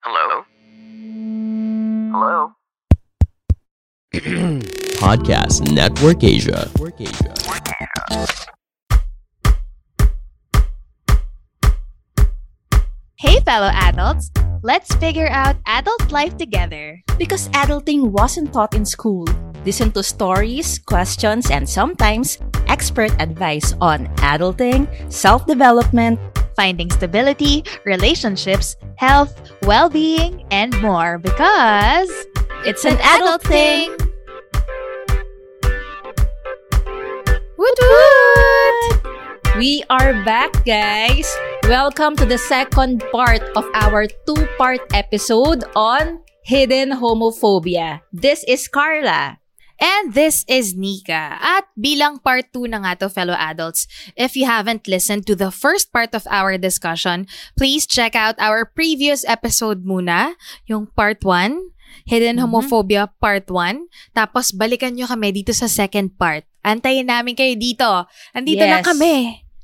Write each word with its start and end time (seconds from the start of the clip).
Hello? 0.00 0.48
Hello? 2.08 2.56
Podcast 4.96 5.60
Network 5.76 6.24
Asia. 6.24 6.72
Hey, 13.20 13.44
fellow 13.44 13.68
adults! 13.76 14.32
Let's 14.64 14.88
figure 14.96 15.28
out 15.28 15.60
adult 15.68 16.08
life 16.08 16.40
together. 16.40 16.96
Because 17.20 17.52
adulting 17.52 18.08
wasn't 18.08 18.56
taught 18.56 18.72
in 18.72 18.88
school. 18.88 19.28
Listen 19.68 19.92
to 19.92 20.02
stories, 20.02 20.80
questions, 20.80 21.52
and 21.52 21.68
sometimes 21.68 22.40
expert 22.72 23.12
advice 23.20 23.76
on 23.84 24.08
adulting, 24.24 24.88
self 25.12 25.44
development, 25.44 26.16
Finding 26.60 26.90
stability, 26.90 27.64
relationships, 27.86 28.76
health, 28.96 29.32
well 29.62 29.88
being, 29.88 30.44
and 30.50 30.76
more 30.82 31.16
because 31.16 32.12
it's 32.68 32.84
an 32.84 33.00
adult 33.00 33.40
thing. 33.48 33.88
Woot 37.56 37.78
woot! 37.80 38.76
We 39.56 39.84
are 39.88 40.12
back, 40.28 40.52
guys. 40.66 41.24
Welcome 41.64 42.14
to 42.16 42.26
the 42.26 42.36
second 42.36 43.08
part 43.08 43.40
of 43.56 43.64
our 43.72 44.04
two 44.28 44.44
part 44.60 44.84
episode 44.92 45.64
on 45.74 46.20
hidden 46.44 46.92
homophobia. 46.92 48.04
This 48.12 48.44
is 48.44 48.68
Carla. 48.68 49.39
And 49.80 50.12
this 50.12 50.44
is 50.44 50.76
Nika. 50.76 51.40
At 51.40 51.64
bilang 51.72 52.20
part 52.20 52.52
2 52.52 52.68
na 52.68 52.84
nga 52.84 53.00
to, 53.00 53.08
fellow 53.08 53.32
adults, 53.32 53.88
if 54.12 54.36
you 54.36 54.44
haven't 54.44 54.84
listened 54.84 55.24
to 55.24 55.34
the 55.34 55.48
first 55.48 55.88
part 55.88 56.12
of 56.12 56.28
our 56.28 56.60
discussion, 56.60 57.24
please 57.56 57.88
check 57.88 58.12
out 58.12 58.36
our 58.36 58.68
previous 58.68 59.24
episode 59.24 59.88
muna, 59.88 60.36
yung 60.68 60.84
part 60.92 61.24
1, 61.24 61.72
Hidden 62.06 62.38
Mhm. 62.38 62.44
Homophobia 62.46 63.10
Part 63.18 63.50
1. 63.50 63.88
Tapos 64.14 64.54
balikan 64.54 64.94
nyo 64.94 65.10
kami 65.10 65.34
dito 65.34 65.50
sa 65.50 65.66
second 65.66 66.14
part. 66.14 66.46
Antayin 66.62 67.08
namin 67.08 67.34
kayo 67.34 67.56
dito. 67.58 67.88
Andito 68.30 68.62
lang 68.62 68.84
Yes. 68.84 68.88
kami. 68.94 69.14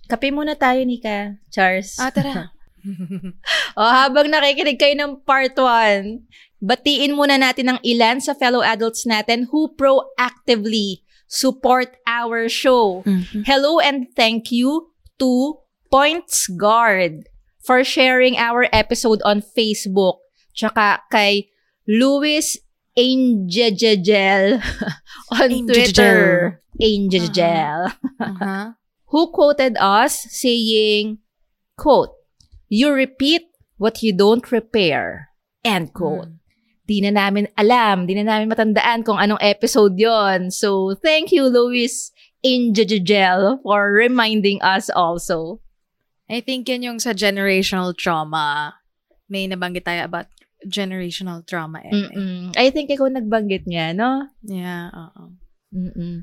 Kape 0.09 0.34
muna 0.34 0.56
tayo, 0.59 0.83
Nika. 0.83 1.39
Charles. 1.53 1.94
Ah, 2.00 2.11
tara. 2.11 2.50
o 3.78 3.83
habang 3.83 4.31
nakikinig 4.31 4.78
kayo 4.78 4.94
ng 4.94 5.22
part 5.27 5.55
1, 5.59 6.22
batiin 6.62 7.14
muna 7.16 7.36
natin 7.36 7.76
ang 7.76 7.80
ilan 7.84 8.20
sa 8.20 8.32
fellow 8.32 8.64
adults 8.64 9.04
natin 9.04 9.48
who 9.52 9.68
proactively 9.76 11.04
support 11.28 11.96
our 12.06 12.48
show. 12.48 13.02
Hello 13.44 13.78
and 13.82 14.06
thank 14.14 14.50
you 14.54 14.94
to 15.18 15.60
Points 15.90 16.46
Guard 16.46 17.28
for 17.62 17.82
sharing 17.82 18.38
our 18.38 18.70
episode 18.70 19.20
on 19.26 19.42
Facebook. 19.42 20.22
Tsaka 20.54 21.02
kay 21.12 21.50
Louis 21.84 22.56
Angel 22.96 24.62
on 25.36 25.50
Angel. 25.52 25.74
Twitter. 25.74 26.62
Angel. 26.81 27.91
Uh-huh. 28.16 28.72
Who 29.12 29.28
quoted 29.31 29.76
us 29.76 30.25
saying, 30.32 31.19
quote, 31.76 32.16
You 32.69 32.92
repeat 32.92 33.44
what 33.76 34.02
you 34.02 34.16
don't 34.16 34.50
repair. 34.50 35.28
End 35.62 35.92
quote. 35.92 36.32
Di 36.86 37.02
na 37.02 37.10
namin 37.10 37.50
alam, 37.58 38.06
di 38.06 38.14
na 38.14 38.22
namin 38.22 38.47
matandaan 38.47 39.02
kung 39.02 39.19
anong 39.19 39.42
episode 39.42 39.98
yon. 39.98 40.54
So, 40.54 40.94
thank 41.02 41.34
you, 41.34 41.50
Louis 41.50 41.91
Angel, 42.47 43.58
for 43.66 43.91
reminding 43.91 44.62
us 44.62 44.86
also. 44.94 45.58
I 46.30 46.38
think 46.42 46.70
yan 46.70 46.86
yung 46.86 46.98
sa 47.02 47.10
generational 47.10 47.91
trauma. 47.94 48.78
May 49.26 49.50
nabanggit 49.50 49.82
tayo 49.82 50.06
about 50.06 50.30
generational 50.66 51.42
trauma. 51.42 51.82
eh. 51.82 51.91
Mm-mm. 51.91 52.54
I 52.54 52.70
think 52.70 52.91
ikaw 52.91 53.10
nagbanggit 53.10 53.66
niya, 53.66 53.94
no? 53.94 54.30
Yeah, 54.46 54.91
oo. 54.94 55.34
Mm-mm. 55.75 56.22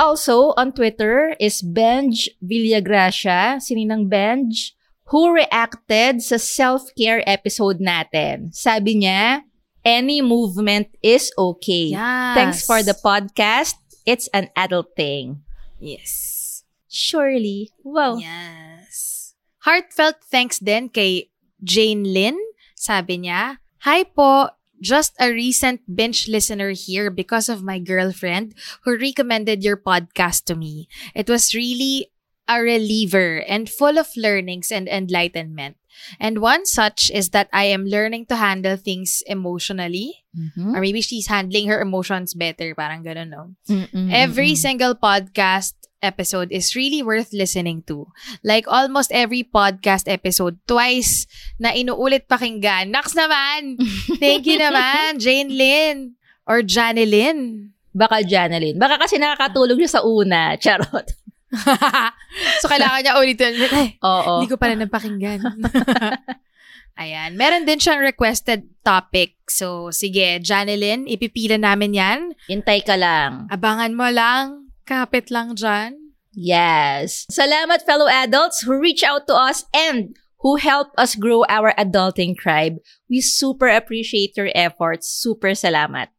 Also, 0.00 0.56
on 0.58 0.72
Twitter 0.72 1.36
is 1.38 1.62
Benj 1.62 2.26
Villagracia, 2.42 3.60
sininang 3.62 4.10
Benj, 4.10 4.74
who 5.12 5.30
reacted 5.30 6.24
sa 6.24 6.40
self-care 6.40 7.22
episode 7.28 7.78
natin. 7.78 8.50
Sabi 8.50 9.04
niya, 9.04 9.44
any 9.84 10.20
movement 10.20 10.88
is 11.02 11.30
okay. 11.36 11.92
Yes. 11.94 12.34
Thanks 12.34 12.58
for 12.66 12.82
the 12.82 12.96
podcast. 12.96 13.76
It's 14.04 14.28
an 14.32 14.50
adult 14.56 14.96
thing. 14.96 15.44
Yes. 15.78 16.64
Surely. 16.88 17.70
Wow. 17.84 18.16
Yes. 18.16 19.34
Heartfelt 19.64 20.20
thanks 20.28 20.58
din 20.58 20.88
kay 20.88 21.30
Jane 21.62 22.04
Lynn. 22.04 22.36
Sabi 22.76 23.24
niya, 23.24 23.64
Hi 23.84 24.04
po, 24.04 24.52
just 24.80 25.16
a 25.20 25.32
recent 25.32 25.80
binge 25.88 26.28
listener 26.28 26.72
here 26.76 27.08
because 27.08 27.48
of 27.48 27.64
my 27.64 27.78
girlfriend 27.80 28.52
who 28.84 28.96
recommended 28.96 29.64
your 29.64 29.76
podcast 29.76 30.44
to 30.48 30.54
me. 30.56 30.88
It 31.14 31.28
was 31.28 31.54
really 31.56 32.12
a 32.48 32.60
reliever 32.60 33.40
and 33.48 33.68
full 33.68 33.96
of 33.96 34.12
learnings 34.16 34.68
and 34.70 34.88
enlightenment. 34.88 35.76
And 36.20 36.38
one 36.38 36.66
such 36.66 37.10
is 37.10 37.30
that 37.30 37.48
I 37.52 37.64
am 37.70 37.86
learning 37.86 38.26
to 38.32 38.36
handle 38.36 38.76
things 38.76 39.22
emotionally. 39.26 40.24
Mhm. 40.34 40.74
Or 40.74 40.80
maybe 40.82 41.00
she's 41.00 41.30
handling 41.30 41.68
her 41.70 41.80
emotions 41.80 42.34
better. 42.34 42.74
Parang 42.74 43.06
ganun, 43.06 43.30
no? 43.30 43.54
Mm-mm. 43.70 44.10
Every 44.10 44.52
Mm-mm. 44.52 44.64
single 44.64 44.94
podcast 44.98 45.74
episode 46.04 46.52
is 46.52 46.76
really 46.76 47.00
worth 47.00 47.32
listening 47.32 47.80
to. 47.88 48.12
Like 48.44 48.68
almost 48.68 49.08
every 49.14 49.40
podcast 49.46 50.04
episode, 50.04 50.60
twice 50.68 51.24
na 51.56 51.72
inuulit 51.72 52.28
pakinggan. 52.28 52.92
Naks 52.92 53.16
naman! 53.16 53.80
Thank 54.22 54.44
you 54.44 54.60
naman, 54.60 55.16
Jane 55.16 55.48
Lynn. 55.48 56.20
Or 56.44 56.60
Janelyn. 56.60 57.72
Baka 57.96 58.20
Janelyn. 58.20 58.76
Baka 58.76 59.00
kasi 59.00 59.16
nakakatulog 59.16 59.80
siya 59.80 59.96
sa 59.96 60.04
una. 60.04 60.60
Charot. 60.60 61.08
so, 62.60 62.66
kailangan 62.70 63.00
niya 63.02 63.18
ulitin. 63.18 63.54
Ay, 63.74 63.98
Oo. 64.02 64.42
hindi 64.42 64.50
ko 64.50 64.58
pala 64.58 64.74
napakinggan. 64.78 65.40
Ayan. 67.02 67.34
Meron 67.34 67.66
din 67.66 67.82
siyang 67.82 68.02
requested 68.02 68.70
topic. 68.86 69.34
So, 69.50 69.90
sige, 69.90 70.38
Janelyn, 70.38 71.10
ipipila 71.10 71.58
namin 71.58 71.98
yan. 71.98 72.20
Intay 72.46 72.86
ka 72.86 72.94
lang. 72.94 73.50
Abangan 73.50 73.92
mo 73.98 74.06
lang. 74.14 74.70
Kapit 74.86 75.34
lang 75.34 75.58
dyan. 75.58 75.98
Yes. 76.34 77.26
Salamat 77.30 77.82
fellow 77.82 78.06
adults 78.06 78.62
who 78.62 78.78
reach 78.78 79.02
out 79.02 79.26
to 79.26 79.34
us 79.34 79.66
and 79.74 80.14
who 80.46 80.54
help 80.60 80.94
us 80.94 81.18
grow 81.18 81.42
our 81.50 81.74
adulting 81.74 82.38
tribe. 82.38 82.78
We 83.10 83.18
super 83.24 83.66
appreciate 83.66 84.38
your 84.38 84.54
efforts. 84.54 85.10
Super 85.10 85.58
salamat. 85.58 86.13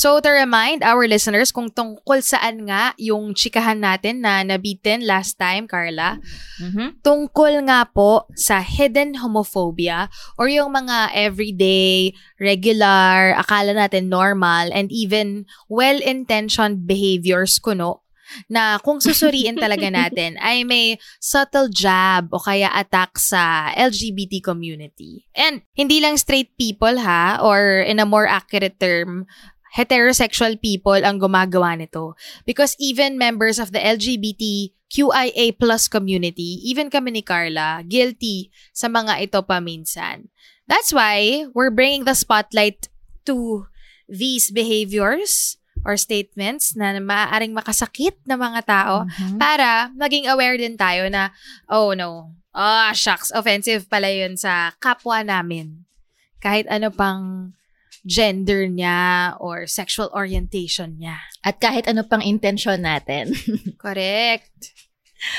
So, 0.00 0.16
to 0.16 0.32
remind 0.32 0.80
our 0.80 1.04
listeners 1.04 1.52
kung 1.52 1.68
tungkol 1.68 2.24
saan 2.24 2.64
nga 2.64 2.96
yung 2.96 3.36
chikahan 3.36 3.84
natin 3.84 4.24
na 4.24 4.40
nabitin 4.40 5.04
last 5.04 5.36
time, 5.36 5.68
Carla, 5.68 6.16
Mhm. 6.56 7.04
tungkol 7.04 7.60
nga 7.68 7.84
po 7.84 8.24
sa 8.32 8.64
hidden 8.64 9.20
homophobia 9.20 10.08
or 10.40 10.48
yung 10.48 10.72
mga 10.72 11.12
everyday, 11.12 12.16
regular, 12.40 13.36
akala 13.36 13.76
natin 13.76 14.08
normal, 14.08 14.72
and 14.72 14.88
even 14.88 15.44
well-intentioned 15.68 16.88
behaviors 16.88 17.60
kuno 17.60 18.00
na 18.48 18.80
kung 18.80 19.04
susuriin 19.04 19.60
talaga 19.60 19.92
natin 19.92 20.40
ay 20.40 20.64
may 20.64 20.96
subtle 21.20 21.68
jab 21.68 22.32
o 22.32 22.40
kaya 22.40 22.72
attack 22.72 23.20
sa 23.20 23.68
LGBT 23.76 24.40
community. 24.40 25.28
And 25.36 25.60
hindi 25.76 26.00
lang 26.00 26.16
straight 26.16 26.56
people 26.56 27.04
ha, 27.04 27.36
or 27.44 27.84
in 27.84 28.00
a 28.00 28.08
more 28.08 28.24
accurate 28.24 28.80
term, 28.80 29.28
heterosexual 29.74 30.58
people 30.60 30.98
ang 30.98 31.18
gumagawa 31.18 31.78
nito. 31.78 32.14
Because 32.44 32.74
even 32.78 33.18
members 33.18 33.58
of 33.58 33.70
the 33.70 33.78
LGBT 33.78 34.72
QIA 34.90 35.54
plus 35.54 35.86
community, 35.86 36.58
even 36.66 36.90
kami 36.90 37.14
ni 37.14 37.22
Carla, 37.22 37.82
guilty 37.86 38.50
sa 38.74 38.90
mga 38.90 39.22
ito 39.22 39.38
paminsan. 39.46 40.26
That's 40.66 40.90
why 40.90 41.46
we're 41.54 41.70
bringing 41.74 42.06
the 42.06 42.14
spotlight 42.18 42.90
to 43.26 43.66
these 44.10 44.50
behaviors 44.50 45.58
or 45.86 45.94
statements 45.96 46.74
na 46.74 46.98
maaaring 46.98 47.54
makasakit 47.54 48.18
ng 48.26 48.36
mga 48.36 48.60
tao 48.66 48.94
Mhm. 49.06 49.38
para 49.38 49.88
maging 49.94 50.26
aware 50.26 50.58
din 50.58 50.74
tayo 50.76 51.06
na, 51.08 51.30
oh 51.70 51.94
no, 51.94 52.34
Ah, 52.50 52.90
shucks. 52.90 53.30
Offensive 53.30 53.86
pala 53.86 54.10
yun 54.10 54.34
sa 54.34 54.74
kapwa 54.82 55.22
namin. 55.22 55.86
Kahit 56.42 56.66
ano 56.66 56.90
pang 56.90 57.54
gender 58.06 58.64
niya 58.66 59.34
or 59.40 59.66
sexual 59.66 60.08
orientation 60.12 60.96
niya. 61.00 61.20
At 61.44 61.60
kahit 61.60 61.86
ano 61.88 62.04
pang 62.04 62.24
intensyon 62.24 62.84
natin. 62.84 63.36
Correct. 63.84 64.72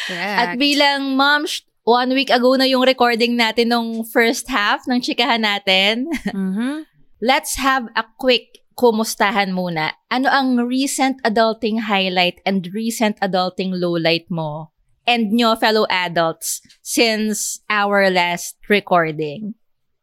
Correct. 0.08 0.38
At 0.38 0.62
bilang 0.62 1.18
mom, 1.18 1.50
one 1.84 2.14
week 2.14 2.30
ago 2.30 2.54
na 2.56 2.70
yung 2.70 2.86
recording 2.86 3.34
natin 3.34 3.74
nung 3.74 4.06
first 4.06 4.46
half 4.50 4.86
ng 4.86 5.02
chikahan 5.02 5.42
natin. 5.42 6.06
Mhm. 6.34 6.86
Let's 7.22 7.62
have 7.62 7.86
a 7.94 8.02
quick 8.18 8.66
kumustahan 8.74 9.54
muna. 9.54 9.94
Ano 10.10 10.26
ang 10.34 10.58
recent 10.66 11.22
adulting 11.22 11.86
highlight 11.86 12.42
and 12.50 12.66
recent 12.74 13.14
adulting 13.22 13.78
lowlight 13.78 14.26
mo 14.34 14.74
and 15.06 15.30
nyo 15.30 15.54
fellow 15.54 15.86
adults 15.86 16.66
since 16.82 17.62
our 17.70 18.10
last 18.10 18.58
recording? 18.66 19.54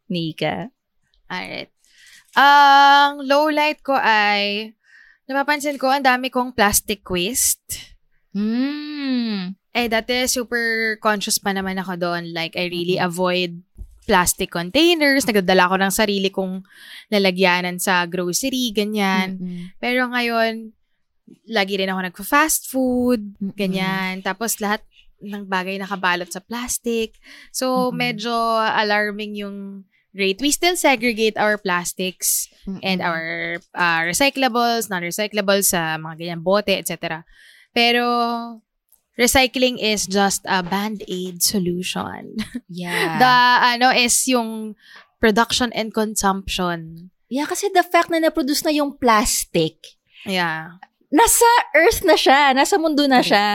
Nika? 0.07 0.71
Alright. 1.27 1.75
Ang 2.39 3.27
lowlight 3.27 3.83
ko 3.83 3.99
ay, 3.99 4.71
napapansin 5.27 5.75
ko, 5.75 5.91
ang 5.91 6.07
dami 6.07 6.31
kong 6.31 6.55
plastic 6.55 7.03
waste. 7.11 7.99
Hmm. 8.31 9.59
Eh, 9.75 9.91
dati 9.91 10.23
super 10.31 10.95
conscious 11.03 11.43
pa 11.43 11.51
naman 11.51 11.83
ako 11.83 11.99
doon. 11.99 12.31
Like, 12.31 12.55
I 12.55 12.71
really 12.71 12.95
Mm-hmm. 12.95 13.11
avoid 13.11 13.53
plastic 14.07 14.55
containers. 14.55 15.27
Nagdadala 15.27 15.69
ko 15.69 15.77
ng 15.77 15.93
sarili 15.93 16.31
kong 16.31 16.63
lalagyanan 17.11 17.83
sa 17.83 18.07
grocery, 18.07 18.71
ganyan. 18.71 19.37
Mm-mm. 19.37 19.75
Pero 19.83 20.07
ngayon, 20.09 20.73
lagi 21.51 21.75
rin 21.77 21.91
ako 21.91 22.01
nagpa-fast 22.09 22.71
food, 22.71 23.35
Mm-mm. 23.37 23.53
ganyan. 23.53 24.23
Tapos 24.23 24.63
lahat 24.63 24.81
ng 25.19 25.45
bagay 25.45 25.77
nakabalot 25.77 26.31
sa 26.31 26.41
plastic. 26.41 27.19
So, 27.51 27.91
Mm-mm. 27.91 27.99
medyo 27.99 28.33
alarming 28.63 29.35
yung 29.37 29.85
rate. 30.15 30.41
We 30.41 30.51
still 30.51 30.77
segregate 30.77 31.37
our 31.37 31.59
plastics 31.59 32.49
and 32.83 33.01
Mm-mm. 33.01 33.07
our 33.07 33.27
uh, 33.75 34.01
recyclables, 34.05 34.89
non-recyclables 34.91 35.71
sa 35.73 35.97
mga 35.97 36.15
ganyan 36.21 36.43
bote, 36.43 36.73
etc. 36.73 37.25
Pero, 37.73 38.05
recycling 39.19 39.79
is 39.79 40.07
just 40.07 40.43
a 40.47 40.63
band-aid 40.63 41.43
solution. 41.43 42.37
Yeah. 42.69 43.19
The, 43.19 43.35
ano, 43.77 43.89
is 43.91 44.15
yung 44.29 44.75
production 45.19 45.73
and 45.75 45.91
consumption. 45.93 47.11
yeah, 47.29 47.45
kasi 47.45 47.69
the 47.75 47.83
fact 47.85 48.09
na 48.09 48.23
na-produce 48.23 48.65
na 48.65 48.73
yung 48.73 48.97
plastic, 48.97 49.77
Yeah. 50.25 50.81
nasa 51.13 51.45
earth 51.77 52.01
na 52.05 52.17
siya, 52.17 52.53
nasa 52.53 52.77
mundo 52.81 53.05
na 53.05 53.21
Correct. 53.21 53.29
siya. 53.33 53.49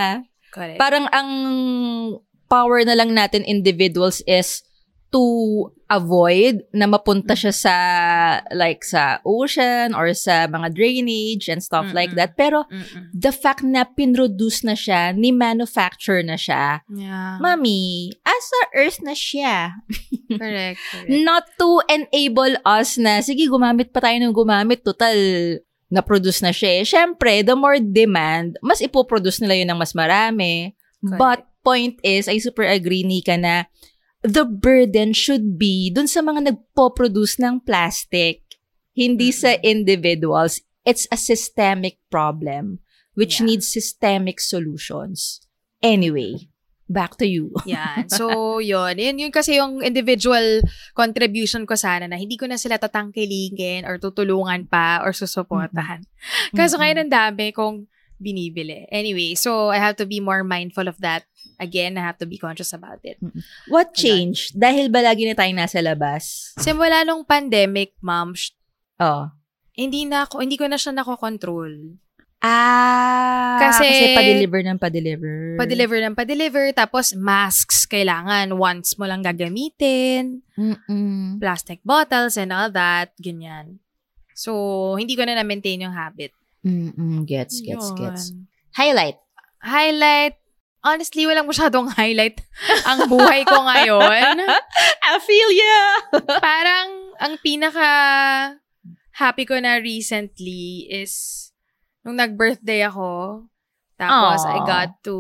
Correct. 0.54 0.78
Parang 0.78 1.06
ang 1.10 1.30
power 2.46 2.86
na 2.86 2.94
lang 2.94 3.14
natin 3.14 3.42
individuals 3.42 4.22
is 4.30 4.62
to 5.14 5.24
avoid 5.86 6.66
na 6.74 6.90
mapunta 6.90 7.38
siya 7.38 7.54
sa 7.54 7.76
like 8.50 8.82
sa 8.82 9.22
ocean 9.22 9.94
or 9.94 10.10
sa 10.18 10.50
mga 10.50 10.74
drainage 10.74 11.46
and 11.48 11.62
stuff 11.62 11.86
like 11.94 12.10
Mm-mm. 12.12 12.18
that. 12.18 12.34
Pero 12.34 12.66
Mm-mm. 12.66 13.14
the 13.14 13.30
fact 13.30 13.62
na 13.62 13.86
pinroduce 13.86 14.66
na 14.66 14.74
siya, 14.74 15.14
ni 15.14 15.30
manufacture 15.30 16.26
na 16.26 16.34
siya, 16.34 16.82
Yeah. 16.90 17.38
mami, 17.38 18.10
asa 18.26 18.60
earth 18.74 19.06
na 19.06 19.14
siya. 19.14 19.78
correct. 20.42 20.82
correct. 20.82 21.10
Not 21.22 21.46
to 21.62 21.86
enable 21.86 22.58
us 22.66 22.98
na, 22.98 23.22
sige, 23.22 23.46
gumamit 23.46 23.94
pa 23.94 24.02
tayo 24.02 24.18
ng 24.18 24.34
gumamit, 24.34 24.82
total 24.82 25.14
na-produce 25.94 26.42
na 26.42 26.50
siya. 26.50 26.82
eh. 26.82 26.84
Siyempre, 26.90 27.46
the 27.46 27.54
more 27.54 27.78
demand, 27.78 28.58
mas 28.66 28.82
ipoproduce 28.82 29.46
nila 29.46 29.62
yun 29.62 29.70
ng 29.70 29.78
mas 29.78 29.94
marami. 29.94 30.74
Correct. 31.06 31.22
But 31.22 31.40
point 31.62 32.02
is, 32.02 32.26
I 32.26 32.42
super 32.42 32.66
agree, 32.66 33.06
Nika, 33.06 33.38
na 33.38 33.70
the 34.24 34.48
burden 34.48 35.12
should 35.12 35.60
be 35.60 35.92
dun 35.92 36.08
sa 36.08 36.24
mga 36.24 36.48
nagpo-produce 36.50 37.38
ng 37.44 37.60
plastic, 37.62 38.42
hindi 38.96 39.30
sa 39.36 39.60
individuals. 39.62 40.64
It's 40.84 41.08
a 41.12 41.20
systemic 41.20 42.00
problem 42.08 42.80
which 43.14 43.40
Yeah. 43.40 43.46
needs 43.52 43.68
systemic 43.70 44.40
solutions. 44.40 45.44
Anyway, 45.84 46.50
back 46.90 47.16
to 47.20 47.28
you. 47.28 47.52
Yan. 47.70 48.08
So, 48.10 48.58
yun. 48.60 48.96
Yun, 48.98 49.20
yun 49.20 49.32
kasi 49.32 49.60
yung 49.60 49.84
individual 49.84 50.64
contribution 50.96 51.68
ko 51.68 51.76
sana 51.76 52.08
na 52.08 52.16
hindi 52.18 52.40
ko 52.40 52.48
na 52.48 52.56
sila 52.58 52.80
tatangkilingin 52.80 53.84
or 53.86 54.00
tutulungan 54.00 54.66
pa 54.68 55.04
or 55.04 55.12
susuportahan. 55.12 56.04
Kaso 56.56 56.80
ngayon 56.80 57.06
ang 57.08 57.12
dami 57.12 57.52
kong 57.52 57.86
binibili. 58.18 58.88
Anyway, 58.88 59.36
so 59.36 59.68
I 59.68 59.78
have 59.84 60.00
to 60.00 60.08
be 60.08 60.24
more 60.24 60.48
mindful 60.48 60.88
of 60.88 60.96
that. 61.04 61.28
Again, 61.64 61.96
I 61.96 62.04
have 62.04 62.20
to 62.20 62.28
be 62.28 62.36
conscious 62.36 62.70
about 62.70 63.00
it. 63.02 63.16
What 63.66 63.96
changed? 63.96 64.54
Dahil 64.54 64.92
ba 64.92 65.00
lagi 65.00 65.24
na 65.24 65.32
tayong 65.32 65.56
nasa 65.58 65.80
labas? 65.80 66.52
Simula 66.60 67.02
nung 67.02 67.24
pandemic, 67.24 67.96
ma'am, 68.04 68.36
sh- 68.36 68.52
Oh. 69.00 69.32
hindi 69.74 70.04
na 70.04 70.28
ako, 70.28 70.44
hindi 70.44 70.54
ko 70.54 70.68
na 70.68 70.76
siya 70.76 70.92
nakokontrol. 70.92 71.96
Ah, 72.44 73.56
kasi, 73.58 73.88
Kasi- 73.88 74.16
pa-deliver 74.20 74.60
ng 74.62 74.76
pa-deliver. 74.76 75.36
Pa-deliver 75.56 75.98
ng 76.04 76.12
pa-deliver, 76.12 76.66
tapos 76.76 77.16
masks, 77.16 77.88
kailangan 77.88 78.60
once 78.60 79.00
mo 79.00 79.08
lang 79.08 79.24
gagamitin. 79.24 80.44
Mm-mm. 80.60 81.40
plastic 81.40 81.80
bottles 81.82 82.36
and 82.36 82.52
all 82.52 82.68
that, 82.68 83.16
ganyan. 83.18 83.80
So, 84.36 84.52
hindi 85.00 85.16
ko 85.16 85.24
na 85.24 85.40
na-maintain 85.40 85.82
yung 85.82 85.96
habit. 85.96 86.36
Mm-mm. 86.68 87.24
Gets, 87.24 87.64
gets, 87.64 87.90
Yun. 87.90 87.98
gets. 87.98 88.24
Highlight. 88.76 89.18
Highlight, 89.64 90.36
honestly, 90.84 91.24
walang 91.26 91.48
masyadong 91.48 91.90
highlight 91.96 92.44
ang 92.90 93.08
buhay 93.08 93.48
ko 93.48 93.56
ngayon. 93.64 94.44
Ophelia! 95.16 95.80
Parang, 96.40 97.16
ang 97.18 97.34
pinaka 97.40 97.90
happy 99.16 99.48
ko 99.48 99.56
na 99.58 99.80
recently 99.80 100.86
is 100.92 101.50
nung 102.04 102.20
nag-birthday 102.20 102.84
ako. 102.84 103.48
Tapos, 103.96 104.44
I 104.44 104.60
Aw. 104.60 104.68
got 104.68 104.90
to 105.08 105.16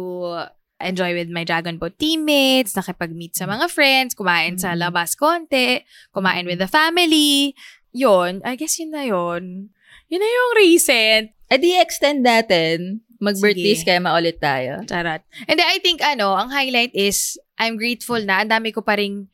enjoy 0.84 1.16
with 1.16 1.32
my 1.32 1.48
Dragon 1.48 1.80
Boat 1.80 1.96
teammates, 1.96 2.76
nakipag-meet 2.76 3.40
sa 3.40 3.48
mga 3.48 3.72
friends, 3.72 4.12
kumain 4.12 4.60
sa 4.60 4.76
Mm. 4.76 4.84
labas 4.84 5.16
konti, 5.16 5.80
kumain 6.12 6.44
with 6.44 6.60
the 6.60 6.68
family. 6.68 7.56
Yun, 7.96 8.44
I 8.44 8.60
guess 8.60 8.76
yun 8.82 8.92
na 8.92 9.08
yun. 9.08 9.72
Yun 10.12 10.20
na 10.20 10.28
yung 10.28 10.52
recent. 10.60 11.32
Eh 11.48 11.60
di 11.62 11.78
extend 11.78 12.26
natin. 12.26 13.06
Mag-birthday 13.24 13.72
Sige. 13.80 13.88
kaya 13.88 14.04
maulit 14.04 14.44
tayo. 14.44 14.84
Charot. 14.84 15.24
And 15.48 15.56
then, 15.56 15.68
I 15.72 15.80
think, 15.80 16.04
ano, 16.04 16.36
ang 16.36 16.52
highlight 16.52 16.92
is, 16.92 17.40
I'm 17.56 17.80
grateful 17.80 18.20
na, 18.20 18.44
ang 18.44 18.52
dami 18.52 18.76
ko 18.76 18.84
pa 18.84 19.00
rin, 19.00 19.32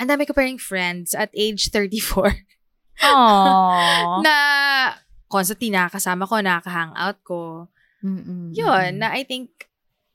ang 0.00 0.08
dami 0.08 0.24
ko 0.24 0.32
pa 0.32 0.48
rin 0.48 0.56
friends 0.56 1.12
at 1.12 1.28
age 1.36 1.68
34 1.68 2.32
Aww. 3.04 4.22
na 4.26 4.34
constantly 5.28 5.68
nakakasama 5.70 6.24
ko, 6.24 6.40
nakaka-hangout 6.40 7.18
ko. 7.22 7.68
Mm-mm. 8.00 8.54
Yun, 8.56 9.02
na 9.02 9.10
I 9.12 9.22
think 9.26 9.68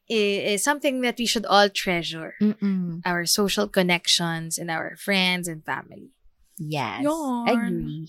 i- 0.10 0.56
is 0.56 0.64
something 0.64 1.02
that 1.06 1.20
we 1.20 1.28
should 1.28 1.46
all 1.46 1.70
treasure. 1.70 2.34
Mm-mm. 2.42 3.04
Our 3.06 3.28
social 3.28 3.68
connections 3.68 4.58
and 4.58 4.72
our 4.72 4.96
friends 4.98 5.48
and 5.48 5.62
family. 5.64 6.10
Yes. 6.58 7.04
Yun. 7.04 7.46
Agree. 7.48 8.08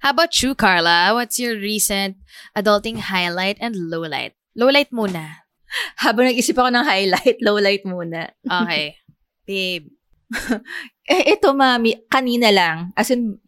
How 0.00 0.12
about 0.12 0.34
you, 0.42 0.54
Carla? 0.54 1.12
What's 1.16 1.40
your 1.40 1.56
recent 1.56 2.20
adulting 2.56 3.08
highlight 3.08 3.56
and 3.60 3.74
lowlight? 3.88 4.36
Lowlight 4.56 4.92
muna. 4.92 5.46
Habang 6.04 6.30
nag-isip 6.30 6.56
ako 6.56 6.70
ng 6.72 6.86
highlight, 6.86 7.36
lowlight 7.42 7.84
muna. 7.84 8.32
Okay. 8.44 8.96
Babe. 9.48 9.86
Eh, 11.06 11.38
ito, 11.38 11.54
mami, 11.54 11.94
kanina 12.10 12.50
lang. 12.50 12.90
As 12.98 13.14
in, 13.14 13.38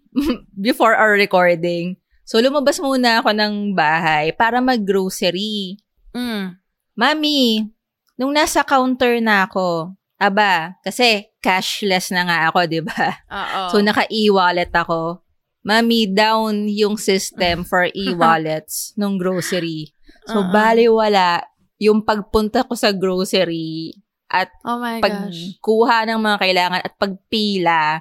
before 0.54 0.94
our 0.94 1.18
recording. 1.18 1.98
So, 2.22 2.38
lumabas 2.38 2.78
muna 2.78 3.18
ako 3.18 3.34
ng 3.34 3.74
bahay 3.74 4.30
para 4.30 4.62
mag-grocery. 4.62 5.82
Mm. 6.14 6.54
Mami, 6.94 7.66
nung 8.14 8.30
nasa 8.30 8.62
counter 8.62 9.18
na 9.18 9.50
ako, 9.50 9.90
aba, 10.22 10.78
kasi 10.86 11.34
cashless 11.42 12.14
na 12.14 12.30
nga 12.30 12.38
ako, 12.46 12.58
di 12.70 12.78
ba? 12.78 13.26
Oo. 13.26 13.62
So, 13.74 13.82
naka-e-wallet 13.82 14.70
ako. 14.70 15.26
Mami, 15.68 16.08
down 16.08 16.64
yung 16.64 16.96
system 16.96 17.60
for 17.60 17.92
e-wallets 17.92 18.75
nung 18.98 19.20
grocery. 19.20 19.92
So, 20.25 20.40
Uh-uh. 20.40 20.48
baliwala 20.48 21.44
yung 21.76 22.00
pagpunta 22.00 22.64
ko 22.64 22.72
sa 22.72 22.88
grocery 22.90 23.92
at 24.28 24.48
oh 24.64 24.80
pagkuha 24.80 26.08
ng 26.08 26.20
mga 26.20 26.37
kailangan 26.40 26.80
at 26.84 26.92
pagpila 26.96 28.00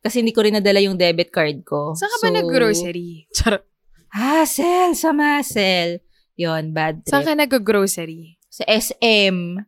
kasi 0.00 0.20
hindi 0.20 0.32
ko 0.36 0.44
rin 0.44 0.56
nadala 0.56 0.80
yung 0.80 0.96
debit 0.96 1.28
card 1.28 1.60
ko. 1.64 1.92
Saan 1.92 2.08
ka 2.08 2.18
ba 2.20 2.28
So, 2.28 2.36
nag-grocery? 2.40 3.10
Charot. 3.36 3.64
Hassle 4.08 4.92
sa 4.96 5.12
muscle. 5.12 6.00
Yon 6.36 6.72
bad 6.72 7.04
Saan 7.04 7.24
trip. 7.24 7.32
ka 7.32 7.40
nag-grocery? 7.40 8.36
Sa 8.48 8.64
SM, 8.64 9.60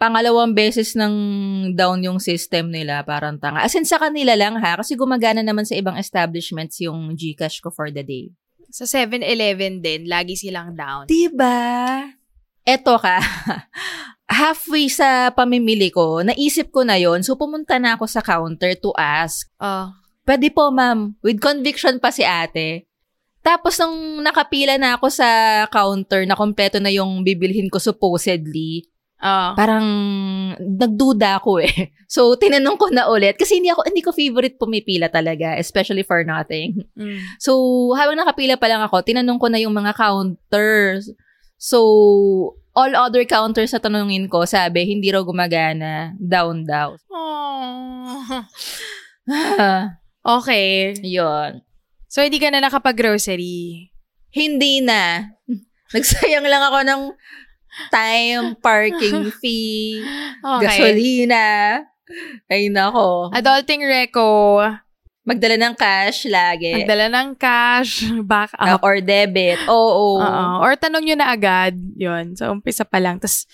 pangalawang 0.00 0.56
beses 0.56 0.96
nang 0.96 1.12
down 1.76 2.00
yung 2.00 2.16
system 2.16 2.72
nila, 2.72 3.04
parang 3.04 3.36
tanga. 3.36 3.60
As 3.60 3.76
in, 3.76 3.84
sa 3.84 4.00
kanila 4.00 4.32
lang 4.32 4.56
ha, 4.56 4.80
kasi 4.80 4.96
gumagana 4.96 5.44
naman 5.44 5.68
sa 5.68 5.76
ibang 5.76 6.00
establishments 6.00 6.80
yung 6.80 7.12
Gcash 7.12 7.60
ko 7.60 7.68
for 7.68 7.92
the 7.92 8.00
day. 8.00 8.32
Sa 8.72 8.88
7-Eleven 8.88 9.84
din, 9.84 10.08
lagi 10.08 10.40
silang 10.40 10.72
down. 10.72 11.04
Diba? 11.04 12.08
eto 12.64 12.96
ka, 13.00 13.18
halfway 14.40 14.86
sa 14.86 15.32
pamimili 15.34 15.90
ko, 15.90 16.22
naisip 16.22 16.70
ko 16.70 16.86
na 16.86 17.00
yon 17.00 17.24
so 17.24 17.34
pumunta 17.34 17.80
na 17.80 17.96
ako 17.96 18.04
sa 18.06 18.22
counter 18.22 18.76
to 18.78 18.94
ask, 18.94 19.48
Oh. 19.58 19.90
pwede 20.28 20.52
po 20.54 20.70
ma'am, 20.70 21.18
with 21.24 21.42
conviction 21.42 21.98
pa 21.98 22.14
si 22.14 22.22
ate. 22.22 22.86
Tapos 23.40 23.80
nung 23.80 24.20
nakapila 24.20 24.76
na 24.76 25.00
ako 25.00 25.08
sa 25.08 25.28
counter 25.72 26.28
na 26.28 26.36
kompleto 26.36 26.76
na 26.76 26.92
yung 26.92 27.24
bibilhin 27.24 27.72
ko 27.72 27.80
supposedly, 27.80 28.84
Oh. 29.20 29.52
parang 29.52 29.84
nagduda 30.56 31.36
ako 31.40 31.60
eh. 31.60 31.92
So, 32.10 32.34
tinanong 32.34 32.74
ko 32.74 32.90
na 32.90 33.06
ulit. 33.06 33.38
Kasi 33.38 33.62
hindi 33.62 33.70
ako, 33.70 33.86
hindi 33.86 34.02
ko 34.02 34.10
favorite 34.10 34.58
pumipila 34.58 35.06
talaga, 35.06 35.54
especially 35.54 36.02
for 36.02 36.26
nothing. 36.26 36.82
Mm. 36.98 37.22
So, 37.38 37.54
habang 37.94 38.18
nakapila 38.18 38.58
pa 38.58 38.66
lang 38.66 38.82
ako, 38.82 39.06
tinanong 39.06 39.38
ko 39.38 39.46
na 39.46 39.62
yung 39.62 39.70
mga 39.70 39.94
counters. 39.94 41.06
So, 41.54 41.78
all 42.74 42.92
other 42.98 43.22
counters 43.22 43.70
na 43.70 43.78
tanungin 43.78 44.26
ko, 44.26 44.42
sabi, 44.42 44.90
hindi 44.90 45.14
raw 45.14 45.22
gumagana. 45.22 46.18
Down 46.18 46.66
daw. 46.66 46.98
Oh. 49.30 49.30
Okay. 50.20 50.98
Yun. 51.06 51.62
So, 52.10 52.26
hindi 52.26 52.42
ka 52.42 52.50
na 52.50 52.66
nakapag-grocery. 52.66 53.88
Hindi 54.34 54.82
na. 54.82 55.30
Nagsayang 55.94 56.42
lang 56.42 56.62
ako 56.66 56.78
ng 56.82 57.00
time, 57.88 58.54
parking 58.56 59.30
fee, 59.40 60.02
Okay. 60.40 60.64
gasolina. 60.66 61.46
Ay, 62.46 62.66
nako. 62.68 63.30
Adulting 63.30 63.82
reco, 63.82 64.58
Magdala 65.20 65.54
ng 65.60 65.76
cash 65.76 66.26
lagi. 66.26 66.74
magdala 66.74 67.06
ng 67.06 67.36
cash, 67.36 68.02
back 68.24 68.50
Uh, 68.56 68.74
up. 68.74 68.82
or 68.82 68.98
debit. 68.98 69.60
Oo. 69.68 70.18
Oo. 70.18 70.44
Or 70.58 70.74
tanong 70.74 71.04
nyo 71.04 71.14
na 71.14 71.30
agad. 71.30 71.76
Yun. 71.94 72.34
So, 72.34 72.50
umpisa 72.50 72.82
pa 72.82 72.98
lang. 72.98 73.20
Tapos, 73.20 73.44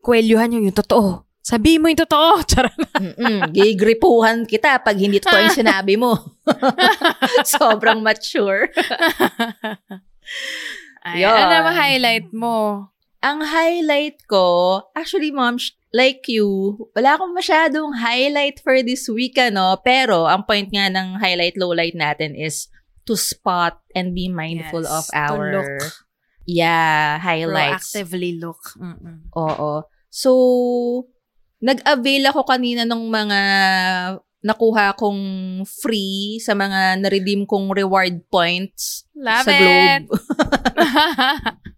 kwelyuhan 0.00 0.48
nyo 0.48 0.62
yung 0.62 0.72
totoo. 0.72 1.26
Sabi 1.42 1.76
mo 1.76 1.90
yung 1.90 1.98
totoo. 1.98 2.38
Charot. 2.48 2.72
Gigripuhan 3.50 4.46
kita 4.46 4.78
pag 4.78 4.94
hindi 4.94 5.18
totoo 5.18 5.42
yung 5.42 5.58
sinabi 5.58 5.98
mo. 5.98 6.16
Sobrang 7.44 7.98
mature. 7.98 8.70
Ay, 11.02 11.26
Yun. 11.26 11.34
ano 11.34 11.50
naman 11.50 11.74
highlight 11.74 12.28
mo? 12.30 12.88
Ang 13.22 13.38
highlight 13.46 14.18
ko, 14.26 14.82
actually 14.98 15.30
mom, 15.30 15.56
like 15.94 16.26
you, 16.26 16.74
wala 16.90 17.14
akong 17.14 17.30
masyadong 17.30 17.94
highlight 17.94 18.58
for 18.58 18.82
this 18.82 19.06
week, 19.06 19.38
ano? 19.38 19.78
Pero, 19.78 20.26
ang 20.26 20.42
point 20.42 20.66
nga 20.66 20.90
ng 20.90 21.22
highlight, 21.22 21.54
lowlight 21.54 21.94
natin 21.94 22.34
is 22.34 22.66
to 23.06 23.14
spot 23.14 23.78
and 23.94 24.10
be 24.10 24.26
mindful 24.26 24.82
Yes, 24.82 24.90
of 24.90 25.04
to 25.06 25.14
our 25.14 25.46
look. 25.62 25.78
yeah, 26.46 27.18
highlights. 27.22 27.94
Proactively 27.94 28.42
look. 28.42 28.62
Mm-mm. 28.74 29.30
Oo. 29.38 29.86
So, 30.10 30.30
nag-avail 31.62 32.26
ako 32.26 32.42
kanina 32.42 32.82
ng 32.82 33.06
mga 33.06 33.40
nakuha 34.42 34.98
kong 34.98 35.22
free 35.62 36.42
sa 36.42 36.58
mga 36.58 36.98
na-redeem 36.98 37.46
kong 37.46 37.70
reward 37.70 38.26
points 38.26 39.06
Love 39.14 39.46
sa 39.46 39.54
it. 39.54 39.62
Globe. 39.62 40.10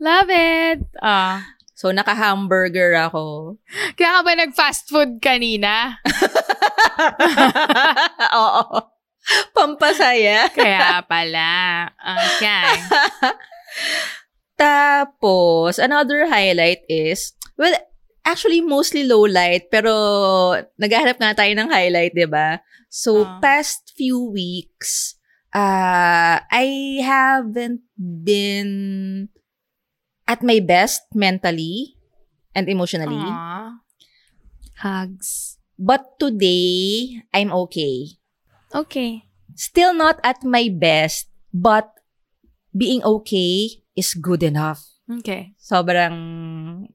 Love 0.00 0.30
it. 0.30 0.80
Ah. 1.02 1.44
So, 1.74 1.96
naka-hamburger 1.96 2.92
ako. 3.08 3.56
Kaya 3.96 4.10
ka 4.16 4.20
ba 4.20 4.32
nag-fast 4.36 4.84
food 4.92 5.16
kanina? 5.16 5.96
Oo. 8.36 8.84
Pampasaya. 9.56 10.52
Kaya 10.52 11.00
pala. 11.08 11.88
Okay. 11.96 12.68
Tapos, 14.60 15.80
another 15.80 16.28
highlight 16.28 16.84
is, 16.84 17.32
well, 17.56 17.72
actually 18.28 18.60
mostly 18.60 19.08
low 19.08 19.24
light, 19.24 19.72
pero 19.72 19.88
naghahanap 20.76 21.16
nga 21.16 21.32
tayo 21.32 21.56
ng 21.56 21.72
highlight, 21.72 22.12
di 22.12 22.28
ba? 22.28 22.60
So, 22.92 23.24
Ah. 23.24 23.40
past 23.40 23.96
few 23.96 24.20
weeks, 24.20 25.16
uh, 25.56 26.44
I 26.44 27.00
haven't 27.00 27.88
been 27.96 29.32
at 30.30 30.46
my 30.46 30.62
best 30.62 31.02
mentally 31.10 31.98
and 32.54 32.70
emotionally. 32.70 33.18
Aw. 33.18 33.82
Hugs. 34.78 35.58
But 35.74 36.22
today, 36.22 37.18
I'm 37.34 37.50
okay. 37.66 38.14
Okay. 38.70 39.26
Still 39.58 39.90
not 39.90 40.22
at 40.22 40.46
my 40.46 40.70
best, 40.70 41.26
but 41.50 41.90
being 42.70 43.02
okay 43.02 43.82
is 43.98 44.14
good 44.14 44.46
enough. 44.46 44.86
Okay. 45.10 45.58
sobrang 45.58 46.86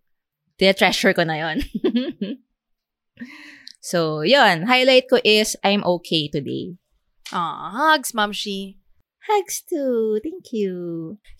treasure 0.55 1.11
ko 1.11 1.27
na 1.27 1.35
yon. 1.35 1.57
so, 3.83 4.23
yon. 4.23 4.63
Highlight 4.63 5.11
ko 5.11 5.19
is 5.19 5.59
I'm 5.59 5.83
okay 5.99 6.31
today. 6.31 6.79
Aw, 7.35 7.75
hugs, 7.75 8.15
Mamshi. 8.15 8.79
Hugs 9.25 9.65
too. 9.65 10.21
Thank 10.21 10.53
you. 10.53 10.73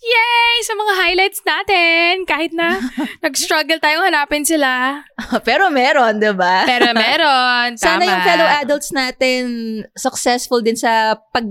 Yay! 0.02 0.54
Sa 0.66 0.74
mga 0.74 0.92
highlights 0.98 1.38
natin! 1.46 2.26
Kahit 2.26 2.50
na 2.50 2.82
nag-struggle 3.24 3.78
tayong 3.78 4.10
hanapin 4.10 4.42
sila. 4.42 5.02
Pero 5.48 5.70
meron, 5.70 6.18
di 6.18 6.34
ba? 6.34 6.66
Pero 6.66 6.90
meron. 6.90 7.78
Sana 7.82 8.02
Tama. 8.02 8.10
yung 8.10 8.22
fellow 8.26 8.48
adults 8.58 8.90
natin 8.90 9.42
successful 9.94 10.58
din 10.66 10.74
sa 10.74 11.14
pag 11.30 11.46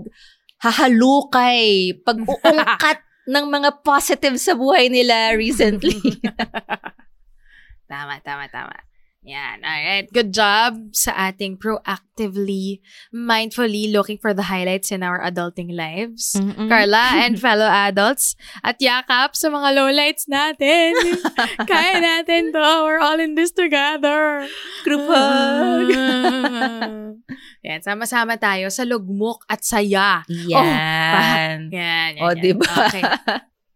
hahalukay, 0.60 1.96
pag-uungkat 2.04 3.00
ng 3.32 3.46
mga 3.48 3.70
positive 3.80 4.36
sa 4.36 4.60
buhay 4.60 4.92
nila 4.92 5.39
recently. 5.39 5.96
Tama, 7.88 8.20
tama, 8.27 8.51
tama. 8.51 8.75
Yan. 9.25 9.65
Alright. 9.65 10.05
Good 10.13 10.38
job 10.38 10.94
sa 10.94 11.10
ating 11.34 11.58
proactively, 11.58 12.77
mindfully 13.10 13.89
looking 13.89 14.22
for 14.22 14.38
the 14.38 14.53
highlights 14.53 14.94
in 14.94 15.01
our 15.01 15.17
adulting 15.17 15.74
lives. 15.74 16.38
Mm-mm. 16.38 16.70
Carla 16.70 17.17
and 17.25 17.41
fellow 17.41 17.65
adults 17.65 18.38
at 18.62 18.77
yakap 18.77 19.34
sa 19.34 19.50
mga 19.50 19.82
lowlights 19.82 20.29
natin. 20.29 20.94
Kaya 21.70 21.98
natin 21.98 22.53
to. 22.53 22.65
We're 22.86 23.01
all 23.01 23.17
in 23.17 23.34
this 23.34 23.50
together. 23.50 24.46
Group 24.86 25.10
hug. 25.10 25.89
yan, 27.65 27.82
sama-sama 27.82 28.38
tayo 28.38 28.70
sa 28.70 28.86
lugmok 28.86 29.41
at 29.50 29.65
saya. 29.65 30.22
Yan. 30.29 31.74
Yan, 31.74 31.74
yan, 31.74 32.12
O, 32.22 32.29
yan. 32.29 32.38
diba? 32.46 32.70
Okay. 32.70 33.03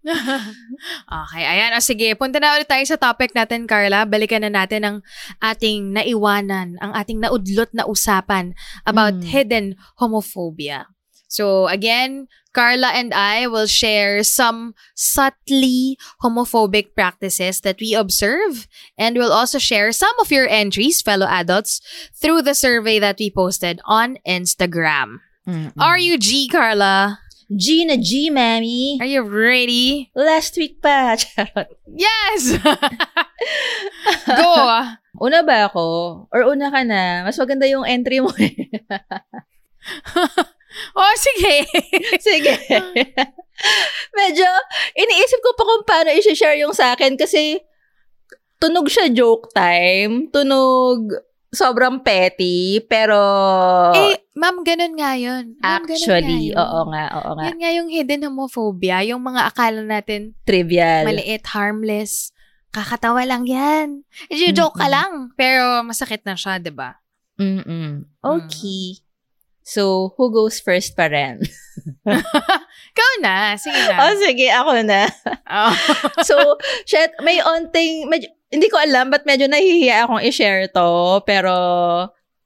okay, 1.23 1.43
ayan. 1.43 1.73
O 1.77 1.81
sige, 1.81 2.13
punta 2.17 2.41
na 2.41 2.57
ulit 2.57 2.67
tayo 2.67 2.83
sa 2.85 2.97
topic 2.97 3.33
natin, 3.33 3.69
Carla. 3.69 4.05
Balikan 4.09 4.41
na 4.45 4.51
natin 4.51 4.81
ang 4.85 4.97
ating 5.39 5.93
naiwanan, 5.93 6.75
ang 6.81 6.91
ating 6.93 7.21
naudlot 7.21 7.69
na 7.73 7.85
usapan 7.85 8.53
about 8.85 9.13
Mm. 9.19 9.25
hidden 9.25 9.65
homophobia. 9.97 10.85
So 11.29 11.69
again, 11.69 12.25
Carla 12.57 12.89
and 12.89 13.13
I 13.13 13.45
will 13.45 13.69
share 13.69 14.25
some 14.25 14.73
subtly 14.97 15.97
homophobic 16.25 16.97
practices 16.97 17.61
that 17.61 17.77
we 17.77 17.93
observe 17.93 18.65
and 18.97 19.13
we'll 19.13 19.31
also 19.33 19.61
share 19.61 19.93
some 19.93 20.17
of 20.17 20.33
your 20.33 20.49
entries, 20.49 21.01
fellow 21.05 21.29
adults, 21.29 21.81
through 22.17 22.41
the 22.41 22.57
survey 22.57 22.97
that 22.97 23.21
we 23.21 23.29
posted 23.29 23.77
on 23.85 24.17
Instagram. 24.25 25.21
Mm-mm. 25.45 25.73
Are 25.77 26.01
you 26.01 26.17
G, 26.17 26.49
Carla? 26.49 27.21
G 27.49 27.81
na 27.81 27.97
G, 27.97 28.29
mami. 28.29 29.01
Are 29.01 29.09
you 29.09 29.25
ready? 29.25 30.13
Last 30.13 30.53
week 30.53 30.85
pa. 30.85 31.13
Charot. 31.21 31.65
Yes! 31.89 32.53
Go! 34.37 34.53
Una 35.17 35.41
ba 35.41 35.65
ako? 35.65 35.85
Or 36.29 36.41
una 36.45 36.69
ka 36.69 36.85
na? 36.85 37.25
Mas 37.25 37.41
maganda 37.41 37.65
yung 37.65 37.89
entry 37.89 38.21
mo 38.21 38.29
eh. 38.37 38.53
Oh, 40.93 41.13
sige. 41.17 41.65
Sige. 42.21 42.53
Medyo, 44.13 44.47
iniisip 44.93 45.41
ko 45.41 45.57
pa 45.57 45.63
kung 45.65 45.83
paano 45.83 46.13
i-share 46.13 46.61
yung 46.61 46.77
sa 46.77 46.93
akin 46.93 47.17
kasi 47.17 47.57
tunog 48.61 48.85
siya 48.85 49.09
joke 49.09 49.49
time. 49.49 50.29
Tunog 50.29 51.09
sobrang 51.49 52.05
petty, 52.05 52.85
pero 52.85 53.17
eh, 53.97 54.21
ma'am, 54.37 54.61
ganun 54.61 54.93
nga 54.93 55.17
yun. 55.17 55.57
Ma'am, 55.57 55.83
ganun 55.85 55.97
actually, 55.97 56.53
nga 56.53 56.53
yun. 56.53 56.57
oo 56.57 56.79
nga, 56.93 57.03
oo 57.17 57.31
nga. 57.35 57.43
Yan 57.49 57.57
nga 57.57 57.71
yung 57.73 57.89
hidden 57.89 58.25
homophobia, 58.29 59.01
yung 59.05 59.21
mga 59.25 59.49
akala 59.49 59.81
natin 59.81 60.37
Trivial. 60.45 61.09
maliit, 61.09 61.45
harmless. 61.49 62.31
Kakatawa 62.69 63.25
lang 63.25 63.49
yan. 63.49 64.05
I-joke 64.29 64.77
ka 64.77 64.85
Mm-mm. 64.85 64.93
lang. 64.93 65.11
Pero 65.33 65.81
masakit 65.81 66.21
na 66.21 66.37
siya, 66.37 66.61
di 66.61 66.69
ba? 66.69 67.01
Mm-mm. 67.41 68.05
Okay. 68.21 69.01
So, 69.65 70.13
who 70.17 70.29
goes 70.29 70.61
first 70.61 70.93
pa 70.93 71.09
rin? 71.09 71.41
Ikaw 72.93 73.11
na. 73.25 73.57
Sige 73.57 73.79
na. 73.89 73.95
oh, 74.05 74.13
sige, 74.21 74.47
ako 74.53 74.71
na. 74.85 75.05
Oh. 75.49 75.73
so, 76.29 76.35
shit, 76.85 77.09
may 77.25 77.41
onting, 77.41 78.05
medyo, 78.05 78.29
hindi 78.49 78.67
ko 78.67 78.77
alam, 78.77 79.09
ba't 79.09 79.25
medyo 79.25 79.45
nahihiya 79.45 80.05
akong 80.05 80.25
i-share 80.25 80.67
to, 80.69 81.21
pero, 81.23 81.53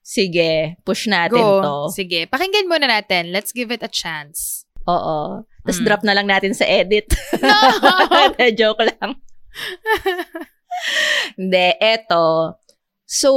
sige, 0.03 0.75
push 0.83 1.07
natin 1.07 1.39
Go. 1.39 1.63
to. 1.63 1.75
Sige. 1.95 2.27
Pakinggan 2.27 2.67
muna 2.67 2.91
natin. 2.91 3.31
Let's 3.31 3.55
give 3.55 3.71
it 3.71 3.79
a 3.81 3.87
chance. 3.87 4.67
Oo. 4.83 5.47
Tapos 5.63 5.79
Mm. 5.79 5.85
drop 5.87 6.03
na 6.03 6.11
lang 6.11 6.27
natin 6.27 6.51
sa 6.51 6.67
edit. 6.67 7.07
No! 7.39 7.55
Joke 8.59 8.83
lang. 8.83 9.15
Hindi, 11.39 11.67
eto. 11.79 12.59
So, 13.07 13.29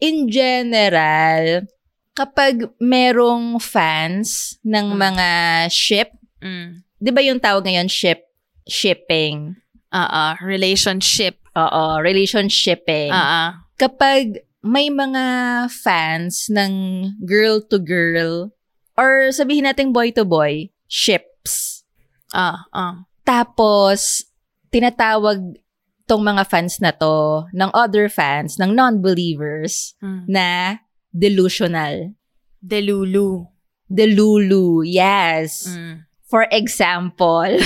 in 0.00 0.26
general, 0.26 1.68
kapag 2.16 2.66
merong 2.82 3.62
fans 3.62 4.58
ng 4.66 4.94
Mm. 4.94 4.98
mga 4.98 5.28
ship, 5.70 6.10
Mm. 6.42 6.82
di 6.98 7.10
ba 7.14 7.20
yung 7.22 7.38
tawag 7.38 7.62
ngayon 7.62 7.86
ship? 7.86 8.26
Shipping. 8.66 9.54
Uh, 9.88 10.34
relationship. 10.42 11.38
Oo, 11.58 11.98
relationshipping. 11.98 13.10
Uh, 13.10 13.58
Kapag 13.74 14.42
may 14.60 14.90
mga 14.90 15.24
fans 15.70 16.46
ng 16.46 16.72
girl 17.22 17.58
to 17.62 17.78
girl, 17.78 18.50
or 18.94 19.30
sabihin 19.30 19.66
natin 19.66 19.90
boy 19.90 20.10
to 20.10 20.22
boy, 20.22 20.70
ships. 20.86 21.82
uh, 22.30 22.62
uh. 22.70 23.02
Tapos, 23.22 24.24
tinatawag 24.70 25.38
tong 26.04 26.24
mga 26.24 26.44
fans 26.48 26.80
na 26.80 26.90
to 26.90 27.44
ng 27.52 27.70
other 27.72 28.08
fans, 28.08 28.56
ng 28.56 28.72
non-believers, 28.72 29.92
Mm. 30.00 30.24
na 30.26 30.46
delusional. 31.12 32.16
Delulu. 32.58 33.44
Delulu, 33.86 34.82
yes. 34.84 35.68
Mm. 35.68 36.04
For 36.24 36.44
example, 36.50 37.48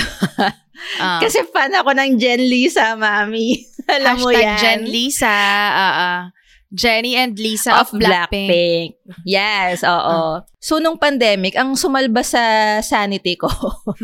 Ah. 0.99 1.21
kasi 1.23 1.39
fan 1.53 1.71
ako 1.71 1.95
ng 1.95 2.19
Jen 2.19 2.43
Lisa, 2.43 2.95
mami. 2.95 3.61
Alam 3.89 4.15
mo 4.21 4.29
yan. 4.31 4.57
Jen 4.59 4.81
Lisa. 4.85 5.31
Uh, 5.73 5.95
uh. 5.97 6.21
Jenny 6.73 7.13
and 7.13 7.37
Lisa 7.37 7.69
of, 7.69 7.93
of 7.93 8.01
Blackpink. 8.01 8.49
Blackpink. 8.49 8.89
Yes, 9.29 9.85
oo. 9.85 10.41
So, 10.57 10.81
nung 10.81 10.97
pandemic, 10.97 11.53
ang 11.53 11.77
sumalba 11.77 12.25
sa 12.25 12.41
sanity 12.81 13.37
ko, 13.37 13.45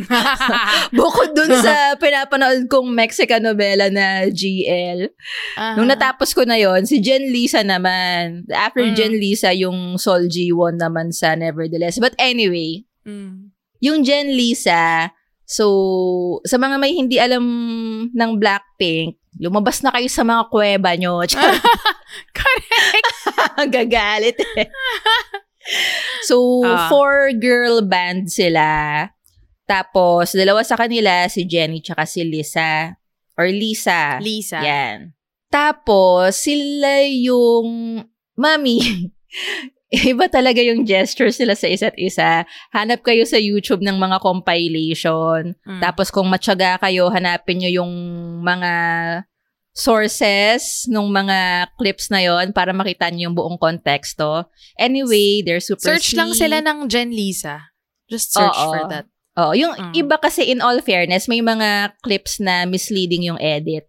bukod 0.93 1.33
dun 1.33 1.50
sa 1.50 1.98
pinapanood 1.98 2.69
kong 2.69 2.93
Mexican 2.93 3.41
novela 3.41 3.89
na 3.89 4.29
GL, 4.29 5.09
Ah. 5.57 5.74
nung 5.74 5.89
natapos 5.89 6.29
ko 6.29 6.45
na 6.45 6.62
yon 6.62 6.86
si 6.86 7.01
Jen 7.01 7.33
Lisa 7.33 7.65
naman. 7.65 8.45
After 8.53 8.86
Mm. 8.86 8.93
Jen 8.93 9.15
Lisa, 9.17 9.50
yung 9.50 9.98
Sol 9.98 10.29
Ji-won 10.29 10.77
naman 10.77 11.09
sa 11.09 11.33
Nevertheless. 11.33 11.98
But 11.98 12.13
anyway, 12.21 12.86
Mm. 13.01 13.50
yung 13.81 14.05
Jen 14.05 14.29
Lisa, 14.29 15.09
so, 15.41 15.65
sa 16.45 16.62
mga 16.62 16.77
may 16.77 16.93
hindi 16.93 17.17
alam 17.17 17.41
ng 18.13 18.31
Blackpink, 18.38 19.17
lumabas 19.39 19.79
na 19.81 19.96
kayo 19.96 20.12
sa 20.12 20.27
mga 20.27 20.51
kuweba 20.51 20.91
nyo. 21.00 21.24
Correct. 22.38 23.08
Gagalit 23.75 24.38
eh. 24.60 24.67
So, 26.25 26.65
Ah. 26.65 26.89
four 26.89 27.29
girl 27.38 27.86
band 27.86 28.31
sila. 28.31 29.05
Tapos, 29.69 30.34
dalawa 30.34 30.65
sa 30.65 30.74
kanila, 30.74 31.29
si 31.29 31.46
Jenny 31.46 31.77
tsaka 31.84 32.10
si 32.10 32.25
Lisa. 32.25 32.98
Or 33.38 33.46
Lisa. 33.46 34.17
Lisa. 34.17 34.65
Yan. 34.65 35.13
Tapos, 35.53 36.41
sila 36.41 37.05
yung, 37.05 38.01
mami, 38.34 38.81
iba 39.93 40.25
talaga 40.25 40.58
yung 40.62 40.86
gestures 40.89 41.38
nila 41.38 41.53
sa 41.53 41.69
isa't 41.69 41.93
isa. 42.01 42.50
Hanap 42.74 43.05
kayo 43.05 43.25
sa 43.29 43.38
YouTube 43.38 43.86
ng 43.86 43.98
mga 43.98 44.17
compilation. 44.25 45.53
Mm. 45.65 45.81
Tapos 45.81 46.10
kung 46.10 46.25
matyaga 46.29 46.81
kayo, 46.81 47.13
hanapin 47.13 47.62
nyo 47.62 47.69
yung 47.84 47.93
mga 48.41 48.72
sources 49.79 50.83
nung 50.86 51.07
mga 51.09 51.71
clips 51.79 52.12
na 52.12 52.19
yon 52.19 52.51
para 52.51 52.75
makita 52.75 53.07
nyo 53.09 53.31
yung 53.31 53.36
buong 53.36 53.57
konteksto. 53.57 54.45
Anyway, 54.75 55.39
they're 55.41 55.63
super 55.63 55.81
Search 55.81 56.13
lang 56.13 56.36
sweet. 56.36 56.45
sila 56.45 56.59
ng 56.59 56.86
Jen 56.86 57.09
Lisa. 57.09 57.71
Just 58.05 58.36
search 58.36 58.53
Oo. 58.53 58.69
for 58.69 58.83
that. 58.91 59.07
Oh, 59.39 59.55
yung 59.55 59.71
Mm. 59.71 59.93
iba 59.95 60.19
kasi 60.19 60.43
in 60.43 60.59
all 60.59 60.83
fairness, 60.83 61.31
may 61.31 61.39
mga 61.39 61.95
clips 62.03 62.43
na 62.43 62.67
misleading 62.67 63.24
yung 63.24 63.39
edit. 63.39 63.88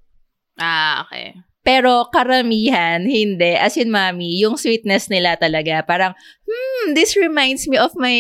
Ah, 0.55 1.03
okay. 1.03 1.35
Pero 1.61 2.09
karamihan, 2.09 3.05
hindi. 3.05 3.53
As 3.53 3.77
in, 3.77 3.93
mami, 3.93 4.41
yung 4.41 4.57
sweetness 4.57 5.13
nila 5.13 5.37
talaga. 5.37 5.85
Parang, 5.85 6.17
hmm, 6.49 6.97
this 6.97 7.17
reminds 7.21 7.69
me 7.69 7.77
of 7.77 7.93
my... 8.01 8.17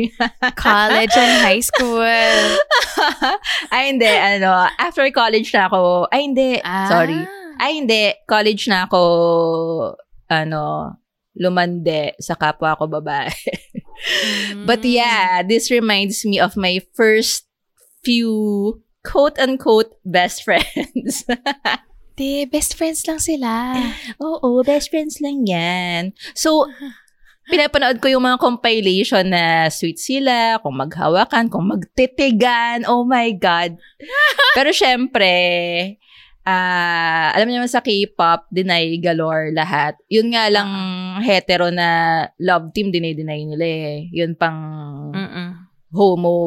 College 0.56 1.12
and 1.12 1.34
high 1.44 1.60
school. 1.60 2.00
ay, 3.74 3.92
hindi. 3.92 4.08
Ano, 4.08 4.64
after 4.80 5.04
college 5.12 5.52
na 5.52 5.68
ako. 5.68 6.08
Ay, 6.08 6.20
hindi. 6.24 6.56
Ah. 6.64 6.88
Sorry. 6.88 7.20
Ay, 7.60 7.84
hindi. 7.84 8.16
College 8.24 8.64
na 8.72 8.88
ako, 8.88 9.00
ano, 10.32 10.96
lumande 11.36 12.14
sa 12.22 12.34
kapwa 12.38 12.78
ko 12.78 12.86
babae. 12.86 13.30
Mm. 14.54 14.64
But 14.68 14.84
yeah, 14.84 15.42
this 15.42 15.70
reminds 15.70 16.24
me 16.24 16.38
of 16.38 16.56
my 16.56 16.80
first 16.94 17.46
few 18.04 18.80
quote-unquote 19.04 19.92
best 20.04 20.42
friends. 20.42 21.28
Di, 22.14 22.46
best 22.46 22.78
friends 22.78 23.02
lang 23.10 23.18
sila. 23.18 23.74
Oo, 24.22 24.62
best 24.62 24.90
friends 24.90 25.18
lang 25.18 25.42
yan. 25.50 26.14
So, 26.38 26.70
pinapanood 27.50 27.98
ko 27.98 28.06
yung 28.06 28.24
mga 28.24 28.38
compilation 28.38 29.34
na 29.34 29.68
sweet 29.68 29.98
sila, 29.98 30.62
kung 30.62 30.78
maghawakan, 30.78 31.50
kung 31.50 31.66
magtitigan. 31.68 32.86
Oh 32.86 33.02
my 33.02 33.34
God. 33.34 33.76
Pero 34.56 34.70
syempre, 34.70 35.34
ah 36.46 37.32
alam 37.34 37.48
niyo 37.50 37.58
naman 37.60 37.72
sa 37.72 37.82
K-pop, 37.82 38.46
deny 38.48 38.96
galore 39.02 39.50
lahat. 39.50 39.98
Yun 40.06 40.32
nga 40.32 40.46
lang 40.48 40.70
hetero 41.26 41.74
na 41.74 42.22
love 42.38 42.70
team, 42.70 42.94
dinay-deny 42.94 43.42
nila 43.42 43.66
eh. 43.66 43.98
Yun 44.14 44.38
pang 44.38 44.60
Mm-mm. 45.10 45.48
homo 45.90 46.38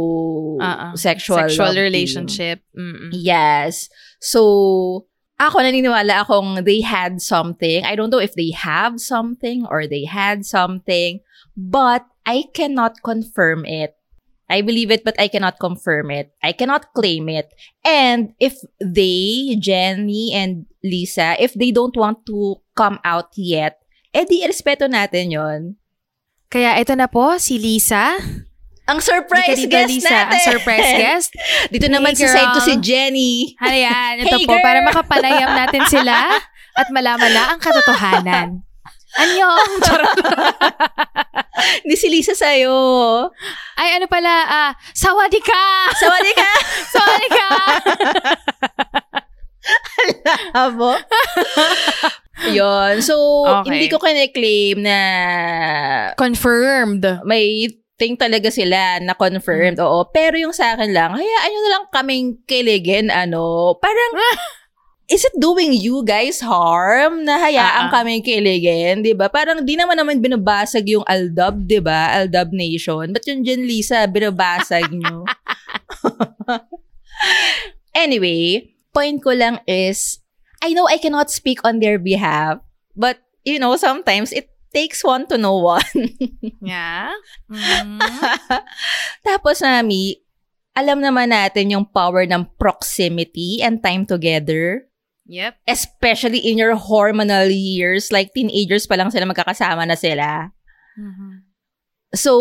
ah. 0.64 0.96
sexual, 0.96 1.52
Sexual 1.52 1.76
relationship. 1.76 2.64
Yes. 3.12 3.92
So, 4.24 5.06
ako 5.38 5.62
naniniwala 5.62 6.26
akong 6.26 6.66
they 6.66 6.82
had 6.82 7.22
something. 7.22 7.86
I 7.86 7.94
don't 7.94 8.10
know 8.10 8.22
if 8.22 8.34
they 8.34 8.52
have 8.58 8.98
something 8.98 9.66
or 9.70 9.86
they 9.86 10.06
had 10.06 10.46
something, 10.46 11.22
but 11.54 12.06
I 12.26 12.50
cannot 12.54 13.06
confirm 13.06 13.66
it. 13.66 13.94
I 14.48 14.64
believe 14.64 14.92
it, 14.92 15.04
but 15.04 15.20
I 15.20 15.28
cannot 15.28 15.60
confirm 15.60 16.10
it. 16.10 16.32
I 16.42 16.56
cannot 16.56 16.96
claim 16.96 17.28
it. 17.28 17.52
And 17.84 18.32
if 18.40 18.56
they, 18.80 19.58
Jenny 19.60 20.32
and 20.32 20.66
Lisa, 20.84 21.36
if 21.38 21.54
they 21.54 21.72
don't 21.72 21.96
want 21.96 22.26
to 22.32 22.64
come 22.74 22.98
out 23.04 23.36
yet, 23.36 23.84
eh 24.16 24.24
di 24.24 24.48
respeto 24.48 24.88
natin 24.88 25.36
yon. 25.36 25.62
Kaya 26.48 26.80
ito 26.80 26.96
na 26.96 27.12
po, 27.12 27.36
si 27.36 27.60
Lisa. 27.60 28.16
Ang 28.88 29.00
surprise 29.00 29.58
dito, 29.58 29.68
guest 29.70 29.90
Lisa. 29.92 30.08
natin! 30.10 30.32
Ang 30.32 30.44
surprise 30.48 30.92
guest. 31.04 31.30
Dito 31.68 31.88
naman 31.88 32.12
Hey, 32.12 32.24
sa 32.24 32.28
side 32.30 32.52
girl. 32.54 32.64
si 32.64 32.74
Jenny. 32.80 33.36
Ano 33.58 33.76
yan? 33.76 34.14
Ito 34.24 34.32
Hey, 34.34 34.46
po, 34.46 34.54
girl! 34.54 34.64
para 34.64 34.80
makapanayam 34.82 35.52
natin 35.54 35.84
sila 35.86 36.40
at 36.80 36.88
malaman 36.90 37.30
na 37.30 37.44
ang 37.52 37.60
katotohanan. 37.60 38.48
Anyong! 39.18 39.70
Charot. 39.84 40.18
Hindi 41.82 41.96
si 41.96 42.08
Lisa 42.08 42.32
sa'yo. 42.32 42.72
Ay, 43.76 43.98
ano 43.98 44.06
pala? 44.06 44.30
Ah, 44.46 44.72
sawadee 44.94 45.42
ka! 45.42 45.64
Sawali 45.92 46.32
ka! 46.32 46.52
Sawadee 46.88 47.32
ka! 47.34 47.50
Abo. 50.54 50.96
Yun. 52.48 53.02
So, 53.02 53.16
Okay. 53.44 53.74
hindi 53.74 53.88
ko 53.90 53.98
kine-claim 53.98 54.80
na 54.80 55.00
Confirmed. 56.16 57.04
may 57.26 57.74
thing 57.98 58.14
talaga 58.14 58.54
sila 58.54 59.02
na 59.02 59.18
confirmed. 59.18 59.82
Oo. 59.82 60.06
Pero 60.14 60.38
yung 60.38 60.54
sa 60.54 60.78
akin 60.78 60.94
lang, 60.94 61.18
hayaan 61.18 61.50
nyo 61.50 61.62
na 61.62 61.74
lang 61.74 61.86
kaming 61.90 62.28
kiligin, 62.46 63.10
ano. 63.10 63.74
Parang, 63.82 64.12
is 65.14 65.26
it 65.26 65.36
doing 65.42 65.74
you 65.74 66.06
guys 66.06 66.38
harm 66.38 67.26
na 67.26 67.42
hayaan 67.42 67.90
ah. 67.90 67.92
kaming 67.92 68.22
kiligin? 68.22 69.02
Di 69.02 69.18
ba? 69.18 69.34
Parang 69.34 69.66
di 69.66 69.74
naman 69.74 69.98
naman 69.98 70.22
binabasag 70.22 70.86
yung 70.86 71.04
Aldab, 71.10 71.66
di 71.66 71.82
ba? 71.82 72.22
Aldab 72.22 72.54
Nation. 72.54 73.10
Ba't 73.10 73.26
yung 73.26 73.42
Jen 73.42 73.66
Lisa, 73.66 74.06
binabasag 74.06 74.94
nyo? 74.94 75.26
anyway, 77.98 78.70
point 78.94 79.18
ko 79.26 79.34
lang 79.34 79.58
is, 79.66 80.22
I 80.62 80.78
know 80.78 80.86
I 80.86 81.02
cannot 81.02 81.34
speak 81.34 81.66
on 81.66 81.82
their 81.82 81.98
behalf, 81.98 82.62
but, 82.94 83.18
you 83.42 83.58
know, 83.58 83.74
sometimes 83.74 84.30
it 84.30 84.54
takes 84.78 85.02
one 85.02 85.26
to 85.26 85.42
know 85.42 85.58
one. 85.58 85.82
Yeah. 86.62 87.10
Mm. 87.50 87.98
Tapos, 89.28 89.66
Mami, 89.66 90.22
alam 90.78 91.02
naman 91.02 91.34
natin 91.34 91.74
yung 91.74 91.90
power 91.90 92.30
ng 92.30 92.46
proximity 92.62 93.66
and 93.66 93.82
time 93.82 94.06
together. 94.06 94.86
Yep. 95.26 95.58
Especially 95.66 96.46
in 96.46 96.62
your 96.62 96.78
hormonal 96.78 97.50
years, 97.50 98.14
like 98.14 98.36
teenagers 98.38 98.86
pa 98.86 98.96
lang 99.00 99.10
sila 99.10 99.26
magkakasama 99.26 99.90
na 99.90 99.98
sila. 99.98 100.54
Mhm. 100.94 101.48
So, 102.16 102.34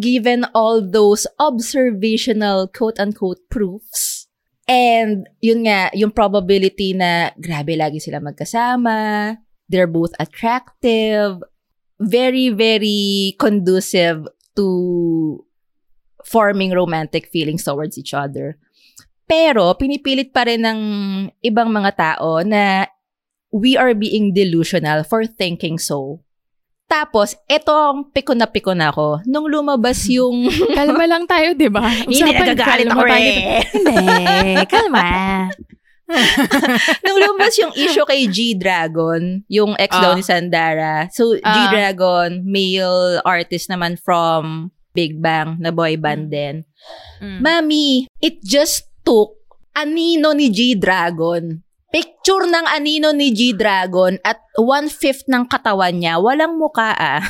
given 0.00 0.48
all 0.56 0.80
those 0.80 1.28
observational 1.36 2.72
quote-unquote 2.72 3.44
proofs, 3.52 4.30
and 4.64 5.28
yun 5.44 5.68
nga, 5.68 5.92
yung 5.92 6.14
probability 6.14 6.96
na 6.96 7.34
grabe 7.36 7.76
lagi 7.76 8.00
sila 8.00 8.24
magkasama, 8.24 9.36
they're 9.68 9.90
both 9.90 10.16
attractive, 10.16 11.44
very, 12.00 12.48
very 12.48 13.36
conducive 13.36 14.24
to 14.56 15.44
forming 16.24 16.72
romantic 16.72 17.28
feelings 17.28 17.62
towards 17.62 18.00
each 18.00 18.16
other. 18.16 18.56
Pero, 19.28 19.76
pinipilit 19.78 20.34
pa 20.34 20.48
rin 20.48 20.64
ng 20.64 20.80
ibang 21.44 21.70
mga 21.70 21.92
tao 21.94 22.42
na 22.42 22.88
we 23.54 23.78
are 23.78 23.94
being 23.94 24.34
delusional 24.34 25.06
for 25.06 25.22
thinking 25.28 25.78
so. 25.78 26.18
Tapos, 26.90 27.38
eto 27.46 27.70
ang 27.70 28.10
piko 28.10 28.34
na 28.34 28.50
piko 28.50 28.74
na 28.74 28.90
ako. 28.90 29.22
Nung 29.30 29.46
lumabas 29.46 30.02
yung... 30.16 30.50
Kalma 30.74 31.06
lang 31.06 31.30
tayo, 31.30 31.54
di 31.54 31.70
ba? 31.70 31.86
Hindi, 31.86 32.26
nagagalit 32.26 32.90
ako 32.90 33.06
eh. 33.06 33.62
Hindi, 33.70 34.66
kalma. 34.66 35.06
Nung 37.04 37.18
lumabas 37.18 37.54
yung 37.56 37.74
issue 37.74 38.04
kay 38.04 38.26
G-Dragon, 38.26 39.42
yung 39.46 39.74
ex 39.78 39.90
daw 39.92 40.12
Ah. 40.12 40.16
ni 40.18 40.24
Sandara. 40.24 41.06
So, 41.10 41.36
Ah. 41.40 41.54
G-Dragon, 41.70 42.42
male 42.42 43.22
artist 43.22 43.70
naman 43.70 43.94
from 43.94 44.70
Big 44.90 45.22
Bang 45.22 45.62
na 45.62 45.70
boy 45.70 45.94
band 45.94 46.30
din. 46.30 46.66
Mm. 47.22 47.38
Mami, 47.40 47.88
it 48.18 48.42
just 48.42 48.90
took 49.02 49.38
anino 49.72 50.34
ni 50.34 50.50
G-Dragon. 50.50 51.62
Picture 51.90 52.46
ng 52.46 52.66
anino 52.70 53.10
ni 53.10 53.30
G-Dragon 53.30 54.18
at 54.22 54.38
one-fifth 54.54 55.26
ng 55.26 55.46
katawan 55.46 55.98
niya, 55.98 56.18
walang 56.18 56.54
muka 56.54 56.94
ah, 56.94 57.22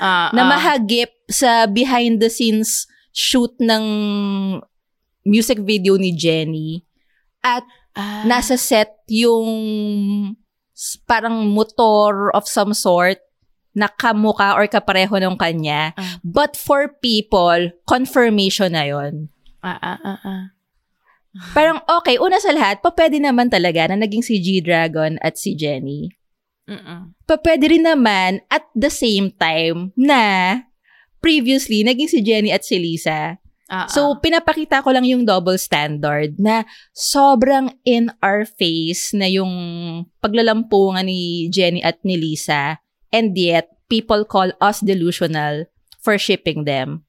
Ah, 0.00 0.30
na 0.32 0.42
ah. 0.42 0.50
mahagip 0.50 1.12
sa 1.28 1.66
behind-the-scenes 1.66 2.86
shoot 3.12 3.52
ng 3.58 3.84
music 5.22 5.60
video 5.60 5.94
ni 5.94 6.10
Jenny. 6.10 6.82
At 7.40 7.64
Ah. 7.98 8.22
nasa 8.22 8.54
set 8.54 9.02
yung 9.10 9.46
parang 11.10 11.50
motor 11.50 12.30
of 12.32 12.46
some 12.46 12.72
sort 12.72 13.18
na 13.74 13.86
kamuka 13.86 14.58
or 14.58 14.66
kapareho 14.66 15.18
ng 15.18 15.36
kanya. 15.38 15.94
Ah. 15.94 16.18
But 16.26 16.58
for 16.58 16.90
people, 16.98 17.70
confirmation 17.86 18.74
na 18.74 18.84
yon. 18.86 19.30
Ah, 19.62 19.78
ah, 19.78 19.98
ah, 20.02 20.20
ah. 20.26 20.44
Parang 21.54 21.78
okay, 21.86 22.18
una 22.18 22.42
sa 22.42 22.50
lahat, 22.50 22.82
pa 22.82 22.90
pwede 22.90 23.22
naman 23.22 23.46
talaga 23.46 23.86
na 23.86 24.02
naging 24.02 24.26
si 24.26 24.42
G-Dragon 24.42 25.22
at 25.22 25.38
si 25.38 25.54
Jenny. 25.54 26.10
Mm-mm. 26.66 27.14
Pa 27.26 27.38
pwede 27.38 27.70
rin 27.70 27.86
naman 27.86 28.42
at 28.50 28.66
the 28.74 28.90
same 28.90 29.30
time 29.38 29.94
na 29.94 30.54
previously 31.22 31.86
naging 31.86 32.10
si 32.10 32.18
Jenny 32.22 32.50
at 32.50 32.66
si 32.66 32.82
Lisa. 32.82 33.38
Ah, 33.70 33.86
So, 33.86 34.18
pinapakita 34.18 34.82
ko 34.82 34.90
lang 34.90 35.06
yung 35.06 35.22
double 35.22 35.54
standard 35.54 36.34
na 36.42 36.66
sobrang 36.90 37.70
in 37.86 38.10
our 38.18 38.42
face 38.42 39.14
na 39.14 39.30
yung 39.30 39.54
paglalampungan 40.18 41.06
ni 41.06 41.46
Jenny 41.54 41.78
at 41.78 42.02
ni 42.02 42.18
Lisa 42.18 42.82
and 43.14 43.30
yet 43.38 43.70
people 43.86 44.26
call 44.26 44.50
us 44.58 44.82
delusional 44.82 45.70
for 46.02 46.18
shipping 46.18 46.66
them. 46.66 47.06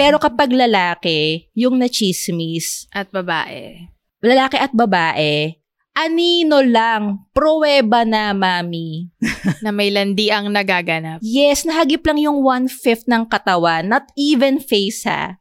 Pero 0.00 0.16
kapag 0.24 0.48
lalaki, 0.48 1.52
yung 1.52 1.76
nachismis, 1.76 2.88
at 2.88 3.12
babae. 3.12 3.92
lalaki 4.24 4.56
at 4.56 4.72
babae, 4.72 5.60
anino 5.92 6.64
lang, 6.64 7.28
pruweba 7.36 8.08
na, 8.08 8.32
mami. 8.32 9.12
na 9.64 9.76
may 9.76 9.92
landi 9.92 10.32
ang 10.32 10.48
nagaganap. 10.48 11.20
Yes, 11.20 11.68
nahagip 11.68 12.00
lang 12.08 12.16
yung 12.16 12.40
one-fifth 12.40 13.04
ng 13.04 13.28
katawan, 13.28 13.92
not 13.92 14.08
even 14.16 14.56
face 14.56 15.04
ha. 15.04 15.36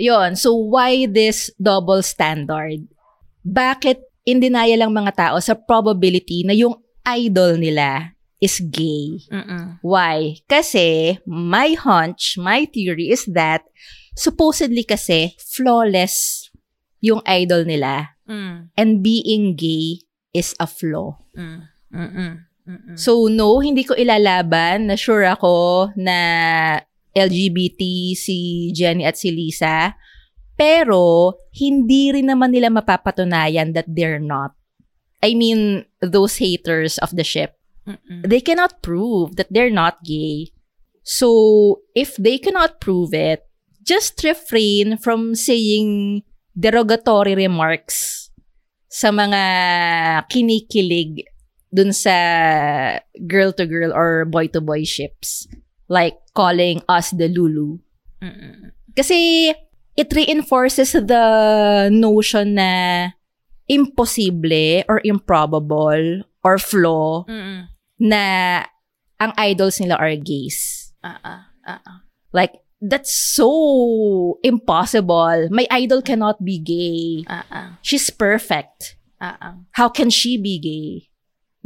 Yon, 0.00 0.32
so 0.32 0.56
why 0.56 1.04
this 1.04 1.52
double 1.60 2.00
standard? 2.00 2.88
Bakit 3.44 4.00
in 4.24 4.40
denial 4.40 4.80
lang 4.80 4.96
mga 4.96 5.12
tao 5.12 5.36
sa 5.44 5.52
probability 5.52 6.40
na 6.48 6.56
yung 6.56 6.80
idol 7.04 7.60
nila 7.60 8.16
is 8.40 8.64
gay? 8.64 9.20
Mm-mm. 9.28 9.76
Why? 9.84 10.40
Kasi 10.48 11.20
my 11.28 11.76
hunch, 11.76 12.40
my 12.40 12.64
theory 12.64 13.12
is 13.12 13.28
that 13.28 13.60
supposedly 14.16 14.88
kasi 14.88 15.36
flawless 15.36 16.48
yung 17.00 17.20
idol 17.28 17.64
nila 17.64 18.16
Mm. 18.30 18.70
and 18.78 19.02
being 19.02 19.58
gay 19.58 19.98
is 20.30 20.54
a 20.62 20.66
flaw. 20.70 21.18
Mm. 21.34 21.66
Mm-mm. 21.90 22.32
Mm-mm. 22.62 22.94
So 22.94 23.26
no, 23.26 23.58
hindi 23.58 23.82
ko 23.82 23.98
ilalaban 23.98 24.86
na 24.86 24.94
sure 24.94 25.26
ako 25.26 25.90
na 25.98 26.16
LGBT 27.20 27.82
si 28.16 28.70
Jenny 28.72 29.04
at 29.04 29.20
si 29.20 29.28
Lisa. 29.28 29.92
Pero 30.56 31.36
hindi 31.56 32.12
rin 32.12 32.28
naman 32.28 32.52
nila 32.52 32.68
mapapatunayan 32.72 33.72
that 33.76 33.88
they're 33.88 34.20
not. 34.20 34.56
I 35.20 35.36
mean, 35.36 35.84
those 36.00 36.40
haters 36.40 36.96
of 36.98 37.12
the 37.12 37.24
ship, 37.24 37.56
Mm-mm. 37.84 38.24
they 38.24 38.40
cannot 38.40 38.80
prove 38.80 39.36
that 39.36 39.52
they're 39.52 39.72
not 39.72 40.00
gay. 40.04 40.52
So, 41.04 41.80
if 41.96 42.16
they 42.16 42.36
cannot 42.36 42.80
prove 42.80 43.12
it, 43.12 43.44
just 43.84 44.20
refrain 44.24 44.96
from 44.96 45.34
saying 45.34 46.22
derogatory 46.56 47.34
remarks 47.34 48.28
sa 48.88 49.08
mga 49.08 49.42
kinikilig 50.28 51.24
dun 51.70 51.94
sa 51.94 52.98
girl-to-girl 53.14 53.94
or 53.94 54.26
boy-to-boy 54.26 54.84
ships. 54.84 55.46
Like 55.90 56.22
calling 56.32 56.86
us 56.86 57.10
the 57.10 57.26
Lulu. 57.26 57.82
Mm-mm. 58.22 58.70
Kasi 58.94 59.50
it 59.98 60.08
reinforces 60.14 60.94
the 60.94 61.90
notion 61.90 62.54
na 62.54 63.10
imposible 63.66 64.86
or 64.86 65.02
improbable 65.02 66.22
or 66.42 66.58
flaw 66.58 67.26
Mm-mm. 67.26 67.66
na 67.98 68.22
ang 69.20 69.32
idols 69.36 69.82
nila 69.82 69.98
are 69.98 70.16
gays. 70.16 70.90
Ah, 71.02 71.18
ah. 71.66 72.00
Like, 72.32 72.62
that's 72.80 73.12
so 73.12 74.38
impossible. 74.42 75.48
My 75.50 75.66
idol 75.70 76.02
cannot 76.02 76.44
be 76.44 76.58
gay. 76.58 77.24
Ah. 77.28 77.76
She's 77.82 78.08
perfect. 78.08 78.96
Ah. 79.20 79.58
How 79.72 79.88
can 79.88 80.08
she 80.08 80.40
be 80.40 80.56
gay? 80.58 81.10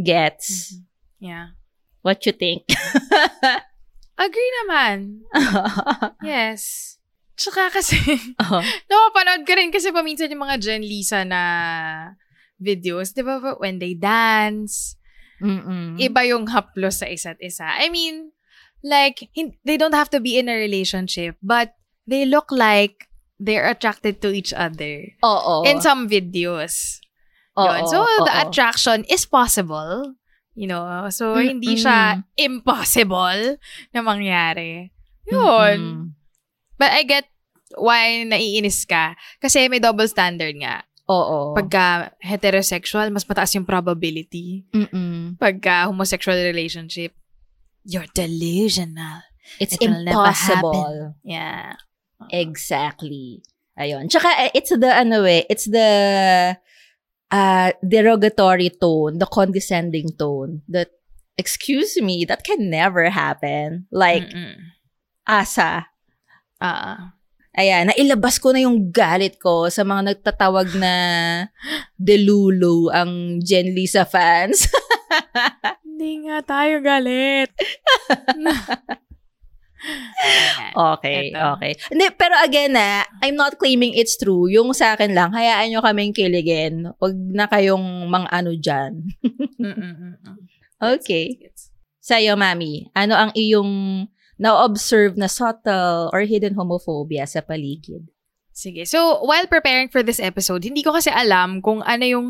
Gets? 0.03 0.81
Yeah. 1.21 1.55
What 2.03 2.27
you 2.27 2.33
think? 2.33 2.67
Agree 4.15 4.51
naman. 4.65 5.27
Yes. 6.23 6.95
Tsaka 7.35 7.67
kasi, 7.69 7.99
Oh. 8.39 8.63
napapanood 8.91 9.43
ko 9.43 9.53
rin 9.59 9.75
kasi 9.75 9.91
paminsan 9.91 10.31
yung 10.31 10.47
mga 10.47 10.59
Jen 10.63 10.85
Lisa 10.87 11.27
na 11.27 11.43
videos, 12.63 13.11
di 13.11 13.27
ba? 13.27 13.43
When 13.59 13.83
they 13.83 13.99
dance, 13.99 14.95
Mm-mm. 15.43 15.99
iba 15.99 16.23
yung 16.23 16.47
haplos 16.47 17.03
sa 17.03 17.11
isa't 17.11 17.43
isa. 17.43 17.67
I 17.67 17.91
mean, 17.91 18.31
like, 18.87 19.27
hin- 19.35 19.59
they 19.67 19.75
don't 19.75 19.99
have 19.99 20.09
to 20.15 20.23
be 20.23 20.39
in 20.39 20.47
a 20.47 20.55
relationship, 20.55 21.35
but 21.43 21.75
they 22.07 22.23
look 22.23 22.55
like 22.55 23.11
they're 23.43 23.67
attracted 23.67 24.23
to 24.23 24.31
each 24.31 24.55
other. 24.55 25.03
Oo. 25.27 25.67
In 25.67 25.83
some 25.83 26.07
videos. 26.07 27.03
Oo, 27.59 27.67
Yun. 27.67 27.83
So, 27.91 27.99
the 28.23 28.31
oo. 28.31 28.43
attraction 28.47 29.03
is 29.11 29.27
possible. 29.27 30.15
You 30.55 30.71
know? 30.71 31.11
So, 31.11 31.35
Mm, 31.35 31.59
hindi 31.59 31.75
siya 31.79 32.23
impossible 32.39 33.59
na 33.91 34.01
mangyari. 34.01 34.95
Yun. 35.27 35.79
Mm-mm. 35.79 36.15
But 36.79 36.91
I 36.95 37.03
get 37.03 37.27
why 37.75 38.23
naiinis 38.23 38.87
ka. 38.87 39.19
Kasi 39.43 39.67
may 39.67 39.83
double 39.83 40.07
standard 40.07 40.55
nga. 40.59 40.87
Oo. 41.11 41.53
Pagka 41.53 42.17
heterosexual, 42.23 43.13
mas 43.13 43.29
mataas 43.29 43.53
yung 43.59 43.69
probability. 43.69 44.65
Mm-mm. 44.73 45.37
Pagka 45.37 45.91
homosexual 45.91 46.39
relationship, 46.39 47.13
you're 47.85 48.09
delusional. 48.17 49.21
It's 49.61 49.77
It'll 49.77 49.93
impossible. 50.01 51.19
Yeah. 51.21 51.77
Exactly. 52.33 53.45
Ayun. 53.77 54.09
Tsaka, 54.09 54.49
eh, 54.49 54.51
it's 54.57 54.73
the, 54.73 54.89
ano 54.89 55.27
eh, 55.29 55.45
it's 55.51 55.67
the 55.69 55.89
uh, 57.35 57.75
derogatory 57.83 58.71
tone, 58.71 59.19
the 59.19 59.27
condescending 59.27 60.15
tone 60.15 60.63
that, 60.71 60.95
excuse 61.35 61.99
me, 61.99 62.23
that 62.25 62.47
can 62.47 62.71
never 62.71 63.11
happen. 63.11 63.91
Like, 63.91 64.31
Mm-mm. 64.31 64.71
asa. 65.27 65.91
Ah. 66.63 67.19
Ayan, 67.55 67.91
nailabas 67.91 68.43
ko 68.43 68.51
na 68.51 68.67
yung 68.67 68.91
galit 68.91 69.39
ko 69.39 69.71
sa 69.71 69.87
mga 69.87 70.15
nagtatawag 70.15 70.75
na 70.79 70.95
delulu 71.99 72.91
ang 72.91 73.43
Jen 73.43 73.75
Lisa 73.75 74.07
fans. 74.07 74.71
Hindi 75.87 76.27
nga 76.27 76.43
tayo 76.43 76.83
galit. 76.83 77.51
Okay, 80.75 81.31
Eto. 81.31 81.55
okay. 81.55 81.73
Hindi, 81.93 82.07
pero 82.19 82.35
again 82.43 82.75
na, 82.75 83.07
I'm 83.23 83.39
not 83.39 83.61
claiming 83.61 83.95
it's 83.95 84.19
true. 84.19 84.51
Yung 84.51 84.75
sa 84.75 84.99
akin 84.99 85.15
lang, 85.15 85.31
hayaan 85.31 85.71
nyo 85.71 85.81
kaming 85.85 86.11
kiligin. 86.11 86.91
Huwag 86.99 87.15
na 87.15 87.47
kayong 87.47 88.11
mga 88.11 88.29
ano 88.33 88.51
dyan. 88.59 88.93
Mm-mm-mm. 89.63 90.15
Okay. 90.83 91.39
Gets. 91.39 91.71
Sa'yo, 92.05 92.37
mami, 92.37 92.93
ano 92.93 93.17
ang 93.17 93.31
iyong 93.33 94.05
na-observe 94.37 95.17
na 95.17 95.31
subtle 95.31 96.11
or 96.13 96.27
hidden 96.27 96.59
homophobia 96.59 97.25
sa 97.25 97.41
paligid? 97.41 98.05
Sige. 98.55 98.87
So, 98.87 99.25
while 99.25 99.49
preparing 99.49 99.89
for 99.91 100.05
this 100.05 100.21
episode, 100.23 100.63
hindi 100.63 100.85
ko 100.85 100.95
kasi 100.95 101.11
alam 101.11 101.59
kung 101.65 101.83
ano 101.83 102.05
yung 102.05 102.27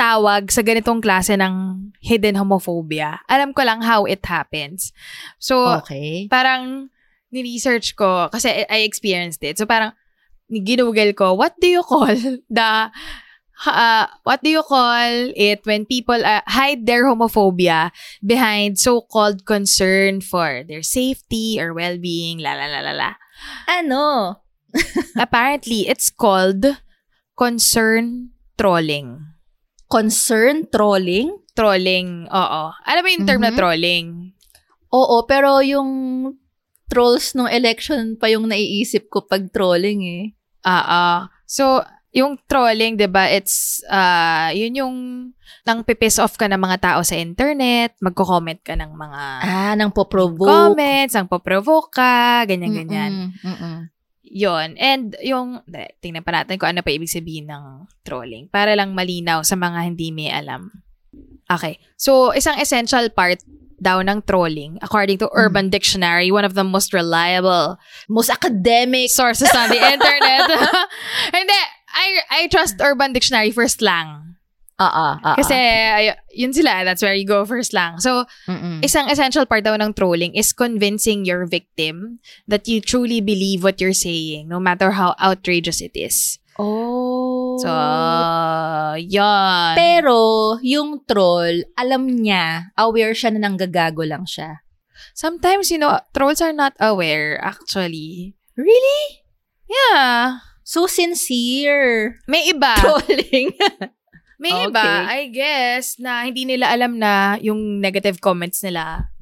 tawag 0.00 0.48
sa 0.48 0.64
ganitong 0.64 1.04
klase 1.04 1.36
ng 1.36 1.92
hidden 2.00 2.40
homophobia. 2.40 3.20
Alam 3.28 3.52
ko 3.52 3.60
lang 3.60 3.84
how 3.84 4.08
it 4.08 4.24
happens. 4.24 4.96
So, 5.36 5.84
Okay. 5.84 6.24
parang 6.32 6.88
ni-research 7.28 7.92
ko, 8.00 8.32
kasi 8.32 8.64
I 8.64 8.88
experienced 8.88 9.44
it. 9.44 9.60
So, 9.60 9.68
parang 9.68 9.92
ginugol 10.48 11.12
ko, 11.12 11.36
what 11.36 11.52
do 11.60 11.68
you 11.68 11.84
call 11.84 12.08
the 12.48 12.88
uh, 13.68 14.06
what 14.24 14.40
do 14.40 14.48
you 14.48 14.64
call 14.64 15.30
it 15.36 15.60
when 15.68 15.84
people 15.84 16.16
uh, 16.16 16.40
hide 16.48 16.88
their 16.88 17.04
homophobia 17.04 17.92
behind 18.24 18.80
so-called 18.80 19.44
concern 19.44 20.24
for 20.24 20.64
their 20.64 20.82
safety 20.82 21.60
or 21.60 21.76
well-being, 21.76 22.40
la 22.40 22.56
la 22.56 22.66
la 22.72 22.80
la 22.80 22.94
la. 22.96 23.10
Ano? 23.68 24.04
Apparently, 25.20 25.86
it's 25.86 26.08
called 26.10 26.64
concern 27.36 28.30
trolling. 28.58 29.29
Concern 29.90 30.70
trolling? 30.70 31.34
Trolling, 31.50 32.30
oo. 32.30 32.62
Alam 32.86 33.02
mo 33.02 33.08
yung 33.10 33.26
term 33.26 33.42
na 33.42 33.50
Mhm. 33.50 33.58
trolling? 33.58 34.06
Oo, 34.90 35.26
pero 35.26 35.58
yung 35.60 35.90
trolls 36.86 37.34
nung 37.34 37.50
election 37.50 38.14
pa 38.14 38.26
yung 38.26 38.46
naiisip 38.46 39.10
ko 39.10 39.22
pag 39.22 39.50
trolling 39.50 40.00
eh. 40.02 40.24
Oo. 40.62 41.04
So, 41.44 41.82
yung 42.10 42.38
trolling, 42.44 42.98
'di 42.98 43.06
ba? 43.06 43.30
It's 43.30 43.82
uh 43.86 44.50
yun 44.50 44.74
yung 44.74 44.96
nang 45.62 45.82
pipiss 45.82 46.18
off 46.18 46.34
ka 46.34 46.46
ng 46.46 46.58
mga 46.58 46.78
tao 46.80 47.00
sa 47.02 47.14
internet, 47.14 47.94
magko-comment 47.98 48.58
ka 48.62 48.74
ng 48.74 48.90
mga 48.90 49.22
Ah, 49.42 49.74
nang 49.74 49.90
po-provoke. 49.90 50.46
comments, 50.46 51.14
ang 51.14 51.26
poprovoke 51.26 51.94
ka, 51.94 52.46
ganyan 52.46 52.74
ganyan. 52.74 53.12
Mm-mm, 53.30 53.46
mm-mm. 53.46 53.78
Yon. 54.30 54.78
And 54.78 55.18
yung 55.26 55.66
tingnan 55.98 56.22
pa 56.22 56.30
natin 56.30 56.54
kung 56.56 56.70
ano 56.70 56.86
pa 56.86 56.94
ibig 56.94 57.10
sabihin 57.10 57.50
ng 57.50 57.90
trolling 58.06 58.46
para 58.46 58.78
lang 58.78 58.94
malinaw 58.94 59.42
sa 59.42 59.58
mga 59.58 59.90
hindi 59.90 60.14
may 60.14 60.30
alam. 60.30 60.70
Okay. 61.50 61.82
So, 61.98 62.30
isang 62.30 62.62
essential 62.62 63.10
part 63.10 63.42
daw 63.80 63.98
ng 64.06 64.22
trolling, 64.28 64.78
according 64.86 65.18
to 65.18 65.32
Urban 65.34 65.66
Dictionary, 65.72 66.30
one 66.30 66.44
of 66.44 66.54
the 66.54 66.62
most 66.62 66.92
reliable 66.94 67.80
Most 68.06 68.30
academic. 68.30 69.10
sources 69.10 69.50
on 69.50 69.66
the 69.72 69.80
internet. 69.98 70.46
Hindi, 71.34 71.60
I 71.90 72.06
I 72.30 72.40
trust 72.52 72.78
Urban 72.78 73.10
Dictionary 73.10 73.50
for 73.50 73.66
slang. 73.66 74.29
Oo, 74.80 75.06
oo. 75.20 75.36
Kasi 75.36 75.52
ay, 75.54 76.16
yun 76.32 76.56
sila, 76.56 76.82
that's 76.88 77.04
where 77.04 77.12
you 77.12 77.28
go 77.28 77.44
for 77.44 77.60
slang. 77.60 78.00
So, 78.00 78.24
Mm-mm. 78.48 78.80
isang 78.80 79.12
essential 79.12 79.44
part 79.44 79.68
daw 79.68 79.76
ng 79.76 79.92
trolling 79.92 80.32
is 80.32 80.56
convincing 80.56 81.28
your 81.28 81.44
victim 81.44 82.18
that 82.48 82.64
you 82.64 82.80
truly 82.80 83.20
believe 83.20 83.60
what 83.60 83.76
you're 83.76 83.96
saying, 83.96 84.48
no 84.48 84.56
matter 84.56 84.96
how 84.96 85.12
outrageous 85.20 85.84
it 85.84 85.92
is. 85.92 86.40
Oh. 86.56 87.60
So, 87.60 87.68
yan. 88.96 89.76
Pero, 89.76 90.56
yung 90.64 91.04
troll, 91.04 91.60
alam 91.76 92.08
niya, 92.08 92.72
aware 92.80 93.12
siya 93.12 93.36
na 93.36 93.48
nanggagago 93.48 94.04
lang 94.08 94.24
siya. 94.24 94.64
Sometimes, 95.12 95.68
you 95.68 95.76
know, 95.76 96.00
trolls 96.16 96.40
are 96.40 96.56
not 96.56 96.72
aware, 96.80 97.36
actually. 97.44 98.32
Really? 98.56 99.24
Yeah. 99.68 100.40
So 100.70 100.86
sincere. 100.86 102.22
May 102.30 102.50
iba. 102.50 102.78
Trolling. 102.78 103.54
May 104.40 104.48
Okay. 104.56 104.72
iba, 104.72 104.86
I 105.04 105.28
guess, 105.28 106.00
na 106.00 106.24
hindi 106.24 106.48
nila 106.48 106.72
alam 106.72 106.96
na 106.96 107.36
yung 107.38 107.76
negative 107.76 108.24
comments 108.24 108.64
nila, 108.64 109.12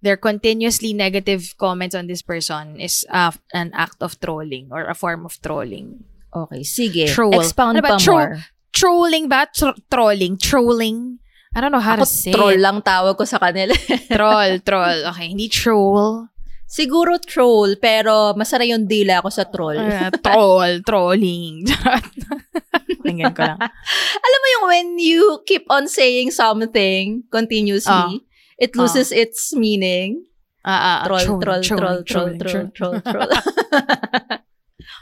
their 0.00 0.16
continuously 0.16 0.96
negative 0.96 1.52
comments 1.60 1.92
on 1.94 2.08
this 2.08 2.24
person 2.24 2.80
is 2.80 3.04
uh, 3.12 3.30
an 3.52 3.70
act 3.76 4.00
of 4.00 4.16
trolling 4.18 4.72
or 4.72 4.88
a 4.88 4.96
form 4.96 5.28
of 5.28 5.36
trolling. 5.44 6.02
okay, 6.32 6.64
sige. 6.64 7.12
Troll. 7.12 7.36
Expound 7.36 7.76
Ano 7.76 7.84
ba? 7.84 7.90
pa 7.94 7.96
Tro- 8.00 8.16
more. 8.16 8.34
Trolling 8.72 9.28
ba? 9.28 9.44
Tro- 9.52 9.76
trolling? 9.92 10.40
Trolling? 10.40 11.20
I 11.52 11.60
don't 11.60 11.68
know 11.68 11.84
how 11.84 12.00
to 12.00 12.08
Ako, 12.08 12.08
say 12.08 12.32
troll 12.32 12.56
it. 12.56 12.64
lang 12.64 12.80
tawag 12.80 13.20
ko 13.20 13.28
sa 13.28 13.36
kanila. 13.36 13.76
troll, 14.16 14.56
troll. 14.64 15.12
Okay, 15.12 15.28
hindi 15.28 15.52
troll. 15.52 16.31
Siguro 16.72 17.20
troll, 17.20 17.76
pero 17.76 18.32
masara 18.32 18.64
yung 18.64 18.88
dila 18.88 19.20
ko 19.20 19.28
sa 19.28 19.44
troll. 19.44 19.76
Uh, 19.76 20.08
troll, 20.24 20.80
trolling. 20.88 21.68
Tingnan 23.04 23.36
ko 23.36 23.44
lang. 23.44 23.60
Alam 24.16 24.38
mo 24.40 24.46
yung 24.56 24.64
when 24.72 24.88
you 24.96 25.22
keep 25.44 25.68
on 25.68 25.84
saying 25.84 26.32
something 26.32 27.28
continuously, 27.28 28.24
it 28.56 28.72
loses 28.72 29.12
its 29.12 29.52
meaning. 29.52 30.24
Ah, 30.64 31.04
ah, 31.04 31.10
Troll, 31.10 31.42
troll, 31.42 31.42
troll, 31.42 31.60
troll, 31.60 32.00
trolling, 32.06 32.38
troll, 32.40 32.64
trolling. 32.72 32.72
troll, 32.72 32.96
troll. 33.04 33.30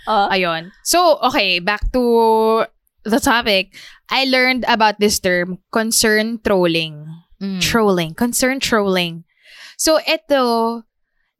Ah, 0.08 0.28
Ayun. 0.32 0.72
So, 0.82 1.20
okay, 1.30 1.60
back 1.60 1.92
to 1.92 2.64
the 3.04 3.20
topic. 3.20 3.76
I 4.10 4.24
learned 4.24 4.64
about 4.66 4.98
this 4.98 5.20
term, 5.20 5.58
concern 5.72 6.40
trolling. 6.42 7.06
mm. 7.40 7.60
Trolling. 7.60 8.14
Concern 8.16 8.58
trolling. 8.60 9.24
So, 9.76 10.00
ito 10.02 10.82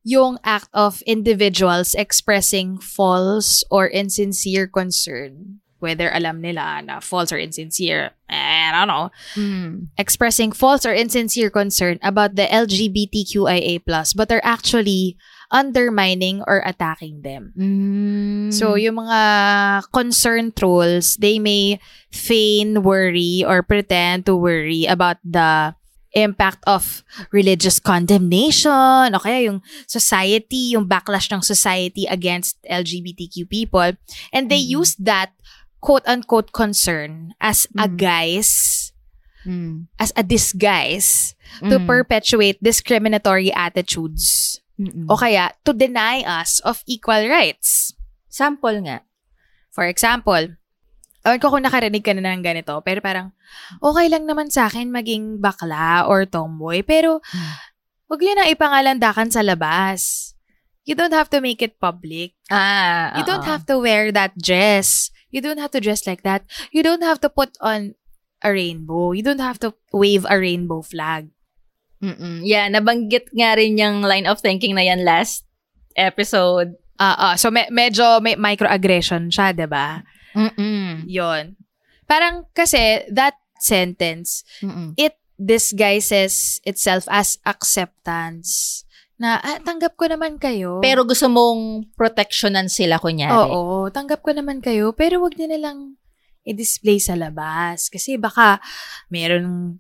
yung 0.02 0.38
act 0.44 0.68
of 0.72 1.02
individuals 1.06 1.94
expressing 1.94 2.78
false 2.78 3.64
or 3.70 3.88
insincere 3.88 4.66
concern. 4.66 5.60
Whether 5.80 6.12
alam 6.12 6.44
nila 6.44 6.84
na 6.84 7.00
false 7.00 7.32
or 7.32 7.40
insincere, 7.40 8.12
I 8.28 8.68
don't 8.68 8.88
know. 8.88 9.08
Mm. 9.32 9.88
Expressing 9.96 10.52
false 10.52 10.84
or 10.84 10.92
insincere 10.92 11.48
concern 11.48 11.96
about 12.04 12.36
the 12.36 12.44
LGBTQIA+, 12.44 13.80
but 14.14 14.28
are 14.28 14.44
actually 14.44 15.16
undermining 15.50 16.44
or 16.46 16.62
attacking 16.68 17.22
them. 17.22 17.56
Mm. 17.56 18.52
So, 18.52 18.76
yung 18.76 19.00
mga 19.00 19.88
concern 19.88 20.52
trolls, 20.52 21.16
they 21.16 21.38
may 21.38 21.80
feign 22.12 22.82
worry 22.82 23.42
or 23.48 23.62
pretend 23.62 24.26
to 24.26 24.36
worry 24.36 24.84
about 24.84 25.16
the 25.24 25.74
impact 26.12 26.62
of 26.66 27.02
religious 27.30 27.78
condemnation 27.78 29.14
o 29.14 29.22
kaya 29.22 29.46
yung 29.46 29.62
society, 29.86 30.74
yung 30.74 30.86
backlash 30.86 31.30
ng 31.30 31.42
society 31.42 32.06
against 32.10 32.58
LGBTQ 32.66 33.46
people. 33.46 33.94
And 34.34 34.50
they 34.50 34.60
Mm. 34.60 34.82
use 34.82 34.94
that 34.98 35.30
quote-unquote 35.80 36.52
concern 36.52 37.32
as 37.40 37.64
a 37.78 37.88
Mm. 37.88 37.96
guise, 37.96 38.54
Mm. 39.46 39.88
as 39.96 40.12
a 40.18 40.22
disguise 40.26 41.32
to 41.64 41.80
Mm. 41.80 41.86
perpetuate 41.86 42.60
discriminatory 42.60 43.48
attitudes 43.54 44.58
Mm-mm. 44.76 45.08
o 45.08 45.16
kaya 45.16 45.56
to 45.64 45.72
deny 45.72 46.20
us 46.20 46.60
of 46.66 46.84
equal 46.84 47.24
rights. 47.28 47.94
Sample 48.28 48.82
nga. 48.84 49.02
For 49.72 49.86
example, 49.86 50.59
ko 51.22 51.52
kung 51.52 51.62
nakarinig 51.62 52.00
ka 52.00 52.16
na 52.16 52.32
ng 52.32 52.40
ganito, 52.40 52.72
pero 52.80 53.00
parang, 53.00 53.32
okay 53.78 54.08
lang 54.08 54.24
naman 54.24 54.48
sa 54.48 54.66
akin 54.66 54.88
maging 54.88 55.38
bakla 55.38 56.08
or 56.08 56.24
tomboy, 56.24 56.80
pero 56.80 57.20
Hmm. 57.30 57.54
wag 58.08 58.20
yun 58.20 58.40
ang 58.40 58.48
ipangalandakan 58.48 59.28
sa 59.28 59.44
labas. 59.44 60.32
You 60.82 60.96
don't 60.96 61.12
have 61.12 61.28
to 61.30 61.44
make 61.44 61.60
it 61.60 61.76
public. 61.76 62.34
Ah, 62.48 63.12
You 63.14 63.22
don't 63.22 63.44
oo. 63.44 63.50
have 63.52 63.68
to 63.68 63.76
wear 63.78 64.08
that 64.10 64.32
dress. 64.34 65.12
You 65.28 65.38
don't 65.38 65.60
have 65.60 65.70
to 65.76 65.80
dress 65.80 66.08
like 66.08 66.24
that. 66.24 66.42
You 66.72 66.82
don't 66.82 67.04
have 67.04 67.20
to 67.22 67.30
put 67.30 67.54
on 67.60 67.94
a 68.40 68.50
rainbow. 68.50 69.12
You 69.12 69.22
don't 69.22 69.44
have 69.44 69.60
to 69.62 69.76
wave 69.92 70.24
a 70.26 70.40
rainbow 70.40 70.80
flag. 70.82 71.30
Mm-mm. 72.00 72.40
Yeah, 72.42 72.66
nabanggit 72.66 73.28
nga 73.30 73.54
rin 73.54 73.76
yung 73.76 74.00
line 74.00 74.24
of 74.24 74.40
thinking 74.40 74.72
na 74.72 74.82
yan 74.82 75.04
last 75.04 75.44
episode. 75.94 76.74
Ah, 76.96 77.32
ah. 77.32 77.34
so 77.36 77.52
me- 77.52 77.68
medyo 77.68 78.18
may 78.18 78.34
microaggression 78.34 79.28
siya, 79.28 79.52
'di 79.52 79.68
ba? 79.68 80.00
Mm-mm. 80.36 81.04
Yon. 81.06 81.58
Parang 82.06 82.46
kasi 82.54 83.06
that 83.10 83.38
sentence 83.60 84.42
Mm-mm. 84.64 84.96
it 84.98 85.14
disguises 85.40 86.60
itself 86.68 87.08
as 87.08 87.40
acceptance. 87.48 88.82
Na, 89.20 89.36
ah, 89.36 89.60
tanggap 89.60 90.00
ko 90.00 90.08
naman 90.08 90.40
kayo. 90.40 90.80
Pero 90.80 91.04
gusto 91.04 91.28
mong 91.28 91.92
protectionan 91.92 92.72
sila, 92.72 92.96
kunyari. 92.96 93.52
Oo, 93.52 93.92
tanggap 93.92 94.24
ko 94.24 94.32
naman 94.32 94.64
kayo. 94.64 94.96
Pero 94.96 95.20
wag 95.20 95.36
niyo 95.36 95.48
na 95.52 95.60
lang 95.60 96.00
i-display 96.44 96.96
sa 96.96 97.16
labas. 97.16 97.92
Kasi 97.92 98.16
baka 98.16 98.64
meron 99.12 99.76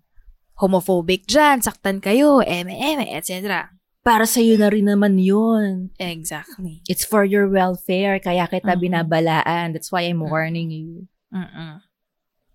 homophobic 0.60 1.24
dyan, 1.24 1.64
saktan 1.64 2.04
kayo, 2.04 2.44
eme, 2.44 2.76
eme, 2.76 3.08
etc. 3.16 3.72
Para 4.00 4.24
sa'yo 4.24 4.56
na 4.56 4.72
rin 4.72 4.88
naman 4.88 5.20
yun. 5.20 5.92
Exactly. 6.00 6.80
It's 6.88 7.04
for 7.04 7.20
your 7.28 7.52
welfare, 7.52 8.16
kaya 8.16 8.48
kita 8.48 8.72
Mhm. 8.72 8.80
binabalaan. 8.80 9.76
That's 9.76 9.92
why 9.92 10.08
I'm 10.08 10.24
warning 10.24 10.72
you. 10.72 11.04
Mm-mm. 11.28 11.84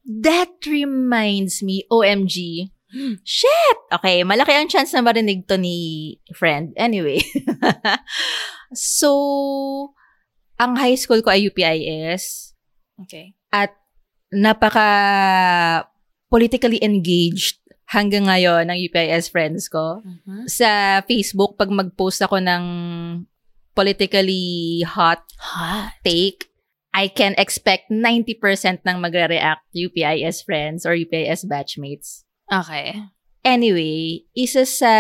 That 0.05 0.57
reminds 0.65 1.61
me, 1.61 1.85
OMG. 1.89 2.69
Shit! 3.25 3.77
Okay, 3.93 4.25
malaki 4.25 4.53
ang 4.57 4.69
chance 4.69 4.93
na 4.93 5.05
marinig 5.05 5.45
to 5.45 5.57
ni 5.57 6.17
friend. 6.33 6.73
Anyway. 6.77 7.21
so, 8.73 9.93
ang 10.57 10.77
high 10.77 10.97
school 10.97 11.21
ko 11.21 11.29
ay 11.29 11.45
UPIS. 11.45 12.53
Okay. 13.05 13.37
At 13.53 13.73
napaka 14.33 14.87
politically 16.29 16.81
engaged 16.81 17.61
hanggang 17.95 18.27
ngayon 18.27 18.67
ng 18.67 18.79
UPIS 18.91 19.31
friends 19.31 19.71
ko. 19.71 20.03
Mhm. 20.03 20.51
Sa 20.51 20.99
Facebook, 21.07 21.55
pag 21.55 21.71
mag-post 21.71 22.19
ako 22.19 22.43
ng 22.43 22.63
politically 23.71 24.83
hot 24.83 25.23
Hot. 25.39 25.95
take, 26.03 26.51
I 26.95 27.11
can 27.11 27.35
expect 27.39 27.91
90% 27.91 28.83
ng 28.87 28.99
magre-react 28.99 29.67
UPIS 29.75 30.43
friends 30.43 30.83
or 30.87 30.95
UPIS 30.95 31.43
batchmates. 31.47 32.23
Okay. 32.47 32.99
Anyway, 33.43 34.23
isa 34.31 34.63
sa 34.63 34.95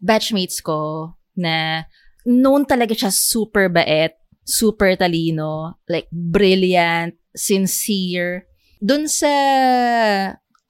batchmates 0.00 0.60
ko 0.60 1.12
na 1.36 1.88
known 2.28 2.68
talaga 2.68 2.92
siya 2.92 3.08
super 3.08 3.72
bait, 3.72 4.12
super 4.44 4.92
talino, 4.92 5.80
like 5.88 6.06
brilliant, 6.12 7.16
sincere. 7.32 8.44
Dun 8.84 9.08
sa 9.08 9.32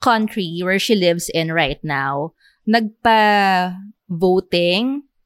country 0.01 0.59
where 0.63 0.79
she 0.79 0.95
lives 0.95 1.29
in 1.29 1.51
right 1.51 1.79
now, 1.83 2.33
nagpa-voting, 2.67 3.75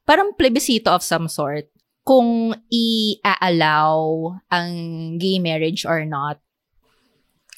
parang 0.06 0.34
plebiscito 0.38 0.88
of 0.88 1.04
some 1.04 1.28
sort, 1.28 1.70
kung 2.04 2.52
i-allow 2.68 4.36
ang 4.52 4.70
gay 5.18 5.40
marriage 5.40 5.86
or 5.88 6.04
not. 6.04 6.40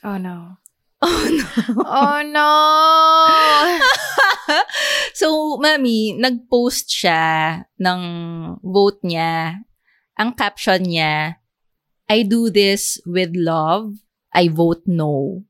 Oh 0.06 0.17
no. 0.21 0.62
Oh 1.01 1.28
no. 1.34 1.45
Oh 1.82 2.21
no! 2.23 2.49
so, 5.19 5.58
mami, 5.58 6.13
nag-post 6.17 6.89
siya 6.89 7.65
ng 7.82 8.01
vote 8.62 9.01
niya. 9.01 9.65
Ang 10.15 10.34
caption 10.38 10.82
niya, 10.86 11.41
I 12.08 12.21
do 12.23 12.54
this 12.54 13.01
with 13.06 13.34
love. 13.34 13.97
I 14.30 14.47
vote 14.47 14.86
no. 14.86 15.43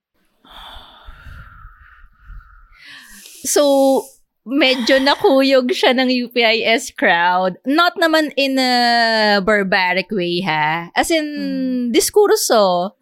So, 3.46 4.04
medyo 4.46 5.02
nakuyog 5.02 5.74
siya 5.74 5.94
ng 5.98 6.10
UPIS 6.30 6.94
crowd. 6.94 7.58
Not 7.66 7.98
naman 7.98 8.30
in 8.38 8.58
a 8.62 9.42
barbaric 9.42 10.10
way, 10.14 10.42
ha? 10.46 10.94
As 10.94 11.10
in, 11.10 11.90
diskurso 11.90 12.94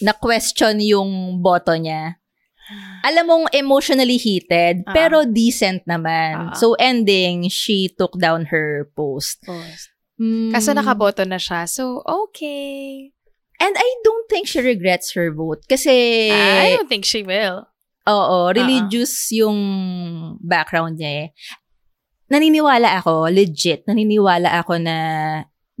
na 0.00 0.12
question 0.16 0.80
yung 0.80 1.42
boto 1.44 1.76
niya. 1.76 2.16
Alam 3.04 3.24
mong 3.24 3.46
emotionally 3.56 4.20
heated, 4.20 4.84
Ah. 4.84 4.92
pero 4.92 5.24
decent 5.24 5.84
naman. 5.88 6.52
Ah. 6.52 6.56
So, 6.56 6.76
ending, 6.76 7.48
she 7.48 7.88
took 7.88 8.12
down 8.20 8.52
her 8.52 8.92
post. 8.92 9.40
Mm. 10.20 10.52
Kaso 10.52 10.76
nakaboto 10.76 11.24
na 11.24 11.40
siya. 11.40 11.64
So, 11.64 12.04
okay. 12.04 13.08
And 13.58 13.74
I 13.74 13.88
don't 14.04 14.28
think 14.28 14.46
she 14.46 14.60
regrets 14.60 15.12
her 15.16 15.32
vote. 15.32 15.64
Kasi, 15.66 16.28
I 16.30 16.76
don't 16.76 16.88
think 16.88 17.04
she 17.08 17.24
will. 17.24 17.66
Oo, 18.08 18.48
religious 18.56 19.28
yung 19.36 19.58
background 20.40 20.96
niya 20.96 21.12
eh. 21.24 21.28
Naniniwala 22.28 23.00
ako, 23.00 23.28
legit, 23.28 23.84
naniniwala 23.88 24.60
ako 24.60 24.80
na 24.80 24.96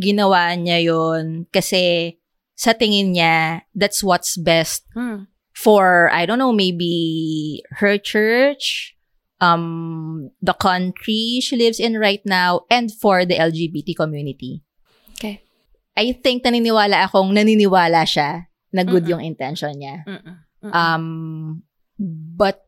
ginawa 0.00 0.52
niya 0.56 0.80
yon 0.80 1.44
kasi 1.52 2.16
sa 2.58 2.72
tingin 2.72 3.12
niya, 3.14 3.62
that's 3.74 4.02
what's 4.02 4.34
best 4.36 4.84
Hmm. 4.94 5.30
for, 5.54 6.08
I 6.12 6.26
don't 6.26 6.38
know, 6.38 6.52
maybe 6.54 7.62
her 7.82 7.98
church, 7.98 8.94
um, 9.40 10.30
the 10.42 10.54
country 10.54 11.38
she 11.42 11.54
lives 11.56 11.78
in 11.78 11.98
right 11.98 12.22
now, 12.26 12.66
and 12.70 12.90
for 12.90 13.24
the 13.24 13.38
LGBT 13.38 13.94
community. 13.94 14.62
Okay. 15.14 15.42
I 15.98 16.14
think 16.14 16.46
naniniwala 16.46 17.06
akong 17.06 17.34
naniniwala 17.34 18.06
siya 18.06 18.46
na 18.74 18.82
good 18.86 19.06
Mm-mm. 19.06 19.18
yung 19.18 19.22
intention 19.22 19.74
niya. 19.78 20.06
Mm-mm. 20.06 20.36
Mm-mm. 20.62 20.72
Um, 20.74 21.06
but 21.98 22.64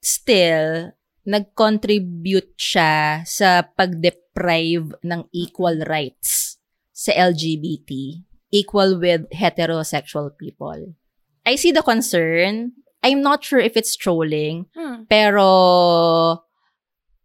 still, 0.00 0.90
nag-contribute 1.22 2.58
siya 2.58 3.22
sa 3.22 3.62
pag-deprive 3.62 4.96
ng 5.04 5.20
equal 5.30 5.84
rights 5.86 6.58
sa 6.90 7.14
LGBT, 7.14 8.18
equal 8.50 8.98
with 8.98 9.30
heterosexual 9.30 10.34
people. 10.34 10.96
I 11.46 11.54
see 11.54 11.70
the 11.70 11.82
concern. 11.82 12.72
I'm 13.02 13.22
not 13.22 13.42
sure 13.42 13.58
if 13.58 13.74
it's 13.76 13.94
trolling, 13.98 14.70
Hmm. 14.74 15.06
pero 15.10 15.46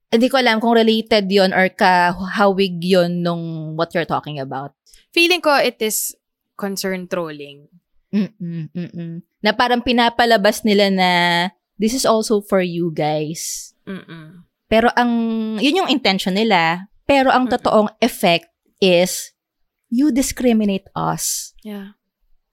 hindi 0.10 0.28
ko 0.30 0.42
alam 0.42 0.58
kung 0.58 0.74
related 0.74 1.30
yon 1.30 1.54
or 1.54 1.70
kahawig 1.70 2.82
yon 2.82 3.22
nung 3.22 3.76
what 3.78 3.94
you're 3.94 4.08
talking 4.10 4.42
about. 4.42 4.74
Feeling 5.14 5.42
ko 5.42 5.54
it 5.58 5.78
is 5.82 6.18
concern 6.58 7.06
trolling. 7.06 7.70
Mm-mm, 8.14 8.72
mm-mm. 8.72 9.12
Na 9.44 9.52
parang 9.52 9.84
pinapalabas 9.84 10.64
nila 10.64 10.88
na 10.88 11.12
this 11.76 11.94
is 11.94 12.08
also 12.08 12.40
for 12.40 12.60
you 12.60 12.90
guys. 12.90 13.74
Mm-mm. 13.84 14.48
Pero 14.68 14.92
ang, 14.96 15.12
yun 15.60 15.86
yung 15.86 15.92
intention 15.92 16.36
nila. 16.36 16.92
Pero 17.08 17.32
ang 17.32 17.48
Mm-mm. 17.48 17.56
totoong 17.60 17.90
effect 18.04 18.52
is, 18.84 19.32
you 19.88 20.12
discriminate 20.12 20.88
us. 20.92 21.56
Yeah. 21.64 21.96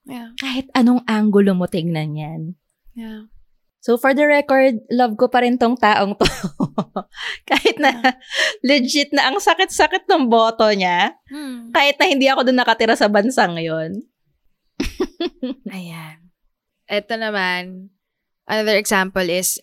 Yeah. 0.07 0.37
Kahit 0.39 0.71
anong 0.77 1.03
angulo 1.09 1.57
mo 1.57 1.67
tignan 1.67 2.15
yan. 2.15 2.43
Yeah. 2.95 3.33
So 3.85 4.01
for 4.01 4.17
the 4.17 4.25
record, 4.25 4.81
love 4.89 5.19
ko 5.21 5.29
pa 5.29 5.45
rin 5.45 5.61
tong 5.61 5.77
taong 5.77 6.17
to. 6.17 6.25
kahit 7.51 7.77
na 7.77 8.17
legit 8.69 9.13
na 9.13 9.29
ang 9.29 9.37
sakit-sakit 9.37 10.09
ng 10.09 10.31
boto 10.33 10.65
niya, 10.73 11.13
Hmm. 11.29 11.69
kahit 11.69 12.01
na 12.01 12.09
hindi 12.09 12.25
ako 12.31 12.49
doon 12.49 12.65
nakatira 12.65 12.97
sa 12.97 13.13
bansa 13.13 13.45
ngayon. 13.45 14.01
Ayan. 15.75 16.31
Ito 16.91 17.15
naman, 17.17 17.91
another 18.49 18.77
example 18.77 19.25
is, 19.29 19.61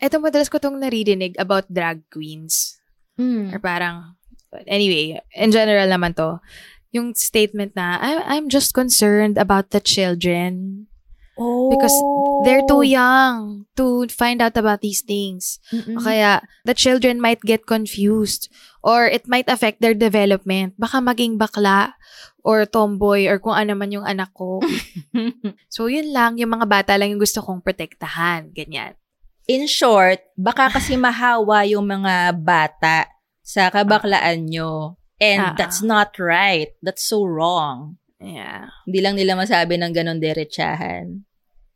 ito 0.00 0.18
madalas 0.18 0.50
ko 0.50 0.58
tong 0.58 0.80
naririnig 0.80 1.36
about 1.38 1.68
drag 1.70 2.02
queens. 2.10 2.80
Mm. 3.20 3.54
Or 3.54 3.58
parang, 3.60 4.16
anyway, 4.66 5.20
in 5.36 5.50
general 5.52 5.86
naman 5.86 6.16
to, 6.16 6.40
yung 6.92 7.14
statement 7.14 7.76
na, 7.76 7.96
I, 8.00 8.36
I'm 8.36 8.48
just 8.48 8.74
concerned 8.74 9.38
about 9.38 9.70
the 9.70 9.80
children 9.80 10.86
Oh. 11.38 11.72
because 11.72 11.96
they're 12.44 12.64
too 12.68 12.82
young 12.84 13.64
to 13.76 14.06
find 14.08 14.42
out 14.42 14.56
about 14.56 14.84
these 14.84 15.00
things. 15.00 15.58
Mm-mm. 15.72 15.96
O 15.96 16.04
Kaya, 16.04 16.44
the 16.64 16.74
children 16.76 17.20
might 17.20 17.40
get 17.40 17.64
confused 17.64 18.52
or 18.82 19.06
it 19.06 19.30
might 19.30 19.46
affect 19.46 19.78
their 19.80 19.94
development. 19.94 20.74
Baka 20.76 20.98
maging 20.98 21.38
bakla 21.38 21.94
or 22.42 22.66
tomboy 22.66 23.30
or 23.30 23.38
kung 23.38 23.54
ano 23.54 23.78
man 23.78 23.94
yung 23.94 24.04
anak 24.04 24.34
ko. 24.34 24.58
So, 25.72 25.88
yun 25.88 26.12
lang. 26.12 26.36
Yung 26.36 26.52
mga 26.52 26.66
bata 26.68 26.92
lang 26.98 27.14
yung 27.14 27.22
gusto 27.22 27.40
kong 27.40 27.62
protektahan. 27.64 28.52
Ganyan. 28.52 28.92
In 29.48 29.64
short, 29.64 30.20
baka 30.36 30.68
kasi 30.68 30.98
mahawa 31.00 31.64
yung 31.64 31.88
mga 31.88 32.34
bata 32.36 33.08
sa 33.40 33.70
kabaklaan 33.72 34.46
nyo. 34.50 34.98
And 35.22 35.54
Ah. 35.54 35.56
that's 35.56 35.80
not 35.80 36.18
right. 36.18 36.74
That's 36.82 37.02
so 37.06 37.22
wrong. 37.24 37.96
Yeah. 38.18 38.70
Hindi 38.86 38.98
lang 39.02 39.14
nila 39.18 39.34
masabi 39.34 39.78
ng 39.78 39.94
ganon 39.94 40.18
derechahan. 40.22 41.26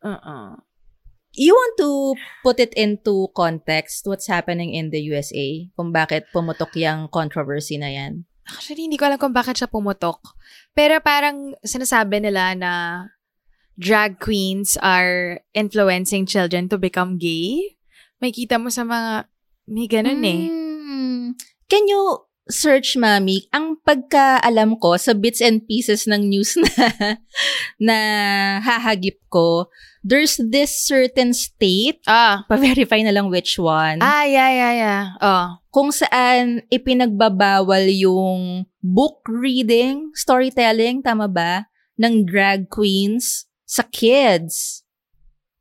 Uh-uh. 0.02 0.65
You 1.36 1.52
want 1.52 1.76
to 1.84 1.90
put 2.40 2.56
it 2.64 2.72
into 2.72 3.28
context 3.36 4.08
what's 4.08 4.24
happening 4.24 4.72
in 4.72 4.88
the 4.88 5.04
USA? 5.12 5.68
Kung 5.76 5.92
bakit 5.92 6.32
pumutok 6.32 6.72
yung 6.80 7.12
controversy 7.12 7.76
na 7.76 7.92
yan? 7.92 8.24
Actually, 8.48 8.88
hindi 8.88 8.96
ko 8.96 9.04
alam 9.04 9.20
kung 9.20 9.36
bakit 9.36 9.60
siya 9.60 9.68
pumutok. 9.68 10.16
Pero 10.72 10.96
parang 11.04 11.52
sinasabi 11.60 12.24
nila 12.24 12.56
na 12.56 12.72
drag 13.76 14.16
queens 14.16 14.80
are 14.80 15.44
influencing 15.52 16.24
children 16.24 16.72
to 16.72 16.80
become 16.80 17.20
gay. 17.20 17.76
May 18.16 18.32
kita 18.32 18.56
mo 18.56 18.72
sa 18.72 18.88
mga, 18.88 19.28
may 19.68 19.86
ganun 19.92 20.24
eh. 20.24 20.42
Mm. 20.48 21.36
Can 21.68 21.84
you 21.84 22.24
search, 22.48 22.96
mami? 22.96 23.50
Ang 23.50 23.76
pagkaalam 23.82 24.78
ko 24.78 24.96
sa 24.96 25.12
bits 25.12 25.42
and 25.42 25.66
pieces 25.66 26.06
ng 26.08 26.30
news 26.30 26.56
na, 26.62 26.70
na 27.76 27.96
hahagip 28.62 29.18
ko, 29.28 29.68
there's 30.06 30.38
this 30.38 30.70
certain 30.86 31.34
state, 31.34 31.98
Ah. 32.06 32.46
pa-verify 32.46 33.02
na 33.02 33.10
lang 33.10 33.26
which 33.26 33.58
one, 33.58 33.98
Ah, 33.98 34.22
yeah, 34.22 34.50
yeah, 34.54 34.72
yeah. 34.72 35.02
Oh. 35.18 35.58
kung 35.74 35.90
saan 35.90 36.62
ipinagbabawal 36.70 37.90
yung 37.90 38.70
book 38.78 39.26
reading, 39.26 40.14
storytelling, 40.14 41.02
tama 41.02 41.26
ba, 41.26 41.66
ng 41.98 42.22
drag 42.22 42.70
queens 42.70 43.50
sa 43.66 43.82
kids. 43.82 44.86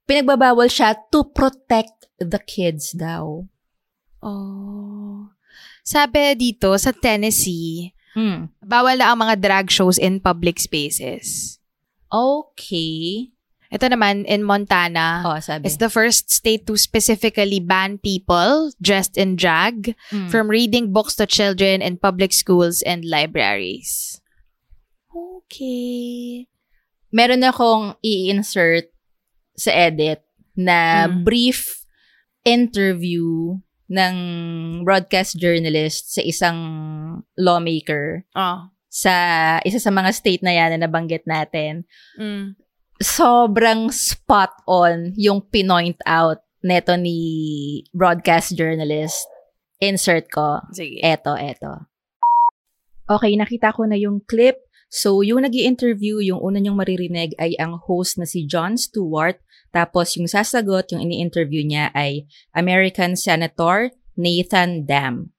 Pinagbabawal 0.05 0.69
siya 0.69 0.93
to 1.10 1.25
protect 1.25 2.05
the 2.21 2.38
kids 2.38 2.93
daw. 2.93 3.41
Oh. 4.21 5.34
Sabi 5.81 6.38
dito 6.38 6.69
sa 6.77 6.93
Tennessee, 6.93 7.91
Hmm. 8.15 8.47
bawal 8.63 8.95
na 8.95 9.12
ang 9.12 9.19
mga 9.19 9.36
drag 9.36 9.67
shows 9.67 9.99
in 9.99 10.23
public 10.23 10.55
spaces. 10.55 11.60
Okay. 12.08 13.35
Ito 13.71 13.89
naman, 13.89 14.25
in 14.25 14.45
Montana, 14.45 15.25
Oh, 15.25 15.39
sabi. 15.41 15.66
is 15.66 15.78
the 15.78 15.89
first 15.89 16.30
state 16.30 16.66
to 16.68 16.78
specifically 16.78 17.59
ban 17.59 17.97
people 17.97 18.70
dressed 18.78 19.18
in 19.18 19.36
drag 19.36 19.97
Mm. 20.13 20.30
from 20.30 20.47
reading 20.47 20.93
books 20.93 21.16
to 21.18 21.26
children 21.26 21.82
in 21.82 21.97
public 21.97 22.30
schools 22.32 22.86
and 22.86 23.01
libraries. 23.03 24.22
Okay. 25.09 26.45
Meron 27.09 27.45
akong 27.47 27.95
i-insert 28.03 28.91
sa 29.55 29.72
edit 29.72 30.20
na 30.53 31.07
Mm. 31.07 31.24
brief 31.24 31.88
interview 32.43 33.55
ng 33.88 34.16
broadcast 34.84 35.38
journalist 35.38 36.13
sa 36.13 36.22
isang 36.22 36.57
lawmaker 37.38 38.26
Oh. 38.36 38.68
sa 38.89 39.13
isa 39.61 39.78
sa 39.80 39.91
mga 39.91 40.11
state 40.11 40.41
na 40.41 40.51
yan 40.51 40.76
na 40.76 40.88
nabanggit 40.89 41.24
natin. 41.26 41.86
Mm. 42.18 42.57
Sobrang 43.02 43.91
spot 43.91 44.52
on 44.66 45.14
yung 45.16 45.43
pinoint 45.52 46.00
out 46.08 46.41
neto 46.66 46.96
ni 46.96 47.84
broadcast 47.93 48.58
journalist. 48.58 49.28
Insert 49.84 50.32
ko. 50.32 50.64
Sige. 50.72 51.04
Eto, 51.04 51.36
eto. 51.36 51.86
Okay, 53.06 53.38
nakita 53.38 53.70
ko 53.76 53.86
na 53.86 54.00
yung 54.00 54.24
clip 54.26 54.66
So, 54.96 55.20
yung 55.20 55.43
nag 55.43 55.52
interview 55.52 56.24
yung 56.24 56.39
una 56.39 56.56
niyong 56.62 56.80
maririnig 56.80 57.36
ay 57.36 57.60
ang 57.60 57.82
host 57.84 58.16
na 58.16 58.24
si 58.24 58.48
Jon 58.48 58.80
Stewart. 58.80 59.36
Tapos, 59.76 60.16
yung 60.16 60.30
sasagot, 60.30 60.88
yung 60.96 61.04
ini-interview 61.04 61.68
niya 61.68 61.91
ay 61.91 62.24
American 62.56 63.20
Senator 63.20 63.91
Nathan 64.16 64.88
Dam. 64.88 65.36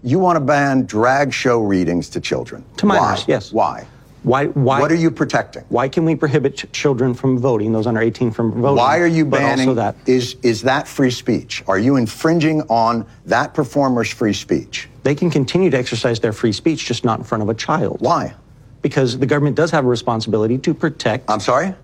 You 0.00 0.16
want 0.16 0.40
to 0.40 0.44
ban 0.44 0.88
drag 0.88 1.28
show 1.28 1.60
readings 1.60 2.08
to 2.16 2.24
children. 2.24 2.64
To 2.80 2.88
Why? 2.88 2.96
minors, 2.96 3.28
yes. 3.28 3.52
Why? 3.52 3.84
Why? 4.22 4.46
Why? 4.46 4.80
What 4.80 4.92
are 4.92 4.96
you 4.96 5.10
protecting? 5.10 5.64
Why 5.70 5.88
can 5.88 6.04
we 6.04 6.14
prohibit 6.14 6.56
ch- 6.56 6.66
children 6.72 7.14
from 7.14 7.38
voting? 7.38 7.72
Those 7.72 7.86
under 7.86 8.00
18 8.00 8.30
from 8.30 8.52
voting. 8.52 8.76
Why 8.76 8.98
are 8.98 9.06
you 9.06 9.24
banning? 9.24 9.74
That 9.76 9.96
Is 10.06 10.36
is 10.42 10.62
that 10.62 10.86
free 10.86 11.10
speech? 11.10 11.64
Are 11.66 11.78
you 11.78 11.96
infringing 11.96 12.62
on 12.62 13.06
that 13.26 13.54
performer's 13.54 14.10
free 14.10 14.34
speech? 14.34 14.88
they 15.02 15.14
can 15.14 15.30
continue 15.30 15.70
to 15.70 15.78
exercise 15.78 16.20
their 16.20 16.32
free 16.32 16.52
speech, 16.52 16.84
just 16.84 17.06
not 17.06 17.18
in 17.18 17.24
front 17.24 17.42
of 17.42 17.48
a 17.48 17.54
child. 17.54 17.96
Why? 18.00 18.34
Because 18.82 19.18
the 19.18 19.24
government 19.24 19.56
does 19.56 19.70
have 19.70 19.86
a 19.86 19.88
responsibility 19.88 20.58
to 20.58 20.74
protect. 20.74 21.30
I'm 21.30 21.40
sorry. 21.40 21.74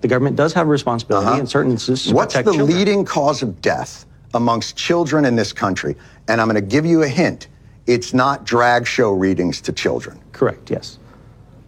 the 0.00 0.08
government 0.08 0.36
does 0.36 0.52
have 0.52 0.66
a 0.66 0.70
responsibility 0.70 1.26
Uh-huh. 1.28 1.40
in 1.40 1.46
certain 1.46 1.72
instances 1.72 2.08
to 2.08 2.14
What's 2.14 2.34
protect 2.34 2.46
the 2.46 2.52
children. 2.54 2.78
leading 2.78 3.04
cause 3.04 3.42
of 3.42 3.60
death 3.60 4.04
amongst 4.34 4.76
children 4.76 5.24
in 5.24 5.34
this 5.36 5.52
country? 5.52 5.96
And 6.28 6.40
I'm 6.40 6.48
going 6.48 6.54
to 6.60 6.74
give 6.76 6.84
you 6.86 7.02
a 7.02 7.08
hint. 7.08 7.46
It's 7.86 8.12
not 8.14 8.44
drag 8.44 8.86
show 8.86 9.10
readings 9.12 9.60
to 9.62 9.72
children. 9.72 10.18
Correct. 10.32 10.70
Yes. 10.70 10.98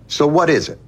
So 0.09 0.27
what 0.27 0.51
is 0.51 0.69
it? 0.69 0.79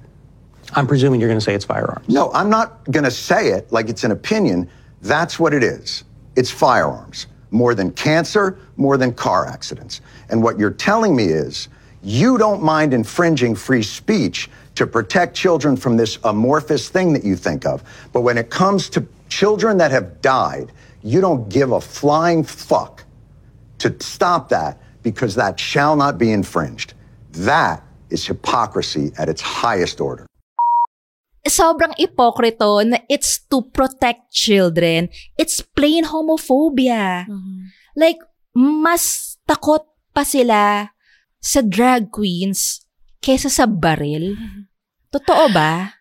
I'm 0.73 0.87
presuming 0.87 1.19
you're 1.19 1.29
going 1.29 1.39
to 1.39 1.43
say 1.43 1.53
it's 1.53 1.65
firearms. 1.65 2.07
No, 2.09 2.31
I'm 2.33 2.49
not 2.49 2.83
going 2.91 3.05
to 3.05 3.11
say 3.11 3.49
it 3.49 3.71
like 3.71 3.89
it's 3.89 4.03
an 4.03 4.11
opinion. 4.11 4.69
That's 5.01 5.39
what 5.39 5.53
it 5.53 5.63
is. 5.63 6.03
It's 6.35 6.51
firearms. 6.51 7.27
More 7.51 7.73
than 7.73 7.91
cancer, 7.91 8.59
more 8.75 8.97
than 8.97 9.13
car 9.13 9.47
accidents. 9.47 10.01
And 10.29 10.43
what 10.43 10.59
you're 10.59 10.71
telling 10.71 11.15
me 11.15 11.25
is 11.25 11.69
you 12.03 12.37
don't 12.37 12.61
mind 12.61 12.93
infringing 12.93 13.55
free 13.55 13.83
speech 13.83 14.49
to 14.75 14.85
protect 14.85 15.35
children 15.35 15.75
from 15.75 15.97
this 15.97 16.19
amorphous 16.23 16.89
thing 16.89 17.13
that 17.13 17.23
you 17.23 17.35
think 17.35 17.65
of. 17.65 17.83
But 18.11 18.21
when 18.21 18.37
it 18.37 18.49
comes 18.49 18.89
to 18.91 19.07
children 19.29 19.77
that 19.77 19.91
have 19.91 20.21
died, 20.21 20.71
you 21.01 21.21
don't 21.21 21.49
give 21.49 21.71
a 21.71 21.81
flying 21.81 22.43
fuck 22.43 23.03
to 23.79 23.95
stop 23.99 24.49
that 24.49 24.79
because 25.01 25.35
that 25.35 25.59
shall 25.59 25.95
not 25.95 26.17
be 26.17 26.31
infringed. 26.31 26.93
That 27.31 27.81
is 28.09 28.25
hypocrisy 28.25 29.11
at 29.17 29.27
its 29.29 29.41
highest 29.41 29.99
order. 29.99 30.25
sobrang 31.47 31.95
ipokrito 31.95 32.83
na 32.83 32.99
it's 33.07 33.39
to 33.47 33.63
protect 33.71 34.27
children. 34.35 35.07
It's 35.39 35.63
plain 35.63 36.03
homophobia. 36.03 37.23
Like, 37.95 38.19
mas 38.51 39.37
takot 39.47 39.87
pa 40.11 40.27
sila 40.27 40.91
sa 41.39 41.63
drag 41.63 42.11
queens 42.11 42.83
kesa 43.23 43.47
sa 43.47 43.63
baril. 43.63 44.35
Totoo 45.15 45.47
ba? 45.55 45.95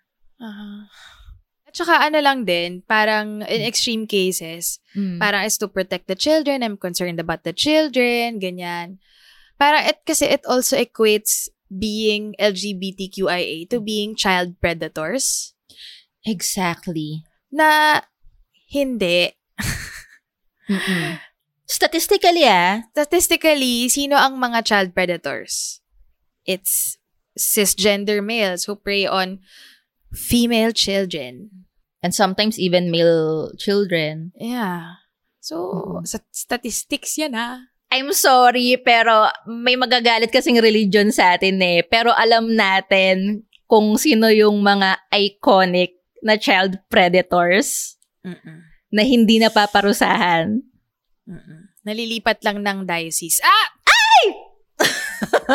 At 1.62 1.74
saka 1.78 2.02
ano 2.10 2.18
lang 2.18 2.42
din, 2.42 2.82
parang 2.82 3.46
in 3.46 3.62
extreme 3.62 4.04
cases, 4.10 4.82
Mm. 4.98 5.20
parang 5.22 5.44
is 5.46 5.60
to 5.60 5.68
protect 5.70 6.08
the 6.10 6.18
children, 6.18 6.64
I'm 6.66 6.80
concerned 6.80 7.20
about 7.22 7.46
the 7.46 7.52
children, 7.54 8.42
ganyan. 8.42 8.98
Para 9.60 9.84
it, 9.88 10.02
kasi 10.02 10.26
it 10.26 10.42
also 10.48 10.76
equates 10.76 11.48
being 11.70 12.34
LGBTQIA 12.38 13.68
to 13.70 13.80
being 13.80 14.14
child 14.14 14.60
predators. 14.60 15.54
Exactly. 16.24 17.24
Na 17.50 18.00
hindi. 18.70 19.34
Statistically, 21.66 22.46
ah, 22.46 22.86
Statistically, 22.94 23.88
sino 23.88 24.16
ang 24.16 24.38
mga 24.38 24.66
child 24.66 24.94
predators? 24.94 25.82
It's 26.46 26.98
cisgender 27.34 28.22
males 28.22 28.64
who 28.64 28.78
prey 28.78 29.06
on 29.06 29.42
female 30.14 30.70
children. 30.70 31.66
and 32.06 32.14
sometimes 32.14 32.54
even 32.54 32.90
male 32.90 33.50
children. 33.58 34.30
Yeah. 34.38 35.02
So, 35.42 36.02
sa 36.06 36.22
statistics 36.30 37.18
yan 37.18 37.34
ah. 37.34 37.74
I'm 37.88 38.10
sorry, 38.12 38.76
pero 38.78 39.30
may 39.46 39.78
magagalit 39.78 40.28
kasing 40.28 40.58
religion 40.58 41.08
sa 41.10 41.38
atin 41.38 41.56
eh. 41.62 41.80
Pero 41.82 42.10
alam 42.10 42.50
natin 42.50 43.46
kung 43.64 43.94
sino 43.96 44.26
yung 44.28 44.58
mga 44.60 45.06
iconic 45.10 45.94
na 46.20 46.34
child 46.34 46.78
predators 46.86 47.94
Mm-mm. 48.22 48.58
na 48.90 49.02
hindi 49.02 49.38
napaparusahan. 49.38 50.58
Mm-mm. 51.24 51.60
Nalilipat 51.82 52.42
lang 52.42 52.60
ng 52.60 52.82
diocese. 52.82 53.38
Ah! 53.40 53.66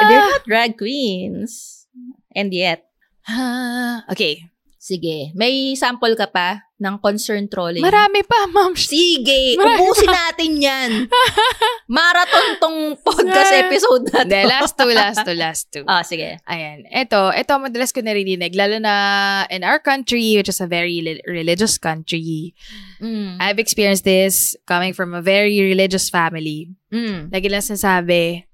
They're 0.00 0.24
Ah! 0.24 0.30
not 0.32 0.44
drag 0.44 0.72
queens. 0.76 1.84
And 2.34 2.50
yet, 2.54 2.86
Ah, 3.28 4.02
okay. 4.08 4.48
sige, 4.80 5.30
may 5.36 5.76
sample 5.76 6.16
ka 6.16 6.26
pa 6.26 6.69
ng 6.80 6.96
concern 6.98 7.44
trolling? 7.46 7.84
Marami 7.84 8.24
pa, 8.24 8.48
ma'am. 8.48 8.72
Sige, 8.72 9.52
Marami 9.60 9.84
ubusin 9.84 10.08
natin 10.08 10.50
yan. 10.56 10.90
Marathon 11.92 12.48
tong 12.56 12.78
podcast 13.04 13.52
episode 13.52 14.08
na 14.08 14.24
to. 14.24 14.24
Hindi, 14.24 14.40
last 14.48 14.72
two, 14.74 14.90
last 14.90 15.18
two, 15.20 15.36
last 15.44 15.62
two. 15.68 15.84
Ah, 15.84 16.00
sige. 16.00 16.40
Ayan. 16.48 16.88
Ito, 16.88 17.36
ito 17.36 17.52
madalas 17.60 17.92
ko 17.92 18.00
naririnig, 18.00 18.56
lalo 18.56 18.80
na 18.80 18.94
in 19.52 19.60
our 19.60 19.78
country, 19.78 20.40
which 20.40 20.48
is 20.48 20.60
a 20.64 20.66
very 20.66 21.04
li- 21.04 21.22
religious 21.28 21.76
country. 21.76 22.56
Mm. 22.98 23.36
I've 23.38 23.60
experienced 23.60 24.08
this 24.08 24.56
coming 24.64 24.96
from 24.96 25.12
a 25.12 25.20
very 25.20 25.60
religious 25.60 26.08
family. 26.08 26.72
Mm. 26.88 27.28
Lagi 27.28 27.48
lang 27.52 27.60
sinasabi, 27.60 28.48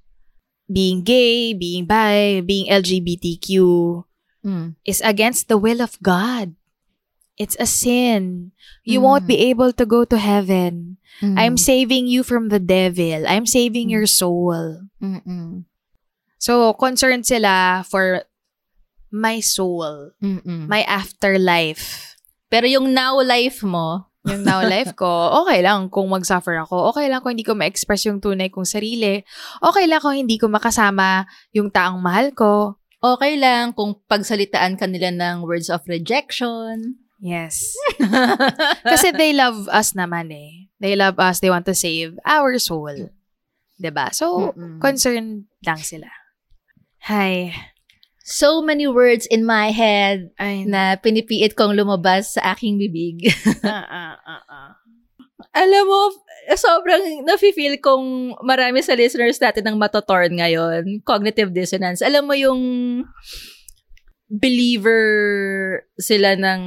being 0.67 1.07
gay, 1.07 1.55
being 1.55 1.87
bi, 1.87 2.43
being 2.43 2.67
LGBTQ 2.67 4.03
Mm. 4.47 4.79
is 4.87 5.03
against 5.03 5.51
the 5.51 5.59
will 5.59 5.83
of 5.83 5.99
God. 5.99 6.55
It's 7.37 7.57
a 7.61 7.69
sin. 7.69 8.53
You 8.81 9.01
Mm. 9.01 9.05
won't 9.05 9.27
be 9.29 9.39
able 9.53 9.73
to 9.77 9.85
go 9.85 10.09
to 10.09 10.17
heaven. 10.17 10.97
Mm. 11.21 11.37
I'm 11.37 11.57
saving 11.57 12.09
you 12.09 12.25
from 12.25 12.49
the 12.49 12.61
devil. 12.61 13.25
I'm 13.29 13.45
saving 13.45 13.93
your 13.93 14.09
soul. 14.09 14.89
Mm-mm. 15.01 15.65
So, 16.39 16.73
concerned 16.77 17.25
sila 17.29 17.85
for 17.85 18.25
my 19.13 19.41
soul, 19.41 20.13
Mm-mm. 20.21 20.69
my 20.69 20.81
afterlife. 20.85 22.17
Pero 22.49 22.65
yung 22.67 22.93
now 22.93 23.21
life 23.21 23.61
mo, 23.63 24.09
Yung 24.27 24.43
now 24.43 24.59
life 24.59 24.91
ko, 24.99 25.07
okay 25.47 25.63
lang 25.63 25.87
kung 25.87 26.11
mag-suffer 26.11 26.59
ako. 26.59 26.91
Okay 26.91 27.07
lang 27.07 27.23
kung 27.23 27.39
hindi 27.39 27.47
ko 27.47 27.55
ma-express 27.55 28.11
yung 28.11 28.19
tunay 28.19 28.51
kong 28.51 28.67
sarili. 28.67 29.23
Okay 29.63 29.87
lang 29.87 30.03
kung 30.03 30.19
hindi 30.19 30.35
ko 30.35 30.51
makasama 30.51 31.31
yung 31.55 31.71
taong 31.71 32.03
mahal 32.03 32.35
ko. 32.35 32.75
okay 32.99 33.39
lang 33.39 33.71
kung 33.71 33.95
pagsalitaan 34.11 34.75
ka 34.75 34.91
nila 34.91 35.15
ng 35.15 35.47
words 35.47 35.71
of 35.71 35.87
rejection. 35.87 36.99
Yes. 37.17 37.73
Kasi 38.93 39.13
they 39.17 39.33
love 39.33 39.69
us 39.73 39.97
naman 39.97 40.29
eh. 40.33 40.69
They 40.77 40.93
love 40.97 41.17
us. 41.17 41.41
They 41.41 41.49
want 41.49 41.65
to 41.67 41.77
save 41.77 42.21
our 42.29 42.61
soul. 42.61 43.09
'Di 43.77 43.91
ba? 43.93 44.13
So, 44.13 44.53
Mm-mm. 44.53 44.81
concerned 44.81 45.49
lang 45.65 45.81
sila. 45.81 46.09
Hi. 47.09 47.53
So 48.27 48.59
many 48.59 48.91
words 48.91 49.23
in 49.31 49.47
my 49.47 49.71
head 49.71 50.35
Ay, 50.35 50.67
na 50.67 50.99
pinipiit 50.99 51.55
kong 51.55 51.79
lumabas 51.79 52.35
sa 52.35 52.53
aking 52.57 52.75
bibig. 52.75 53.31
ah, 53.63 53.87
ah, 53.87 54.17
ah, 54.19 54.45
ah. 54.51 54.71
Alam 55.55 55.85
mo, 55.87 56.01
sobrang 56.59 57.23
nafe-feel 57.23 57.79
kong 57.79 58.35
marami 58.43 58.83
sa 58.83 58.99
listeners 58.99 59.39
natin 59.39 59.71
ng 59.71 59.79
matotorn 59.79 60.43
ngayon. 60.43 61.07
Cognitive 61.07 61.55
dissonance. 61.55 62.03
Alam 62.03 62.27
mo 62.27 62.35
yung 62.35 62.61
believer 64.27 65.03
sila 65.99 66.35
ng 66.35 66.63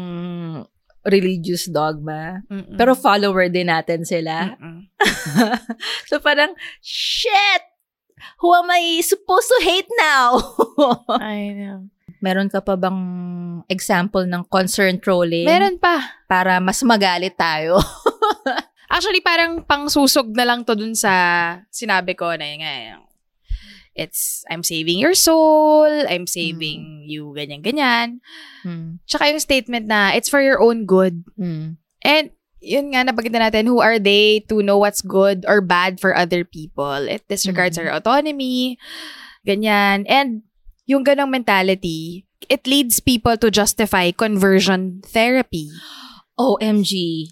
religious 1.08 1.68
dogma. 1.72 2.44
Mm-mm. 2.48 2.76
Pero 2.76 2.96
follower 2.96 3.48
din 3.52 3.72
natin 3.72 4.04
sila. 4.04 4.56
So 6.10 6.20
parang, 6.20 6.58
shit! 6.82 7.64
Who 8.44 8.52
am 8.52 8.68
I 8.68 9.00
supposed 9.00 9.48
to 9.48 9.60
hate 9.64 9.88
now? 9.96 10.42
I 11.22 11.56
know. 11.56 11.88
Meron 12.20 12.52
ka 12.52 12.60
pa 12.60 12.76
bang 12.76 13.00
example 13.72 14.28
ng 14.28 14.44
concern 14.52 15.00
trolling? 15.00 15.48
Meron 15.48 15.80
pa. 15.80 16.20
Para 16.28 16.60
mas 16.60 16.84
magalit 16.84 17.40
tayo. 17.40 17.80
Actually, 18.94 19.24
parang 19.24 19.64
pangsusog 19.64 20.36
na 20.36 20.44
lang 20.44 20.68
to 20.68 20.76
dun 20.76 20.98
sa 20.98 21.14
sinabi 21.72 22.18
ko 22.18 22.34
na 22.36 22.46
yun 22.50 22.60
nga. 22.66 22.76
It's, 23.96 24.46
I'm 24.50 24.64
saving 24.64 25.00
your 25.00 25.14
soul, 25.14 25.88
I'm 26.08 26.28
saving 26.28 27.04
you, 27.10 27.34
ganyan-ganyan. 27.36 28.24
Hmm. 28.64 29.04
Tsaka 29.10 29.28
yung 29.30 29.44
statement 29.44 29.88
na, 29.88 30.16
it's 30.16 30.30
for 30.30 30.40
your 30.40 30.62
own 30.62 30.86
good. 30.86 31.26
Hmm. 31.36 31.82
And, 32.06 32.32
yun 32.64 32.92
nga, 32.96 33.04
nabanggit 33.04 33.32
na 33.36 33.50
natin, 33.50 33.68
who 33.68 33.80
are 33.84 34.00
they 34.00 34.46
to 34.48 34.64
know 34.64 34.78
what's 34.78 35.02
good 35.02 35.44
or 35.48 35.60
bad 35.60 36.00
for 36.00 36.16
other 36.16 36.44
people? 36.44 37.08
It 37.08 37.28
disregards 37.28 37.76
Mhm. 37.76 37.88
our 37.88 37.92
autonomy, 38.00 38.80
ganyan. 39.48 40.04
And, 40.08 40.44
yung 40.90 41.04
ganong 41.04 41.30
mentality, 41.30 42.26
it 42.50 42.66
leads 42.66 43.00
people 43.00 43.38
to 43.38 43.52
justify 43.52 44.10
conversion 44.12 45.02
therapy. 45.06 45.70
OMG. 46.40 47.28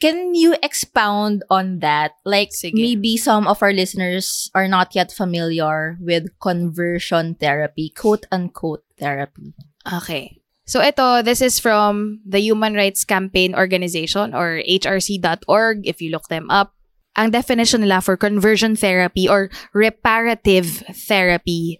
Can 0.00 0.34
you 0.34 0.56
expound 0.62 1.44
on 1.50 1.78
that? 1.80 2.12
Like, 2.24 2.50
Sige. 2.50 2.74
maybe 2.74 3.16
some 3.16 3.46
of 3.46 3.62
our 3.62 3.72
listeners 3.72 4.50
are 4.54 4.68
not 4.68 4.94
yet 4.94 5.12
familiar 5.12 5.96
with 6.00 6.28
conversion 6.40 7.34
therapy, 7.36 7.92
quote-unquote 7.94 8.84
therapy. 8.98 9.54
Okay. 9.86 10.40
So 10.64 10.80
ito, 10.80 11.20
this 11.20 11.42
is 11.44 11.60
from 11.60 12.20
the 12.24 12.40
Human 12.40 12.72
Rights 12.72 13.04
Campaign 13.04 13.54
Organization 13.54 14.32
or 14.34 14.64
hrc.org 14.64 15.86
if 15.86 16.00
you 16.00 16.10
look 16.10 16.28
them 16.32 16.48
up. 16.48 16.72
Ang 17.14 17.30
definition 17.30 17.82
nila 17.82 18.00
for 18.00 18.16
conversion 18.16 18.74
therapy 18.74 19.28
or 19.28 19.46
reparative 19.70 20.82
therapy 21.06 21.78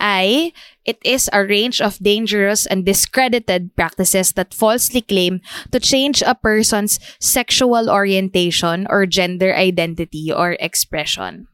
ay 0.00 0.52
it 0.88 0.98
is 1.04 1.28
a 1.32 1.44
range 1.44 1.80
of 1.80 2.00
dangerous 2.00 2.66
and 2.66 2.84
discredited 2.84 3.76
practices 3.76 4.32
that 4.34 4.56
falsely 4.56 5.04
claim 5.04 5.40
to 5.70 5.78
change 5.78 6.24
a 6.24 6.34
person's 6.34 6.98
sexual 7.20 7.86
orientation 7.92 8.88
or 8.90 9.06
gender 9.06 9.54
identity 9.54 10.32
or 10.32 10.56
expression. 10.58 11.46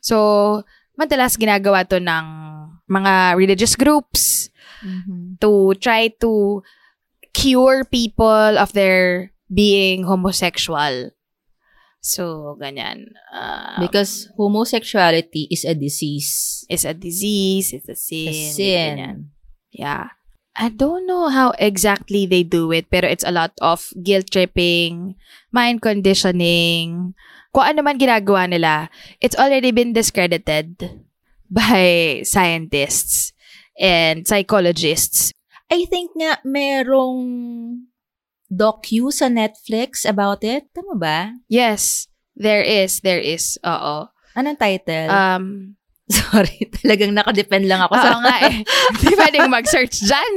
So, 0.00 0.62
madalas 0.96 1.36
ginagawa 1.36 1.84
to 1.90 1.98
ng 1.98 2.26
mga 2.88 3.36
religious 3.36 3.74
groups, 3.76 4.48
to 5.40 5.74
try 5.80 6.08
to 6.20 6.62
cure 7.34 7.84
people 7.84 8.56
of 8.56 8.72
their 8.72 9.32
being 9.52 10.04
homosexual. 10.04 11.10
So, 12.04 12.54
ganyan. 12.60 13.16
Um, 13.32 13.80
Because 13.80 14.28
homosexuality 14.36 15.48
is 15.48 15.64
a 15.64 15.72
disease. 15.72 16.60
it's 16.68 16.84
a 16.84 16.92
disease, 16.92 17.72
it's 17.72 17.88
a 17.88 17.96
sin. 17.96 18.28
A 18.28 18.52
sin. 18.52 18.90
ganyan. 19.00 19.18
Yeah. 19.72 20.12
I 20.54 20.68
don't 20.68 21.08
know 21.08 21.32
how 21.32 21.50
exactly 21.58 22.28
they 22.28 22.44
do 22.44 22.70
it, 22.70 22.86
pero 22.92 23.08
it's 23.08 23.24
a 23.26 23.34
lot 23.34 23.56
of 23.58 23.90
guilt 24.04 24.30
tripping, 24.30 25.16
mind 25.50 25.82
conditioning, 25.82 27.16
kung 27.50 27.64
ano 27.70 27.80
man 27.86 27.98
ginagawa 27.98 28.50
nila, 28.50 28.90
it's 29.22 29.34
already 29.34 29.70
been 29.70 29.94
discredited 29.94 30.78
by 31.50 32.20
scientists 32.26 33.34
and 33.78 34.26
psychologists. 34.26 35.30
I 35.70 35.86
think 35.86 36.14
nga 36.18 36.38
merong 36.42 37.22
docu 38.54 39.10
sa 39.10 39.26
Netflix 39.26 40.06
about 40.06 40.46
it. 40.46 40.70
Tama 40.70 40.94
ba? 40.94 41.18
Yes, 41.50 42.06
there 42.38 42.62
is, 42.62 43.02
there 43.02 43.20
is. 43.20 43.58
Oo. 43.66 44.08
Anong 44.38 44.58
title? 44.58 45.10
Um, 45.10 45.44
Sorry, 46.10 46.68
talagang 46.82 47.16
nakadepend 47.16 47.64
lang 47.64 47.80
ako 47.80 47.94
sa... 47.96 48.08
oo 48.12 48.20
nga 48.20 48.36
eh. 48.44 48.60
Hindi 49.00 49.14
pwedeng 49.16 49.48
mag-search 49.48 50.04
dyan. 50.04 50.32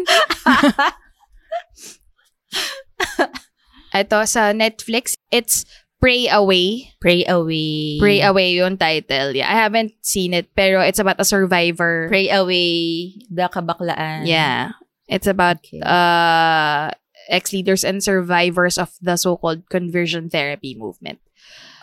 Ito 3.91 4.23
sa 4.23 4.55
Netflix, 4.55 5.19
it's 5.27 5.67
Pray 5.99 6.29
Away. 6.29 6.93
Pray 7.01 7.25
Away. 7.25 7.97
Pray 7.99 8.21
Away 8.21 8.53
yung 8.55 8.77
title. 8.77 9.33
Yeah, 9.33 9.49
I 9.49 9.57
haven't 9.57 9.97
seen 10.05 10.31
it, 10.37 10.53
pero 10.55 10.79
it's 10.79 11.01
about 11.01 11.19
a 11.19 11.25
survivor. 11.25 12.05
Pray 12.07 12.29
Away, 12.29 13.17
the 13.27 13.49
kabaklaan. 13.49 14.29
Yeah. 14.29 14.77
It's 15.07 15.25
about 15.27 15.63
Okay. 15.63 15.81
uh 15.81 16.91
ex-leaders 17.29 17.83
and 17.83 18.03
survivors 18.03 18.77
of 18.77 18.91
the 19.01 19.17
so-called 19.17 19.69
conversion 19.69 20.29
therapy 20.29 20.75
movement. 20.75 21.19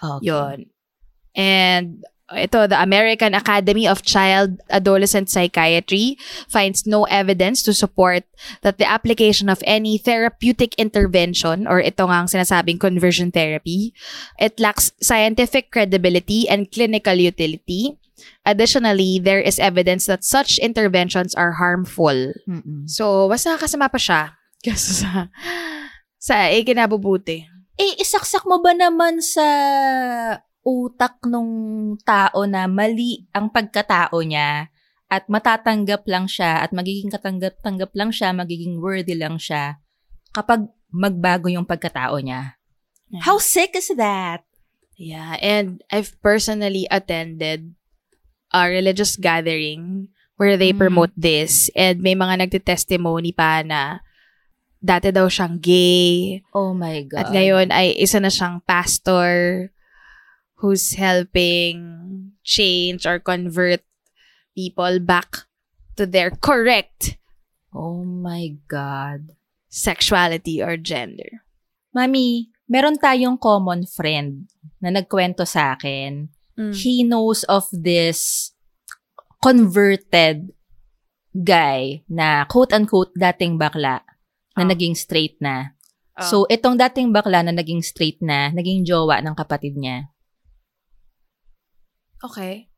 Okay. 0.03 0.27
Yon. 0.27 0.67
And 1.35 2.05
ito, 2.33 2.67
the 2.67 2.81
American 2.81 3.35
Academy 3.35 3.87
of 3.87 4.03
Child 4.03 4.61
Adolescent 4.71 5.29
Psychiatry 5.29 6.17
finds 6.49 6.87
no 6.87 7.05
evidence 7.05 7.63
to 7.63 7.75
support 7.75 8.25
that 8.63 8.79
the 8.79 8.89
application 8.89 9.49
of 9.49 9.63
any 9.69 9.99
therapeutic 9.99 10.75
intervention 10.77 11.67
or 11.67 11.81
ito 11.81 12.09
nga 12.09 12.25
ang 12.25 12.29
sinasabing 12.29 12.81
conversion 12.81 13.31
therapy, 13.31 13.93
it 14.41 14.59
lacks 14.59 14.93
scientific 15.01 15.71
credibility 15.71 16.49
and 16.49 16.73
clinical 16.73 17.15
utility. 17.15 17.99
Additionally, 18.47 19.21
there 19.21 19.41
is 19.41 19.59
evidence 19.59 20.07
that 20.07 20.25
such 20.25 20.57
interventions 20.59 21.35
are 21.35 21.61
harmful. 21.61 22.33
Mm-mm. 22.49 22.89
So, 22.89 23.29
basta 23.29 23.61
kasama 23.61 23.93
pa 23.93 24.01
siya. 24.01 24.33
Kasi 24.65 25.05
sa, 25.05 25.29
sa 26.17 26.49
ikinabubuti. 26.49 27.45
Eh, 27.77 27.93
isaksak 28.01 28.49
mo 28.49 28.63
ba 28.63 28.73
naman 28.73 29.21
sa 29.21 29.45
utak 30.65 31.21
nung 31.29 31.53
tao 32.09 32.49
na 32.49 32.65
mali 32.65 33.29
ang 33.37 33.53
pagkatao 33.53 34.17
niya 34.25 34.73
at 35.13 35.29
matatanggap 35.29 36.09
lang 36.09 36.25
siya 36.25 36.65
at 36.65 36.73
magiging 36.73 37.13
katanggap-tanggap 37.13 37.93
lang 37.93 38.09
siya, 38.09 38.33
magiging 38.33 38.81
worthy 38.81 39.13
lang 39.13 39.37
siya 39.37 39.79
kapag 40.33 40.65
magbago 40.89 41.53
yung 41.53 41.69
pagkatao 41.69 42.17
niya. 42.25 42.57
How 43.23 43.37
sick 43.37 43.77
is 43.77 43.93
that? 43.95 44.43
Yeah, 44.97 45.37
and 45.43 45.83
I've 45.93 46.17
personally 46.23 46.89
attended 46.89 47.75
a 48.55 48.71
religious 48.71 49.19
gathering 49.19 50.09
where 50.39 50.57
they 50.57 50.73
Mm. 50.73 50.81
promote 50.81 51.15
this 51.15 51.69
and 51.75 52.01
may 52.03 52.15
mga 52.15 52.47
nagte-testimony 52.47 53.35
pa 53.35 53.63
na 53.63 54.03
dati 54.85 55.09
daw 55.09 55.33
siyang 55.33 55.57
gay 55.65 56.45
Oh 56.53 56.77
my 56.77 57.09
God. 57.09 57.19
at 57.25 57.27
ngayon 57.33 57.73
ay 57.73 57.97
isa 57.97 58.21
na 58.21 58.29
siyang 58.29 58.61
pastor 58.69 59.73
who's 60.61 60.93
helping 61.01 61.81
change 62.45 63.09
or 63.09 63.17
convert 63.17 63.81
people 64.53 65.01
back 65.01 65.49
to 65.97 66.05
their 66.05 66.29
correct 66.37 67.17
Oh 67.73 68.05
my 68.05 68.55
God. 68.69 69.35
sexuality 69.67 70.63
or 70.63 70.79
gender. 70.79 71.43
Mami, 71.91 72.55
meron 72.71 72.95
tayong 72.95 73.35
common 73.35 73.83
friend 73.91 74.47
na 74.79 74.95
nagkwento 74.95 75.43
sa 75.43 75.75
akin. 75.75 76.31
Mm. 76.55 76.71
He 76.71 77.03
knows 77.03 77.43
of 77.51 77.67
this 77.75 78.55
converted 79.43 80.55
guy 81.35 82.07
na 82.07 82.47
quote-unquote 82.47 83.11
dating 83.19 83.59
bakla 83.59 84.07
na 84.55 84.65
Oh. 84.65 84.71
naging 84.71 84.95
straight 84.95 85.37
na. 85.43 85.75
Oh. 86.19 86.27
So, 86.27 86.37
itong 86.47 86.79
dating 86.79 87.11
bakla 87.11 87.43
na 87.43 87.51
naging 87.51 87.83
straight 87.83 88.23
na, 88.23 88.55
naging 88.55 88.87
jowa 88.87 89.19
ng 89.21 89.35
kapatid 89.35 89.75
niya. 89.75 90.15
Okay. 92.23 92.71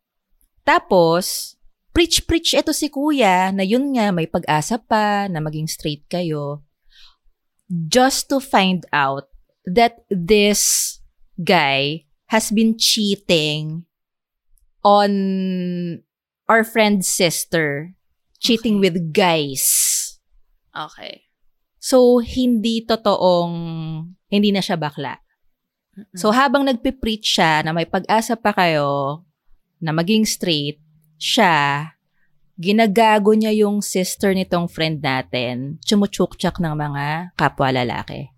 Tapos, 0.67 1.55
preach-preach 1.95 2.57
ito 2.57 2.75
si 2.75 2.91
kuya 2.91 3.55
na 3.55 3.63
yun 3.63 3.95
nga, 3.95 4.11
may 4.11 4.27
pag-asa 4.27 4.81
pa 4.81 5.31
na 5.31 5.39
maging 5.39 5.71
straight 5.71 6.09
kayo. 6.11 6.65
Just 7.69 8.33
to 8.33 8.43
find 8.43 8.83
out 8.91 9.31
that 9.69 10.03
this 10.11 10.97
guy 11.39 12.07
has 12.33 12.51
been 12.51 12.75
cheating 12.79 13.87
on 14.83 15.11
our 16.49 16.63
friend's 16.63 17.07
sister. 17.07 17.95
Cheating 18.39 18.79
with 18.79 19.15
guys. 19.15 20.19
Okay. 20.71 21.26
So, 21.87 22.19
hindi 22.19 22.83
totoong, 22.83 23.55
hindi 24.27 24.51
na 24.51 24.59
siya 24.59 24.75
bakla. 24.75 25.23
So, 26.19 26.35
habang 26.35 26.67
nagpipreach 26.67 27.23
siya 27.23 27.63
na 27.63 27.71
may 27.71 27.87
pag-asa 27.87 28.35
pa 28.35 28.51
kayo 28.51 29.23
na 29.79 29.95
maging 29.95 30.27
straight, 30.27 30.83
siya, 31.15 31.95
ginagago 32.59 33.39
niya 33.39 33.55
yung 33.55 33.87
sister 33.87 34.35
nitong 34.35 34.67
friend 34.67 34.99
natin, 34.99 35.79
chumuchukchak 35.87 36.59
ng 36.59 36.75
mga 36.75 37.39
kapwa 37.39 37.71
lalaki. 37.71 38.35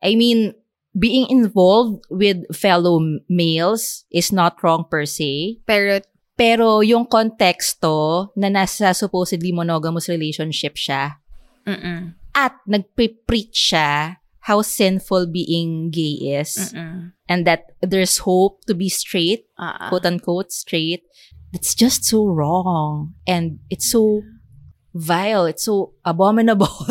I 0.00 0.16
mean, 0.16 0.56
being 0.96 1.28
involved 1.28 2.08
with 2.08 2.48
fellow 2.48 2.96
males 3.28 4.08
is 4.08 4.32
not 4.32 4.56
wrong 4.64 4.88
per 4.88 5.04
se, 5.04 5.60
Pero 5.68 6.00
pero 6.32 6.80
yung 6.80 7.04
konteksto 7.04 8.32
na 8.40 8.48
nasa 8.48 8.96
supposedly 8.96 9.52
monogamous 9.52 10.08
relationship 10.08 10.80
siya, 10.80 11.20
mm 11.68 12.19
at 12.34 12.54
nagpe-preach 12.68 13.54
siya 13.74 14.16
how 14.48 14.62
sinful 14.62 15.28
being 15.28 15.90
gay 15.90 16.40
is 16.40 16.72
mm 16.72 17.12
and 17.30 17.46
that 17.46 17.70
there's 17.78 18.26
hope 18.26 18.58
to 18.66 18.74
be 18.74 18.90
straight, 18.90 19.46
Ah. 19.54 19.86
quote 19.86 20.02
unquote 20.02 20.50
straight. 20.50 21.06
That's 21.54 21.78
just 21.78 22.02
so 22.02 22.26
wrong 22.26 23.14
and 23.22 23.62
it's 23.70 23.86
so 23.86 24.26
vile, 24.90 25.46
it's 25.46 25.62
so 25.70 25.94
abominable, 26.02 26.74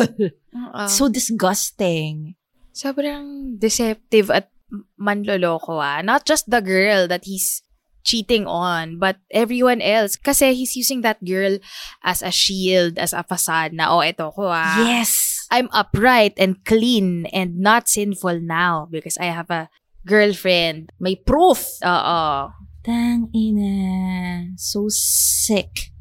it's 0.80 0.96
so 0.96 1.12
disgusting. 1.12 2.40
sobrang 2.72 3.60
deceptive 3.60 4.32
at 4.32 4.48
manloloko 4.96 5.76
ah. 5.76 6.00
Not 6.00 6.24
just 6.24 6.48
the 6.48 6.64
girl 6.64 7.04
that 7.08 7.28
he's 7.28 7.60
cheating 8.04 8.46
on, 8.46 8.98
but 8.98 9.16
everyone 9.30 9.80
else. 9.80 10.16
Kasi 10.16 10.54
he's 10.54 10.76
using 10.76 11.00
that 11.02 11.22
girl 11.24 11.58
as 12.04 12.22
a 12.22 12.30
shield, 12.30 12.98
as 12.98 13.12
a 13.12 13.22
facade 13.22 13.72
na, 13.72 13.92
oh, 13.92 14.04
eto 14.04 14.32
ko 14.34 14.48
ah. 14.48 14.84
Yes. 14.84 15.46
I'm 15.50 15.68
upright 15.74 16.38
and 16.38 16.62
clean 16.64 17.26
and 17.34 17.58
not 17.58 17.88
sinful 17.88 18.40
now 18.40 18.86
because 18.86 19.18
I 19.18 19.34
have 19.34 19.50
a 19.50 19.68
girlfriend. 20.06 20.94
May 21.00 21.16
proof. 21.16 21.82
Oo. 21.82 22.54
Tang 22.80 23.28
ina. 23.34 24.54
So 24.56 24.86
sick. 24.88 25.92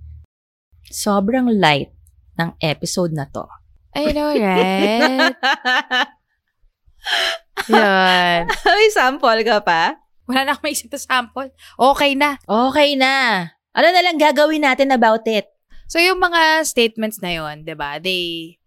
Sobrang 0.88 1.50
light 1.60 1.91
ng 2.39 2.56
episode 2.62 3.12
na 3.12 3.26
to. 3.34 3.50
I 3.91 4.14
know, 4.14 4.32
right? 4.38 5.34
Yun. 7.74 8.41
May 8.47 8.88
sample 8.93 9.41
ka 9.43 9.60
pa? 9.66 9.97
Wala 10.30 10.45
na 10.45 10.53
akong 10.53 10.69
maisip 10.69 10.93
na 10.93 11.01
sample. 11.01 11.49
Okay 11.75 12.13
na. 12.13 12.38
Okay 12.45 12.93
na. 12.93 13.49
Ano 13.73 13.88
na 13.89 14.01
lang 14.05 14.21
gagawin 14.21 14.61
natin 14.61 14.93
about 14.93 15.25
it? 15.25 15.49
So, 15.89 15.97
yung 15.97 16.21
mga 16.21 16.69
statements 16.69 17.17
na 17.17 17.34
yun, 17.34 17.65
di 17.65 17.73
ba, 17.73 17.97
they 17.97 18.61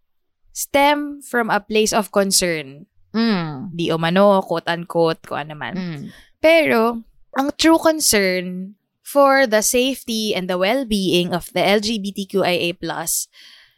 stem 0.50 1.22
from 1.22 1.54
a 1.54 1.62
place 1.62 1.94
of 1.94 2.10
concern. 2.10 2.90
Mm. 3.14 3.70
Di 3.78 3.94
umano, 3.94 4.42
quote-unquote, 4.42 5.22
kung 5.22 5.46
ano 5.46 5.54
man. 5.54 5.74
Mm. 5.78 6.02
Pero, 6.42 7.06
ang 7.38 7.48
true 7.54 7.78
concern 7.78 8.74
for 9.06 9.46
the 9.46 9.62
safety 9.62 10.34
and 10.34 10.50
the 10.50 10.58
well-being 10.58 11.30
of 11.30 11.46
the 11.54 11.62
LGBTQIA+, 11.62 12.74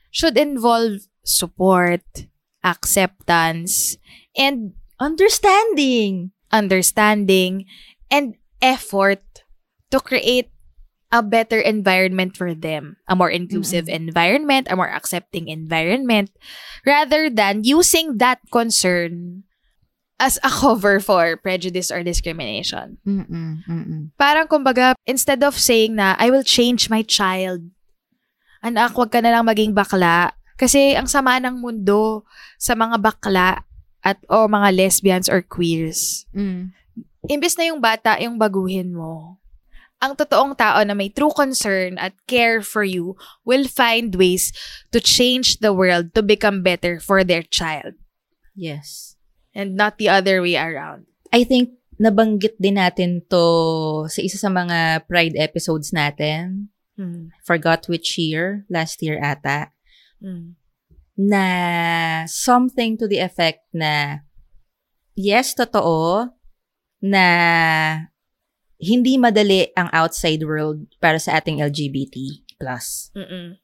should 0.09 0.41
involve 0.41 1.05
support, 1.21 2.01
acceptance, 2.65 4.01
and 4.33 4.73
Understanding. 5.01 6.31
Understanding, 6.55 7.67
and 8.07 8.39
effort 8.63 9.43
to 9.91 9.99
create 9.99 10.55
a 11.11 11.23
better 11.23 11.59
environment 11.59 12.39
for 12.39 12.55
them. 12.55 12.97
A 13.11 13.15
more 13.15 13.31
inclusive 13.31 13.91
environment, 13.91 14.71
a 14.71 14.79
more 14.79 14.91
accepting 14.91 15.51
environment, 15.51 16.31
rather 16.87 17.27
than 17.31 17.67
using 17.67 18.19
that 18.19 18.39
concern 18.51 19.43
as 20.19 20.39
a 20.43 20.51
cover 20.63 20.99
for 20.99 21.39
prejudice 21.39 21.91
or 21.91 22.03
discrimination. 22.03 22.99
Mm-mm. 23.07 23.63
Mm-mm. 23.67 24.11
Parang 24.19 24.47
kumbaga, 24.47 24.95
instead 25.07 25.43
of 25.43 25.59
saying 25.59 25.99
na, 25.99 26.15
I 26.19 26.31
will 26.31 26.47
change 26.47 26.91
my 26.91 27.03
child, 27.03 27.63
anak, 28.63 28.99
wag 28.99 29.11
ka 29.11 29.23
na 29.23 29.35
lang 29.35 29.47
maging 29.47 29.75
bakla. 29.75 30.35
Kasi 30.55 30.95
ang 30.95 31.11
sama 31.11 31.43
ng 31.43 31.59
mundo 31.59 32.27
sa 32.63 32.79
mga 32.79 33.03
bakla 33.03 33.67
at 34.05 34.21
o 34.29 34.47
mga 34.47 34.77
lesbians 34.77 35.27
or 35.27 35.41
queers. 35.41 36.29
Mm. 36.37 36.77
Imbes 37.27 37.57
na 37.57 37.73
yung 37.73 37.81
bata 37.81 38.21
yung 38.21 38.37
baguhin 38.37 38.93
mo, 38.93 39.41
ang 40.05 40.13
totoong 40.13 40.53
tao 40.53 40.85
na 40.85 40.93
may 40.93 41.09
true 41.09 41.33
concern 41.33 41.97
at 41.97 42.13
care 42.29 42.61
for 42.61 42.85
you 42.85 43.17
will 43.49 43.65
find 43.65 44.13
ways 44.21 44.53
to 44.93 45.01
change 45.01 45.65
the 45.65 45.73
world 45.73 46.13
to 46.13 46.21
become 46.21 46.61
better 46.61 47.01
for 47.01 47.25
their 47.25 47.41
child 47.41 47.97
Yes. 48.53 49.17
and 49.57 49.81
not 49.81 49.97
the 49.97 50.13
other 50.13 50.45
way 50.45 50.61
around. 50.61 51.09
I 51.33 51.49
think 51.49 51.81
nabanggit 51.97 52.61
din 52.61 52.77
natin 52.77 53.25
to 53.33 54.05
sa 54.11 54.21
isa 54.21 54.37
sa 54.37 54.51
mga 54.53 55.09
Pride 55.09 55.39
episodes 55.41 55.95
natin. 55.95 56.69
Hmm. 56.99 57.35
Forgot 57.43 57.87
which 57.89 58.19
year. 58.19 58.67
Last 58.71 59.01
year 59.03 59.19
ata. 59.23 59.73
Hmm. 60.21 60.59
Na 61.15 62.27
something 62.27 62.99
to 62.99 63.07
the 63.07 63.23
effect 63.23 63.63
na 63.71 64.25
yes, 65.15 65.55
totoo 65.55 66.31
na 67.05 67.27
hindi 68.81 69.15
madali 69.17 69.71
ang 69.79 69.89
outside 69.95 70.43
world 70.43 70.83
para 70.99 71.17
sa 71.17 71.39
ating 71.39 71.63
LGBT+. 71.63 72.43
Mm-mm. 73.15 73.59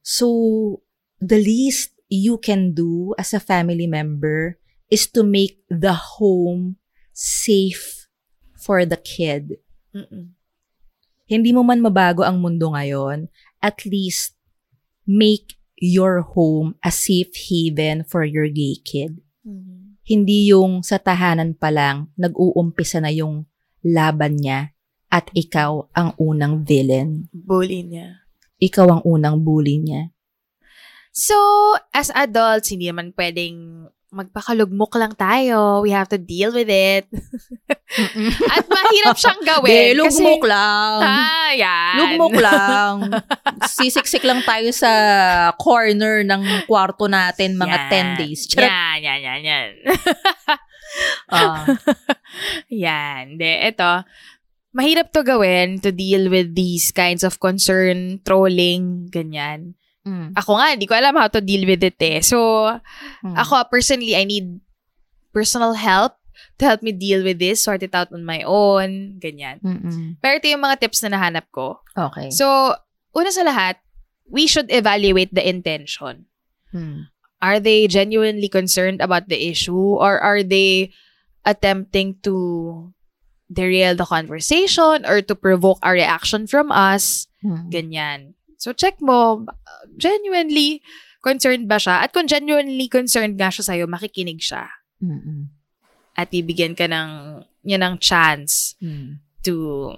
So, 0.00 0.80
the 1.20 1.40
least 1.40 1.96
you 2.08 2.36
can 2.38 2.72
do 2.76 3.16
as 3.16 3.32
a 3.32 3.40
family 3.40 3.88
member 3.88 4.60
is 4.92 5.08
to 5.16 5.24
make 5.24 5.60
the 5.68 5.96
home 6.20 6.76
safe 7.12 8.08
for 8.54 8.84
the 8.84 9.00
kid. 9.00 9.60
Mm-mm. 9.94 10.36
Hindi 11.24 11.50
mo 11.56 11.64
man 11.64 11.80
mabago 11.80 12.20
ang 12.20 12.40
mundo 12.40 12.72
ngayon, 12.76 13.32
at 13.64 13.82
least 13.88 14.36
make 15.08 15.56
your 15.84 16.24
home 16.24 16.80
a 16.80 16.88
safe 16.88 17.36
haven 17.36 18.08
for 18.08 18.24
your 18.24 18.48
gay 18.48 18.80
kid. 18.80 19.20
Mm-hmm. 19.44 20.00
Hindi 20.08 20.48
yung 20.48 20.80
sa 20.80 20.96
tahanan 20.96 21.56
pa 21.60 21.68
lang, 21.68 22.08
nag-uumpisa 22.16 23.04
na 23.04 23.12
yung 23.12 23.44
laban 23.84 24.40
niya 24.40 24.72
at 25.12 25.28
ikaw 25.36 25.92
ang 25.92 26.16
unang 26.16 26.64
villain. 26.64 27.28
Bully 27.32 27.84
niya. 27.84 28.24
Ikaw 28.60 28.86
ang 28.88 29.02
unang 29.04 29.44
bully 29.44 29.76
niya. 29.76 30.08
So, 31.14 31.36
as 31.94 32.10
adults, 32.10 32.74
hindi 32.74 32.90
naman 32.90 33.14
pwedeng 33.14 33.86
magpakalugmok 34.14 34.94
lang 34.94 35.12
tayo. 35.18 35.82
We 35.82 35.90
have 35.90 36.06
to 36.14 36.18
deal 36.18 36.54
with 36.54 36.70
it. 36.70 37.10
At 38.54 38.64
mahirap 38.70 39.18
siyang 39.18 39.42
gawin. 39.50 39.68
De, 39.68 39.98
kasi, 39.98 39.98
lugmok 39.98 40.42
lang. 40.46 40.98
Ah, 41.02 41.50
yan. 41.52 41.96
Lugmok 41.98 42.36
lang. 42.38 42.94
Sisiksik 43.74 44.22
lang 44.22 44.40
tayo 44.46 44.70
sa 44.70 44.90
corner 45.58 46.22
ng 46.22 46.70
kwarto 46.70 47.10
natin 47.10 47.58
mga 47.58 47.90
Yan. 47.90 48.16
10 48.16 48.22
days. 48.22 48.40
Charot. 48.46 48.70
Yan, 48.70 48.98
yan, 49.02 49.20
yan, 49.20 49.40
yan. 49.42 49.68
Ah. 51.28 51.66
yan. 52.70 53.22
De, 53.36 53.50
ito. 53.68 53.92
Mahirap 54.74 55.10
to 55.14 55.22
gawin 55.22 55.78
to 55.82 55.94
deal 55.94 56.30
with 56.30 56.54
these 56.54 56.90
kinds 56.90 57.22
of 57.22 57.38
concern, 57.38 58.18
trolling, 58.26 59.06
ganyan. 59.10 59.78
Mm. 60.04 60.36
Ako 60.36 60.60
nga, 60.60 60.76
hindi 60.76 60.84
ko 60.84 60.94
alam 60.94 61.16
how 61.16 61.28
to 61.32 61.40
deal 61.40 61.64
with 61.64 61.80
it 61.80 61.96
eh. 62.00 62.20
So, 62.20 62.68
Mm. 63.24 63.36
Ako, 63.40 63.72
personally, 63.72 64.12
I 64.12 64.28
need 64.28 64.60
personal 65.32 65.72
help 65.74 66.20
to 66.60 66.68
help 66.68 66.84
me 66.84 66.92
deal 66.92 67.24
with 67.24 67.40
this, 67.40 67.64
sort 67.64 67.82
it 67.82 67.96
out 67.96 68.12
on 68.12 68.22
my 68.22 68.44
own, 68.46 69.18
ganyan. 69.18 69.58
Mm-mm. 69.64 70.20
Pero 70.22 70.38
ito 70.38 70.46
yung 70.46 70.62
mga 70.62 70.86
tips 70.86 71.02
na 71.02 71.16
nahanap 71.18 71.48
ko. 71.50 71.80
Okay. 71.96 72.30
So, 72.30 72.76
una 73.16 73.30
sa 73.32 73.42
lahat, 73.42 73.80
we 74.30 74.46
should 74.46 74.70
evaluate 74.70 75.34
the 75.34 75.42
intention. 75.42 76.28
Mm. 76.70 77.10
Are 77.42 77.58
they 77.58 77.88
genuinely 77.88 78.48
concerned 78.48 79.00
about 79.00 79.28
the 79.28 79.36
issue 79.36 79.98
or 79.98 80.20
are 80.20 80.42
they 80.44 80.94
attempting 81.44 82.16
to 82.22 82.92
derail 83.52 83.94
the 83.96 84.06
conversation 84.08 85.04
or 85.04 85.20
to 85.20 85.34
provoke 85.34 85.78
a 85.82 85.92
reaction 85.92 86.46
from 86.46 86.70
us? 86.72 87.26
Mm. 87.44 87.68
Ganyan. 87.72 88.20
So, 88.64 88.72
check 88.72 88.96
mo, 89.04 89.44
genuinely 90.00 90.80
concerned 91.20 91.68
ba 91.68 91.76
siya? 91.76 92.00
At 92.00 92.16
kung 92.16 92.24
genuinely 92.24 92.88
concerned 92.88 93.36
nga 93.36 93.52
siya 93.52 93.64
sa'yo, 93.68 93.84
makikinig 93.84 94.40
siya. 94.40 94.72
Mm-mm. 95.04 95.52
At 96.16 96.32
bibigyan 96.32 96.72
ka 96.72 96.88
ng, 96.88 97.44
niya 97.60 97.76
ng 97.76 98.00
chance 98.00 98.72
Mm. 98.80 99.20
to 99.44 99.92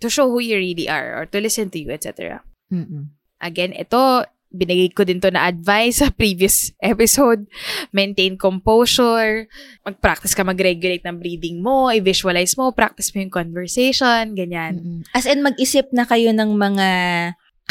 to 0.00 0.12
show 0.12 0.28
who 0.28 0.40
you 0.40 0.56
really 0.56 0.84
are 0.88 1.16
or 1.16 1.24
to 1.24 1.40
listen 1.40 1.72
to 1.72 1.80
you, 1.80 1.88
etc. 1.92 2.40
Mm-mm. 2.68 3.12
Again, 3.40 3.72
ito, 3.72 4.24
binigay 4.52 4.92
ko 4.92 5.04
din 5.04 5.20
to 5.20 5.32
na 5.32 5.48
advice 5.48 6.04
sa 6.04 6.12
previous 6.12 6.72
episode. 6.84 7.48
Maintain 7.92 8.36
composure. 8.36 9.48
Mag-practice 9.84 10.36
ka 10.36 10.44
mag-regulate 10.44 11.04
ng 11.04 11.16
breathing 11.16 11.64
mo. 11.64 11.88
I-visualize 11.88 12.56
mo. 12.56 12.72
Practice 12.72 13.12
mo 13.12 13.24
yung 13.24 13.32
conversation. 13.32 14.36
Ganyan. 14.36 14.72
Mm-mm. 14.76 15.00
As 15.16 15.24
in, 15.24 15.40
mag-isip 15.40 15.88
na 15.92 16.04
kayo 16.04 16.32
ng 16.36 16.52
mga 16.52 16.88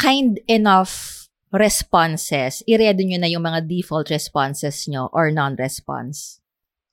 kind 0.00 0.40
enough 0.48 1.28
responses. 1.52 2.64
I-ready 2.64 3.04
nyo 3.04 3.18
na 3.20 3.28
yung 3.28 3.44
mga 3.44 3.68
default 3.68 4.08
responses 4.08 4.88
nyo 4.88 5.12
or 5.12 5.28
non-response. 5.28 6.40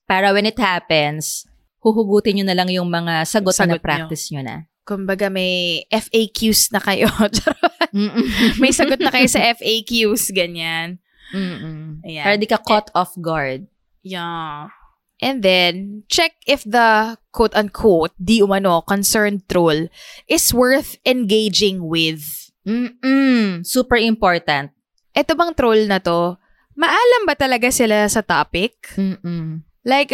Para 0.04 0.36
when 0.36 0.44
it 0.44 0.60
happens, 0.60 1.48
huhugutin 1.80 2.40
nyo 2.40 2.44
na 2.44 2.56
lang 2.58 2.68
yung 2.68 2.92
mga 2.92 3.24
sagot, 3.24 3.56
Sagot 3.56 3.80
na 3.80 3.82
practice 3.82 4.28
nyo 4.28 4.42
na. 4.44 4.68
Kumbaga 4.84 5.28
may 5.28 5.84
FAQs 5.92 6.72
na 6.72 6.80
kayo. 6.80 7.08
May 8.60 8.72
sagot 8.72 9.00
na 9.00 9.12
kayo 9.12 9.28
sa 9.28 9.40
FAQs. 9.56 10.32
Ganyan. 10.32 11.00
Mm-mm. 11.32 12.00
Ayan. 12.04 12.24
Para 12.24 12.36
di 12.40 12.48
ka 12.48 12.60
caught 12.60 12.88
off 12.96 13.12
guard. 13.20 13.68
Yeah. 14.00 14.72
And 15.20 15.42
then, 15.42 16.04
check 16.08 16.38
if 16.46 16.62
the 16.62 17.18
quote-unquote, 17.34 18.14
di 18.22 18.40
umano, 18.40 18.86
concerned 18.86 19.44
troll 19.50 19.90
is 20.30 20.54
worth 20.54 20.96
engaging 21.04 21.84
with. 21.84 22.47
Mm-mm. 22.68 23.64
Super 23.64 23.96
important. 23.96 24.68
Ito 25.16 25.32
bang 25.32 25.56
troll 25.56 25.88
na 25.88 25.98
to, 26.04 26.36
maalam 26.76 27.24
ba 27.24 27.32
talaga 27.32 27.72
sila 27.72 28.04
sa 28.12 28.20
topic? 28.20 28.92
Mm-mm. 29.00 29.64
Like, 29.88 30.12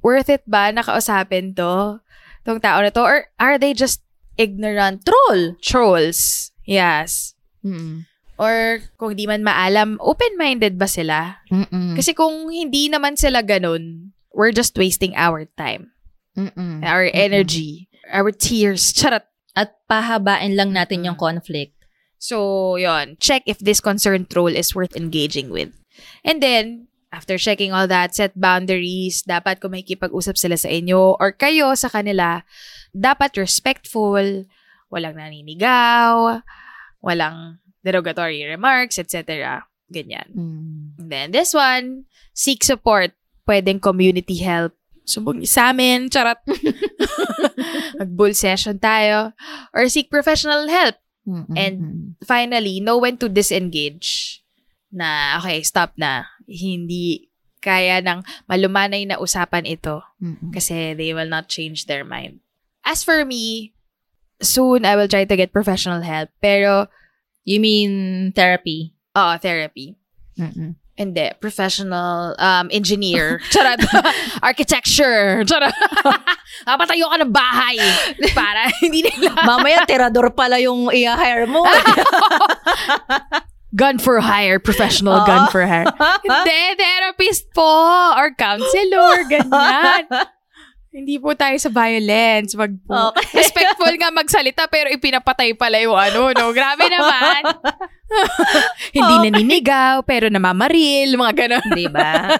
worth 0.00 0.32
it 0.32 0.42
ba 0.48 0.72
nakausapin 0.72 1.52
to? 1.60 2.00
Tong 2.48 2.58
tao 2.64 2.80
na 2.80 2.88
to? 2.88 3.02
Or 3.04 3.28
are 3.36 3.60
they 3.60 3.76
just 3.76 4.00
ignorant 4.40 5.04
troll? 5.04 5.54
Trolls. 5.60 6.50
Yes. 6.64 7.36
Mm-mm. 7.60 8.08
Or 8.36 8.84
kung 9.00 9.16
di 9.16 9.24
man 9.24 9.40
maalam, 9.40 9.96
open-minded 10.00 10.76
ba 10.76 10.88
sila? 10.88 11.40
Mm-mm. 11.48 11.96
Kasi 11.96 12.12
kung 12.12 12.52
hindi 12.52 12.92
naman 12.92 13.16
sila 13.16 13.40
ganun, 13.40 14.12
we're 14.36 14.52
just 14.52 14.76
wasting 14.76 15.16
our 15.16 15.48
time, 15.56 15.96
Mm-mm. 16.36 16.84
our 16.84 17.08
energy, 17.16 17.88
our 18.12 18.28
tears. 18.28 18.92
Charot. 18.92 19.24
At 19.56 19.80
pahabain 19.88 20.52
lang 20.52 20.76
natin 20.76 21.08
yung 21.08 21.16
conflict. 21.16 21.72
So, 22.20 22.76
yon 22.76 23.16
Check 23.16 23.48
if 23.48 23.56
this 23.58 23.80
concerned 23.80 24.28
troll 24.28 24.52
is 24.52 24.76
worth 24.76 24.92
engaging 24.92 25.48
with. 25.48 25.72
And 26.20 26.44
then, 26.44 26.92
after 27.08 27.40
checking 27.40 27.72
all 27.72 27.88
that, 27.88 28.12
set 28.12 28.36
boundaries. 28.36 29.24
Dapat 29.24 29.64
kung 29.64 29.72
may 29.72 29.80
kipag-usap 29.80 30.36
sila 30.36 30.60
sa 30.60 30.68
inyo 30.68 31.16
or 31.16 31.32
kayo 31.32 31.72
sa 31.72 31.88
kanila, 31.88 32.44
dapat 32.92 33.40
respectful, 33.40 34.44
walang 34.92 35.16
naninigaw, 35.16 36.44
walang 37.00 37.56
derogatory 37.80 38.44
remarks, 38.44 39.00
etc. 39.00 39.64
Ganyan. 39.88 40.28
Mm. 40.36 40.84
And 41.00 41.08
then 41.08 41.28
this 41.32 41.56
one, 41.56 42.04
seek 42.36 42.60
support. 42.60 43.16
Pwedeng 43.48 43.80
community 43.80 44.44
help. 44.44 44.75
Niyo 45.06 45.46
sa 45.46 45.70
amin, 45.70 46.10
charot. 46.10 46.36
Mag-bull 48.02 48.34
session 48.34 48.76
tayo. 48.78 49.32
Or 49.72 49.86
seek 49.88 50.10
professional 50.10 50.66
help. 50.68 50.96
And 51.56 51.74
finally, 52.22 52.78
know 52.78 52.98
when 52.98 53.16
to 53.18 53.26
disengage. 53.26 54.42
Na, 54.90 55.38
okay, 55.38 55.62
stop 55.62 55.94
na. 55.98 56.26
Hindi 56.46 57.30
kaya 57.58 57.98
ng 57.98 58.22
malumanay 58.46 59.06
na 59.06 59.18
usapan 59.18 59.66
ito. 59.66 60.02
Kasi 60.54 60.94
they 60.94 61.10
will 61.14 61.26
not 61.26 61.50
change 61.50 61.86
their 61.86 62.06
mind. 62.06 62.38
As 62.86 63.02
for 63.02 63.26
me, 63.26 63.74
soon 64.38 64.86
I 64.86 64.94
will 64.94 65.10
try 65.10 65.26
to 65.26 65.34
get 65.34 65.50
professional 65.50 66.02
help. 66.02 66.30
Pero, 66.38 66.86
You 67.46 67.62
mean 67.62 67.90
therapy? 68.34 68.90
oo, 69.14 69.38
therapy. 69.38 69.94
Hindi, 70.96 71.28
professional 71.44 72.32
um, 72.40 72.72
engineer. 72.72 73.44
Charot. 73.52 73.84
Architecture. 74.42 75.44
Charot. 75.44 75.76
Papatayo 76.66 77.12
ka 77.12 77.16
ng 77.20 77.32
bahay. 77.32 77.76
Para 78.32 78.72
hindi 78.80 79.04
nila 79.04 79.44
Mamaya, 79.44 79.84
tirador 79.84 80.32
pala 80.32 80.56
yung 80.56 80.88
i-hire 80.88 81.44
mo. 81.44 81.68
gun 83.76 84.00
for 84.00 84.24
hire, 84.24 84.56
professional 84.56 85.20
gun 85.28 85.52
for 85.52 85.68
hire. 85.68 85.84
Hindi, 86.24 86.60
therapist 86.80 87.52
po 87.52 88.16
or 88.16 88.32
counselor, 88.32 89.28
ganyan. 89.28 90.08
Hindi 90.96 91.20
po 91.20 91.36
tayo 91.36 91.52
sa 91.60 91.68
violence. 91.68 92.56
Wag 92.56 92.72
po. 92.88 93.12
Okay. 93.12 93.28
Respectful 93.44 93.92
nga 93.92 94.08
magsalita 94.08 94.64
pero 94.64 94.88
ipinapatay 94.88 95.52
pala 95.52 95.76
yung 95.76 95.92
ano, 95.92 96.32
no? 96.32 96.56
Grabe 96.56 96.88
naman. 96.96 97.52
Hindi 98.96 99.28
naninigaw 99.28 100.00
pero 100.08 100.32
namamaril, 100.32 101.20
mga 101.20 101.34
ganon. 101.36 101.68
Di 101.68 101.84
ba? 101.92 102.32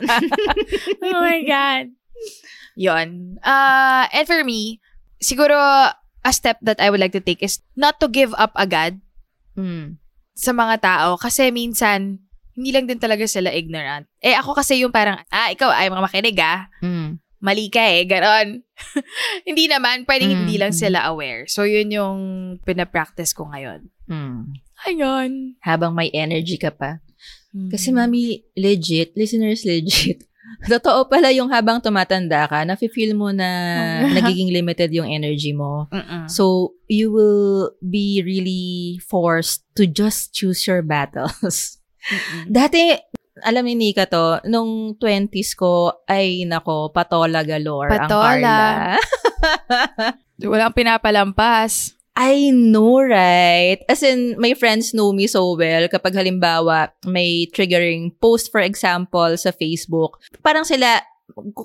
oh 1.05 1.21
my 1.21 1.41
God. 1.45 1.85
Yon. 2.81 3.37
Uh, 3.45 4.09
and 4.09 4.25
for 4.25 4.41
me, 4.41 4.81
siguro 5.21 5.53
a 6.25 6.33
step 6.33 6.57
that 6.65 6.81
I 6.81 6.89
would 6.89 6.99
like 6.99 7.13
to 7.13 7.21
take 7.21 7.45
is 7.45 7.61
not 7.77 8.01
to 8.01 8.09
give 8.09 8.33
up 8.41 8.57
agad 8.57 9.05
Mm. 9.57 9.97
sa 10.37 10.53
mga 10.53 10.85
tao 10.85 11.09
kasi 11.17 11.49
minsan 11.49 12.21
hindi 12.53 12.69
lang 12.73 12.85
din 12.85 13.01
talaga 13.01 13.25
sila 13.25 13.49
ignorant. 13.49 14.05
Eh 14.21 14.37
ako 14.37 14.53
kasi 14.53 14.85
yung 14.85 14.93
parang, 14.93 15.17
ah, 15.29 15.49
ikaw 15.49 15.73
ay 15.73 15.89
mga 15.89 16.05
makinig 16.05 16.37
ah. 16.37 16.69
Mm. 16.85 17.17
Mali 17.47 17.71
ka 17.71 17.79
eh, 17.79 18.03
ganon. 18.03 18.67
hindi 19.49 19.71
naman, 19.71 20.03
pwedeng 20.03 20.35
Mm, 20.35 20.39
hindi 20.43 20.57
lang 20.59 20.75
mm. 20.75 20.81
sila 20.83 21.07
aware. 21.07 21.47
So 21.47 21.63
yun 21.63 21.95
yung 21.95 22.19
pinapractice 22.67 23.31
ko 23.31 23.47
ngayon. 23.47 23.87
Mm. 24.11 24.59
Ayun. 24.91 25.31
Habang 25.63 25.95
may 25.95 26.11
energy 26.11 26.59
ka 26.59 26.75
pa. 26.75 26.99
Hmm. 27.57 27.73
Kasi 27.73 27.89
mami, 27.89 28.45
legit, 28.53 29.17
listeners 29.17 29.65
legit. 29.65 30.29
Totoo 30.71 31.09
pala 31.09 31.33
yung 31.33 31.49
habang 31.49 31.81
tumatanda 31.83 32.45
ka, 32.47 32.63
nafe-feel 32.63 33.17
mo 33.17 33.33
na 33.33 33.49
nagiging 34.17 34.53
limited 34.53 34.93
yung 34.93 35.09
energy 35.09 35.57
mo. 35.57 35.89
Mm-mm. 35.89 36.29
So, 36.29 36.77
you 36.87 37.11
will 37.11 37.75
be 37.83 38.23
really 38.23 39.01
forced 39.03 39.65
to 39.75 39.89
just 39.89 40.37
choose 40.37 40.65
your 40.69 40.85
battles. 40.85 41.81
Mm-mm. 42.07 42.53
Dati, 42.53 42.95
alam 43.45 43.69
ni 43.69 43.77
Nika 43.77 44.09
to, 44.09 44.41
nung 44.49 44.97
20s 44.97 45.53
ko, 45.57 46.05
ay 46.09 46.49
nako, 46.49 46.93
patola 46.93 47.45
galore 47.45 47.93
ang 47.93 48.09
Patola. 48.09 48.21
Carla. 48.25 48.61
Walang 50.53 50.77
pinapalampas. 50.77 51.97
I 52.17 52.49
know, 52.49 53.05
right? 53.05 53.85
As 53.93 54.01
in, 54.01 54.41
my 54.41 54.57
friends 54.57 54.97
know 54.97 55.13
me 55.13 55.29
so 55.29 55.53
well. 55.53 55.85
Kapag 55.85 56.17
halimbawa, 56.17 56.89
may 57.05 57.45
triggering 57.53 58.17
post, 58.17 58.49
for 58.49 58.65
example, 58.65 59.37
sa 59.37 59.53
Facebook, 59.53 60.17
parang 60.41 60.65
sila, 60.65 61.05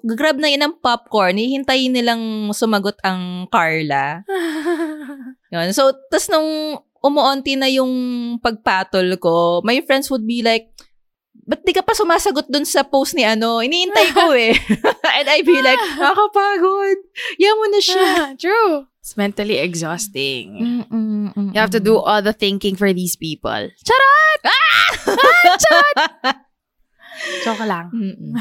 grab 0.04 0.36
na 0.44 0.52
yun 0.52 0.68
ng 0.68 0.76
popcorn, 0.84 1.40
hihintayin 1.40 1.96
nilang 1.96 2.52
sumagot 2.52 3.00
ang 3.00 3.48
Carla. 3.48 4.28
Yun. 5.56 5.72
So, 5.72 5.96
tas 6.12 6.28
nung 6.28 6.84
umuunti 7.00 7.56
na 7.56 7.72
yung 7.72 7.92
pagpatol 8.44 9.16
ko, 9.24 9.64
my 9.64 9.80
friends 9.88 10.12
would 10.12 10.28
be 10.28 10.44
like, 10.44 10.68
ba't 11.34 11.64
di 11.64 11.74
ka 11.74 11.82
pa 11.82 11.92
sumasagot 11.92 12.48
dun 12.48 12.64
sa 12.64 12.84
post 12.84 13.16
ni 13.16 13.24
ano? 13.24 13.60
Iniintay 13.60 14.08
ko 14.14 14.32
eh. 14.32 14.54
And 15.18 15.28
I'd 15.28 15.44
be 15.44 15.58
like, 15.60 15.80
nakakapagod. 15.98 16.98
Yan 17.40 17.56
mo 17.58 17.66
na 17.68 17.80
siya. 17.82 18.08
True. 18.42 18.88
It's 19.02 19.18
mentally 19.18 19.58
exhausting. 19.58 20.86
Mm-mm, 20.86 21.34
You 21.52 21.60
have 21.60 21.74
to 21.74 21.82
do 21.82 21.98
all 21.98 22.22
the 22.22 22.38
thinking 22.38 22.78
for 22.78 22.94
these 22.94 23.18
people. 23.18 23.74
Charot! 23.82 24.40
Ah! 24.46 24.90
Charot! 25.58 25.98
Joke 27.42 27.66
lang. 27.66 27.90
Mm-mm. 27.90 28.34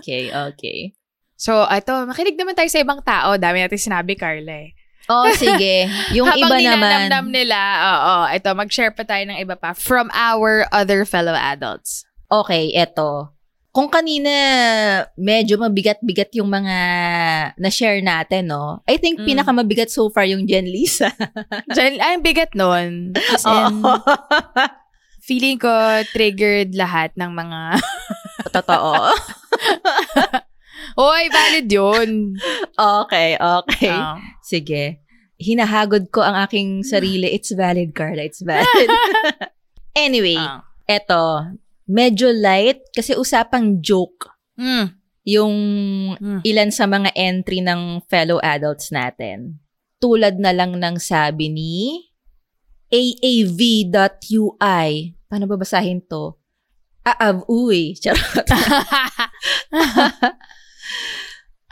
Okay, 0.00 0.32
okay. 0.32 0.96
So, 1.36 1.60
ito, 1.68 1.92
makinig 2.08 2.40
naman 2.40 2.56
tayo 2.56 2.72
sa 2.72 2.80
ibang 2.80 3.04
tao. 3.04 3.36
Dami 3.36 3.60
natin 3.60 3.78
sinabi, 3.78 4.16
Carla 4.16 4.64
eh. 4.64 4.72
Oh, 5.08 5.28
sige. 5.32 5.88
Yung 6.16 6.24
Habang 6.24 6.40
iba 6.40 6.56
naman. 6.56 6.88
ninanamnam 6.88 7.26
nila, 7.28 7.58
oo, 7.84 8.14
ito, 8.32 8.48
mag-share 8.52 8.92
pa 8.92 9.04
tayo 9.04 9.28
ng 9.28 9.40
iba 9.40 9.56
pa 9.56 9.72
from 9.72 10.08
our 10.12 10.64
other 10.72 11.04
fellow 11.04 11.32
adults. 11.32 12.07
Okay, 12.28 12.76
eto. 12.76 13.32
Kung 13.68 13.88
kanina 13.88 14.32
medyo 15.14 15.56
mabigat-bigat 15.56 16.32
yung 16.34 16.50
mga 16.50 16.76
na-share 17.56 18.00
natin, 18.00 18.50
no? 18.50 18.80
I 18.84 18.96
think 18.96 19.20
Mm. 19.20 19.26
pinakamabigat 19.28 19.88
so 19.88 20.08
far 20.10 20.24
yung 20.24 20.44
Jen 20.44 20.66
Lisa. 20.66 21.08
Diyan, 21.72 22.00
ay, 22.00 22.16
bigat 22.18 22.52
nun. 22.52 23.12
As 23.14 23.44
in, 23.44 23.80
feeling 25.22 25.56
ko 25.56 25.70
triggered 26.10 26.74
lahat 26.74 27.12
ng 27.14 27.30
mga... 27.30 27.60
Totoo. 28.56 28.92
Hoy, 30.98 31.30
valid 31.30 31.68
yun. 31.70 32.34
okay, 32.74 33.38
okay. 33.38 33.94
Oo. 33.94 34.14
Sige. 34.42 35.04
Hinahagod 35.38 36.10
ko 36.10 36.26
ang 36.26 36.34
aking 36.42 36.82
sarili. 36.82 37.30
It's 37.30 37.54
valid, 37.54 37.94
Carla. 37.94 38.26
It's 38.26 38.42
valid. 38.42 38.88
anyway, 39.94 40.34
Ah. 40.34 40.66
eto. 40.84 41.54
Medyo 41.88 42.30
light 42.30 42.84
kasi 42.92 43.16
usapang 43.16 43.80
joke 43.80 44.28
Mm. 44.54 44.86
yung 45.24 45.54
Mm. 46.20 46.40
ilan 46.44 46.68
sa 46.68 46.84
mga 46.84 47.10
entry 47.14 47.60
ng 47.60 48.00
fellow 48.06 48.38
adults 48.40 48.90
natin. 48.90 49.60
Tulad 49.98 50.36
na 50.36 50.52
lang 50.52 50.76
ng 50.76 50.96
sabi 50.98 51.48
ni 51.48 52.04
AAV.UI. 52.88 54.88
Paano 55.28 55.44
babasahin 55.44 56.00
to? 56.04 56.36
Aav, 57.04 57.44
uy. 57.48 57.92
Charot. 58.00 58.48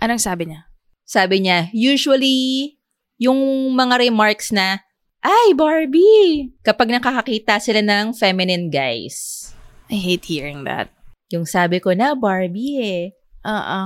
Anong 0.03 0.21
sabi 0.21 0.53
niya? 0.53 0.69
Sabi 1.07 1.41
niya, 1.41 1.73
usually, 1.73 2.77
yung 3.17 3.73
mga 3.73 4.09
remarks 4.09 4.53
na, 4.53 4.85
ay, 5.25 5.57
Barbie! 5.57 6.53
Kapag 6.63 6.93
nakakakita 6.93 7.57
sila 7.59 7.81
ng 7.81 8.13
feminine 8.13 8.69
guys. 8.69 9.51
I 9.91 9.97
hate 9.97 10.25
hearing 10.27 10.65
that. 10.67 10.91
Yung 11.31 11.47
sabi 11.47 11.81
ko 11.83 11.95
na, 11.95 12.15
Barbie 12.15 12.79
eh. 12.83 13.05
Oo. 13.47 13.83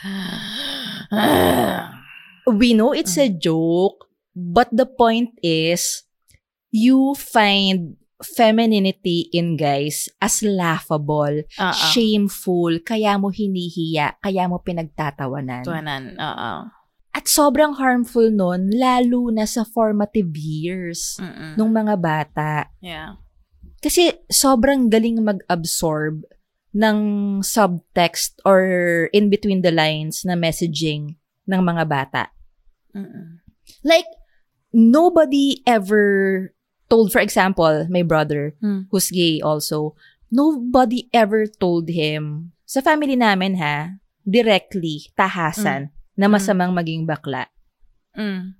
We 2.60 2.72
know 2.72 2.96
it's 2.96 3.20
a 3.20 3.28
joke, 3.28 4.08
but 4.32 4.72
the 4.72 4.88
point 4.88 5.36
is, 5.44 6.08
you 6.72 7.12
find 7.14 8.00
femininity 8.20 9.32
in 9.32 9.56
guys 9.56 10.08
as 10.20 10.44
laughable, 10.44 11.44
Oo. 11.44 11.72
shameful, 11.92 12.80
kaya 12.84 13.16
mo 13.16 13.32
hinihiya, 13.32 14.20
kaya 14.20 14.44
mo 14.48 14.60
pinagtatawanan. 14.60 15.64
Tuwanan. 15.64 16.16
Oo. 16.16 16.52
At 17.10 17.26
sobrang 17.26 17.74
harmful 17.74 18.30
nun, 18.30 18.70
lalo 18.70 19.34
na 19.34 19.42
sa 19.42 19.66
formative 19.66 20.30
years 20.38 21.18
Mm-mm. 21.18 21.58
nung 21.58 21.74
mga 21.74 21.98
bata. 21.98 22.70
Yeah. 22.78 23.18
Kasi 23.80 24.12
sobrang 24.28 24.92
galing 24.92 25.24
mag-absorb 25.24 26.24
ng 26.76 26.98
subtext 27.42 28.38
or 28.46 29.08
in 29.10 29.26
between 29.32 29.64
the 29.64 29.72
lines 29.74 30.22
na 30.22 30.36
messaging 30.36 31.16
ng 31.48 31.60
mga 31.64 31.84
bata. 31.88 32.22
Mm-mm. 32.94 33.42
Like, 33.82 34.06
nobody 34.70 35.64
ever 35.66 36.50
told, 36.86 37.10
for 37.10 37.18
example, 37.22 37.86
my 37.90 38.02
brother, 38.02 38.54
Hmm. 38.60 38.86
who's 38.90 39.10
gay 39.10 39.40
also, 39.40 39.94
nobody 40.30 41.10
ever 41.10 41.46
told 41.46 41.90
him, 41.90 42.52
sa 42.66 42.78
family 42.82 43.18
namin 43.18 43.58
ha, 43.58 43.98
directly, 44.22 45.10
tahasan, 45.18 45.90
na 46.14 46.26
masamang 46.28 46.70
maging 46.70 47.06
bakla. 47.08 47.46
Mm. 48.14 48.54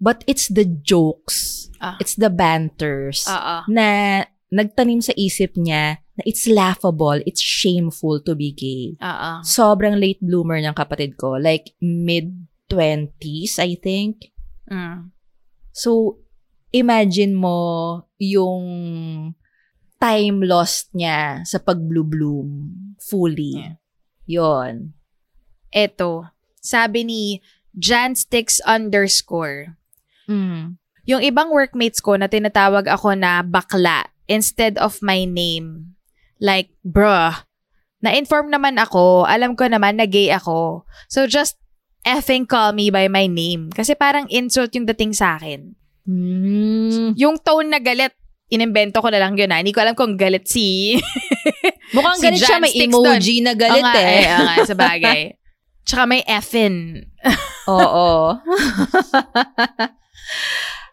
But 0.00 0.24
it's 0.26 0.50
the 0.50 0.64
jokes, 0.66 1.68
Ah. 1.78 1.98
it's 2.02 2.16
the 2.18 2.30
banters, 2.30 3.26
Oo. 3.30 3.62
na 3.70 4.22
nagtanim 4.54 5.02
sa 5.02 5.10
isip 5.18 5.58
niya 5.58 5.98
na 5.98 6.22
it's 6.22 6.46
laughable, 6.46 7.18
it's 7.26 7.42
shameful 7.42 8.22
to 8.22 8.38
be 8.38 8.54
gay. 8.54 8.94
Oo. 9.02 9.30
Sobrang 9.42 9.98
late 9.98 10.22
bloomer 10.22 10.62
ng 10.62 10.78
kapatid 10.78 11.18
ko, 11.18 11.34
like 11.34 11.74
mid-20s, 11.82 13.58
I 13.58 13.74
think. 13.74 14.30
Mm. 14.70 15.10
So, 15.74 16.22
imagine 16.70 17.34
mo 17.34 17.58
yung 18.22 18.62
time 19.98 20.38
lost 20.46 20.94
niya 20.94 21.42
sa 21.42 21.58
pag-blue 21.58 22.06
bloom 22.06 22.48
fully. 23.02 23.58
Yeah. 23.58 23.74
Yon. 24.24 24.94
Eto, 25.74 26.34
Sabi 26.64 27.04
ni 27.04 27.22
Janstix 27.76 28.64
underscore. 28.64 29.76
Mm. 30.24 30.80
Yung 31.04 31.20
ibang 31.20 31.52
workmates 31.52 32.00
ko 32.00 32.16
na 32.16 32.24
tinatawag 32.24 32.88
ako 32.88 33.12
na 33.12 33.44
bakla 33.44 34.08
instead 34.28 34.78
of 34.78 35.00
my 35.04 35.24
name. 35.24 35.96
Like, 36.40 36.72
bruh. 36.84 37.44
Na-inform 38.04 38.52
naman 38.52 38.76
ako. 38.76 39.24
Alam 39.24 39.56
ko 39.56 39.64
naman 39.64 39.96
na 39.96 40.04
gay 40.04 40.28
ako. 40.28 40.84
So 41.08 41.24
just 41.24 41.56
effing 42.04 42.44
call 42.44 42.76
me 42.76 42.92
by 42.92 43.08
my 43.08 43.24
name. 43.24 43.72
Kasi 43.72 43.96
parang 43.96 44.28
insult 44.28 44.76
yung 44.76 44.84
dating 44.84 45.16
sa 45.16 45.40
akin. 45.40 45.72
Mm. 46.04 47.16
Yung 47.16 47.40
tone 47.40 47.72
na 47.72 47.80
galit, 47.80 48.12
inimbento 48.52 49.00
ko 49.00 49.08
na 49.08 49.24
lang 49.24 49.32
yun 49.40 49.48
ha. 49.48 49.64
Hindi 49.64 49.72
ko 49.72 49.80
alam 49.80 49.96
kung 49.96 50.20
galit 50.20 50.44
si... 50.44 50.96
Mukhang 51.96 52.20
Si 52.20 52.24
galit 52.28 52.40
siya, 52.44 52.60
may 52.60 52.72
Janstix 52.76 52.92
emoji 52.92 53.36
na 53.40 53.52
galit 53.56 53.84
nga, 53.84 53.94
eh. 53.96 54.24
oo 54.28 54.42
nga, 54.44 54.56
sa 54.68 54.76
bagay. 54.76 55.20
Tsaka 55.88 56.02
may 56.08 56.22
effin. 56.24 57.08
Oo. 57.72 58.36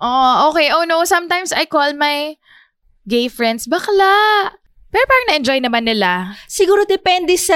Oh, 0.01 0.49
okay. 0.51 0.73
Oh 0.73 0.84
no, 0.84 1.05
sometimes 1.05 1.53
I 1.53 1.69
call 1.69 1.93
my 1.93 2.36
gay 3.08 3.28
friends 3.28 3.66
bakla. 3.66 4.52
Pero 4.91 5.08
parang 5.08 5.28
na-enjoy 5.32 5.64
naman 5.64 5.88
nila. 5.88 6.36
Siguro 6.52 6.84
depende 6.84 7.39
sa 7.39 7.56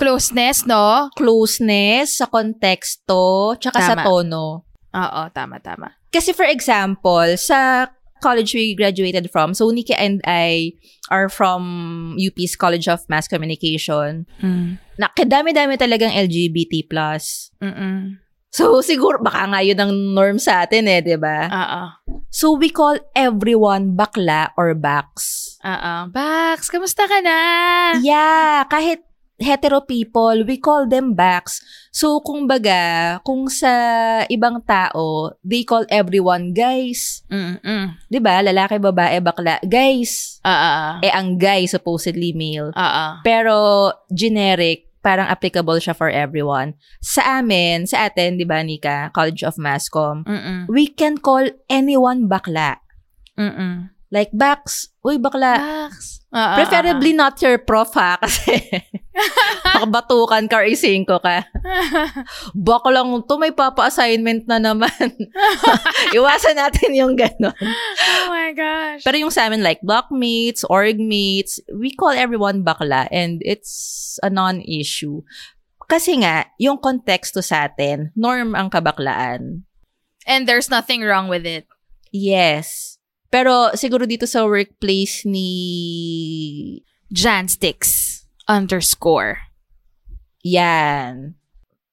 Closeness, 0.00 0.64
no? 0.64 1.12
closeness, 1.12 2.24
sa 2.24 2.26
konteksto, 2.26 3.52
tsaka 3.60 3.78
sa 3.84 3.94
Tama. 4.00 4.04
tono. 4.08 4.64
Oo, 4.96 5.22
tama, 5.36 5.60
tama. 5.60 5.92
Kasi 6.08 6.32
for 6.32 6.48
example, 6.48 7.36
sa 7.36 7.90
college 8.24 8.56
we 8.56 8.72
graduated 8.72 9.28
from, 9.28 9.52
so 9.52 9.68
Nikki 9.68 9.92
and 9.92 10.24
I 10.24 10.72
are 11.12 11.28
from 11.28 12.16
UP's 12.16 12.56
College 12.56 12.88
of 12.88 13.04
Mass 13.12 13.28
Communication. 13.28 14.24
Mm. 14.40 14.80
Na, 14.96 15.12
kadami-dami 15.12 15.76
talagang 15.76 16.16
LGBT+. 16.16 16.88
Mm-mm. 17.60 18.23
So, 18.54 18.78
siguro, 18.86 19.18
baka 19.18 19.50
nga 19.50 19.60
yun 19.66 19.82
ang 19.82 19.92
norm 20.14 20.38
sa 20.38 20.62
atin 20.62 20.86
eh, 20.86 21.02
di 21.02 21.18
ba? 21.18 21.50
Oo. 21.50 21.82
So, 22.30 22.54
we 22.54 22.70
call 22.70 23.02
everyone 23.10 23.98
bakla 23.98 24.54
or 24.54 24.78
baks. 24.78 25.58
Oo. 25.66 25.94
Bax, 26.14 26.70
kamusta 26.70 27.10
ka 27.10 27.18
na? 27.18 27.38
Yeah, 27.98 28.62
kahit 28.70 29.02
hetero 29.42 29.82
people, 29.82 30.46
we 30.46 30.62
call 30.62 30.86
them 30.86 31.18
backs. 31.18 31.58
So, 31.90 32.22
kung 32.22 32.46
baga, 32.46 33.18
kung 33.26 33.50
sa 33.50 33.70
ibang 34.30 34.62
tao, 34.62 35.34
they 35.42 35.66
call 35.66 35.82
everyone 35.90 36.54
guys. 36.54 37.26
Mm-mm. 37.26 37.98
'Di 38.06 38.18
ba 38.22 38.38
Lalaki, 38.38 38.78
babae, 38.78 39.18
bakla. 39.18 39.58
Guys. 39.66 40.38
Oo. 40.46 41.02
Eh, 41.02 41.10
ang 41.10 41.34
guy, 41.34 41.66
supposedly 41.66 42.30
male. 42.30 42.70
Oo. 42.70 43.06
Pero, 43.26 43.90
generic, 44.14 44.93
parang 45.04 45.28
applicable 45.28 45.76
siya 45.76 45.92
for 45.92 46.08
everyone. 46.08 46.72
Sa 47.04 47.44
amin, 47.44 47.84
sa 47.84 48.08
atin, 48.08 48.40
di 48.40 48.48
ba, 48.48 48.64
Nika, 48.64 49.12
College 49.12 49.44
of 49.44 49.60
Masscom, 49.60 50.24
Mm-mm. 50.24 50.64
we 50.72 50.88
can 50.88 51.20
call 51.20 51.44
anyone 51.68 52.24
bakla. 52.24 52.80
Mm-mm. 53.36 53.92
Like, 54.08 54.32
backs, 54.32 54.88
uy, 55.04 55.20
bakla. 55.20 55.54
Bax. 55.60 56.24
Oo, 56.34 56.56
Preferably 56.58 57.14
not 57.14 57.38
your 57.38 57.62
prof 57.62 57.94
ha, 57.94 58.18
kasi 58.18 58.58
makabatukan 59.78 60.50
ka 60.50 60.58
or 60.58 60.66
isingko 60.66 61.22
ka. 61.22 61.46
Baka 62.58 62.90
lang 62.90 63.22
to, 63.30 63.38
may 63.38 63.54
papa-assignment 63.54 64.50
na 64.50 64.58
naman. 64.58 65.14
Iwasan 66.16 66.58
natin 66.58 66.90
yung 66.98 67.14
gano'n. 67.14 67.54
oh 67.54 68.26
my 68.34 68.50
gosh. 68.50 69.06
Pero 69.06 69.14
yung 69.14 69.30
sa 69.30 69.46
amin, 69.46 69.62
like 69.62 69.78
blockmates, 69.86 70.66
orgmates, 70.66 71.62
we 71.70 71.94
call 71.94 72.10
everyone 72.10 72.66
bakla 72.66 73.06
and 73.14 73.38
it's 73.46 74.18
a 74.26 74.30
non-issue. 74.32 75.22
Kasi 75.86 76.18
nga, 76.18 76.50
yung 76.58 76.82
konteksto 76.82 77.46
sa 77.46 77.70
atin, 77.70 78.10
norm 78.18 78.58
ang 78.58 78.74
kabaklaan. 78.74 79.62
And 80.26 80.48
there's 80.50 80.66
nothing 80.66 81.06
wrong 81.06 81.30
with 81.30 81.46
it. 81.46 81.70
Yes. 82.10 82.93
Pero 83.34 83.74
siguro 83.74 84.06
dito 84.06 84.30
sa 84.30 84.46
workplace 84.46 85.26
ni 85.26 85.50
Janstix 87.10 88.22
underscore. 88.46 89.50
Yan. 90.46 91.34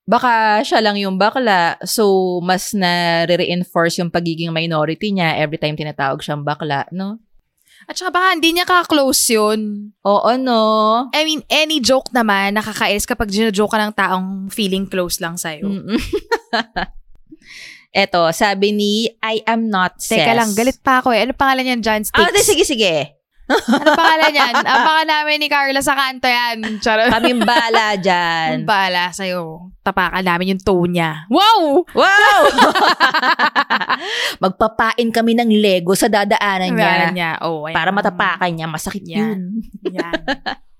Baka 0.06 0.62
siya 0.62 0.78
lang 0.78 0.94
yung 1.02 1.18
bakla, 1.18 1.82
so 1.82 2.38
mas 2.46 2.70
na-reinforce 2.70 3.98
yung 3.98 4.14
pagiging 4.14 4.54
minority 4.54 5.10
niya 5.10 5.34
every 5.42 5.58
time 5.58 5.74
tinatawag 5.74 6.22
siyang 6.22 6.46
bakla, 6.46 6.86
no? 6.94 7.18
At 7.90 7.98
saka 7.98 8.14
baka 8.14 8.38
hindi 8.38 8.54
niya 8.54 8.62
ka-close 8.62 9.34
yun. 9.34 9.90
Oo, 10.06 10.30
no? 10.38 10.62
I 11.10 11.26
mean, 11.26 11.42
any 11.50 11.82
joke 11.82 12.14
naman, 12.14 12.54
nakakainis 12.54 13.02
kapag 13.02 13.34
ginajoke 13.34 13.74
ka 13.74 13.82
ng 13.82 13.94
taong 13.98 14.28
feeling 14.46 14.86
close 14.86 15.18
lang 15.18 15.34
sa'yo. 15.34 15.66
Eto, 17.92 18.32
sabi 18.32 18.72
ni, 18.72 19.04
I 19.20 19.44
am 19.44 19.68
not 19.68 20.00
cis. 20.00 20.16
Teka 20.16 20.32
lang, 20.32 20.56
galit 20.56 20.80
pa 20.80 21.04
ako 21.04 21.12
eh. 21.12 21.28
Ano 21.28 21.36
pangalan 21.36 21.68
niyan, 21.68 21.80
John 21.84 22.00
Sticks? 22.00 22.16
Ah, 22.16 22.32
di, 22.32 22.40
sige, 22.40 22.64
sige. 22.64 23.20
Ano 23.52 23.92
pangalan 23.92 24.32
niyan? 24.32 24.54
Ang 24.64 24.80
baka 24.88 25.02
namin 25.04 25.36
ni 25.36 25.48
Carla 25.52 25.80
sa 25.84 25.92
kanto 25.92 26.24
yan. 26.24 26.80
Charot. 26.80 27.12
Kaming 27.12 27.44
bala 27.44 28.00
dyan. 28.00 28.64
bala 28.64 29.12
sa'yo. 29.12 29.68
Tapakan 29.84 30.24
namin 30.24 30.56
yung 30.56 30.62
tone 30.64 30.96
niya. 30.96 31.28
Wow! 31.28 31.84
Wow! 31.92 32.40
Magpapain 34.42 35.12
kami 35.12 35.36
ng 35.36 35.52
Lego 35.60 35.92
sa 35.92 36.08
dadaanan 36.08 36.72
niya. 36.72 36.88
Pangalan 36.88 37.12
niya. 37.12 37.30
Oh, 37.44 37.68
ayan. 37.68 37.76
Para 37.76 37.90
matapakan 37.92 38.50
niya. 38.56 38.66
Masakit 38.72 39.04
Yan. 39.04 39.20
yun. 39.20 39.40
Yan. 40.00 40.22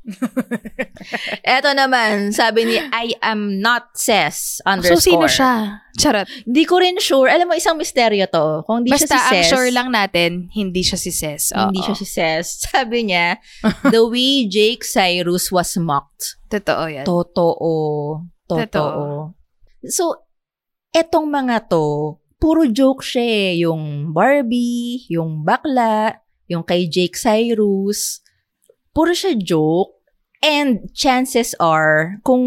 Eto 1.47 1.71
naman, 1.79 2.35
sabi 2.35 2.67
ni, 2.67 2.77
I 2.79 3.15
am 3.23 3.63
not 3.63 3.95
so, 3.95 4.19
underscore. 4.67 4.99
sino 4.99 5.27
siya? 5.31 5.79
Charot. 5.95 6.27
Hindi 6.49 6.65
ko 6.67 6.83
rin 6.83 6.99
sure. 6.99 7.31
Alam 7.31 7.53
mo, 7.53 7.55
isang 7.55 7.79
misteryo 7.79 8.27
to. 8.27 8.67
Kung 8.67 8.83
hindi 8.83 8.91
Basta, 8.91 9.15
siya 9.15 9.19
si 9.19 9.23
ang 9.23 9.35
cis, 9.39 9.51
sure 9.53 9.71
lang 9.71 9.89
natin, 9.95 10.51
hindi 10.51 10.83
siya 10.83 10.99
si 10.99 11.13
Ses. 11.15 11.55
hindi 11.55 11.81
siya 11.85 11.95
si 11.95 12.07
cis. 12.07 12.47
Sabi 12.67 13.07
niya, 13.07 13.39
the 13.93 14.03
way 14.03 14.49
Jake 14.51 14.83
Cyrus 14.83 15.55
was 15.55 15.71
mocked. 15.79 16.41
Totoo 16.51 16.85
yan. 16.91 17.05
Totoo. 17.07 17.73
Totoo. 18.49 18.59
Totoo. 18.67 19.39
So, 19.87 20.27
etong 20.91 21.31
mga 21.31 21.71
to, 21.71 22.19
puro 22.43 22.67
joke 22.67 23.07
siya 23.07 23.23
eh. 23.23 23.51
Yung 23.63 24.11
Barbie, 24.11 25.07
yung 25.07 25.47
bakla, 25.47 26.19
yung 26.51 26.67
kay 26.67 26.91
Jake 26.91 27.15
Cyrus. 27.15 28.19
Puro 28.93 29.13
siya 29.13 29.37
joke. 29.37 29.99
And 30.43 30.91
chances 30.91 31.55
are, 31.63 32.19
kung 32.27 32.43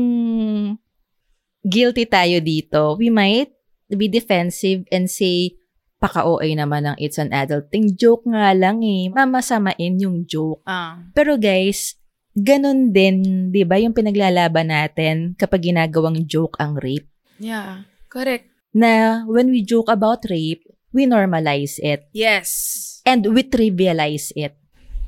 guilty 1.64 2.04
tayo 2.04 2.44
dito, 2.44 3.00
we 3.00 3.08
might 3.08 3.56
be 3.88 4.12
defensive 4.12 4.84
and 4.92 5.08
say, 5.08 5.56
paka-OA 5.96 6.54
naman 6.54 6.86
ng 6.86 6.98
it's 7.00 7.16
an 7.18 7.32
adult 7.32 7.72
thing. 7.72 7.96
Joke 7.96 8.28
nga 8.28 8.52
lang 8.52 8.84
eh. 8.84 9.08
Mamasamain 9.10 9.96
yung 9.98 10.28
joke. 10.28 10.60
Ah. 10.68 11.02
Pero 11.16 11.40
guys, 11.40 11.96
ganun 12.36 12.92
din, 12.92 13.50
'di 13.50 13.64
ba, 13.64 13.80
yung 13.80 13.96
pinaglalaban 13.96 14.70
natin 14.70 15.34
kapag 15.40 15.72
ginagawang 15.72 16.28
joke 16.28 16.60
ang 16.60 16.76
rape. 16.76 17.08
Yeah. 17.40 17.88
Correct. 18.12 18.52
Na 18.76 19.24
when 19.24 19.50
we 19.50 19.64
joke 19.64 19.88
about 19.88 20.28
rape, 20.28 20.68
we 20.92 21.08
normalize 21.08 21.80
it 21.80 22.12
Yes. 22.12 23.00
and 23.08 23.24
we 23.32 23.48
trivialize 23.48 24.36
it. 24.36 24.60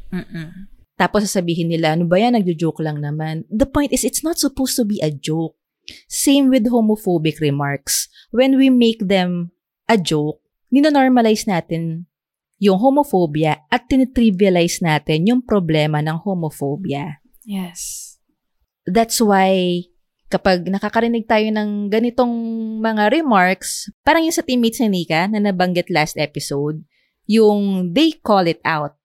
Mm-mm. 0.08 0.72
Tapos 0.98 1.30
sasabihin 1.30 1.70
nila, 1.70 1.94
ano 1.94 2.10
ba 2.10 2.18
yan, 2.18 2.34
nagjo-joke 2.34 2.82
lang 2.82 3.00
naman. 3.00 3.46
The 3.54 3.70
point 3.70 3.94
is, 3.94 4.02
it's 4.02 4.26
not 4.26 4.42
supposed 4.42 4.74
to 4.82 4.84
be 4.84 4.98
a 5.00 5.14
joke. 5.14 5.54
Same 6.10 6.50
with 6.50 6.68
homophobic 6.68 7.38
remarks. 7.40 8.10
When 8.34 8.58
we 8.58 8.74
make 8.74 9.06
them 9.06 9.54
a 9.86 9.96
joke, 9.96 10.42
ninonormalize 10.74 11.46
natin 11.48 12.10
yung 12.58 12.82
homophobia 12.82 13.70
at 13.70 13.86
tinitrivialize 13.86 14.82
natin 14.82 15.30
yung 15.30 15.46
problema 15.46 16.02
ng 16.02 16.18
homophobia. 16.26 17.22
Yes. 17.46 18.18
That's 18.84 19.22
why 19.22 19.86
kapag 20.28 20.68
nakakarinig 20.68 21.30
tayo 21.30 21.48
ng 21.54 21.88
ganitong 21.88 22.34
mga 22.84 23.14
remarks, 23.14 23.88
parang 24.04 24.28
yung 24.28 24.36
sa 24.36 24.44
teammates 24.44 24.84
ni 24.84 25.06
Nika 25.06 25.30
na 25.32 25.40
nabanggit 25.40 25.88
last 25.88 26.20
episode, 26.20 26.84
yung 27.30 27.94
they 27.96 28.12
call 28.12 28.44
it 28.50 28.60
out. 28.68 28.98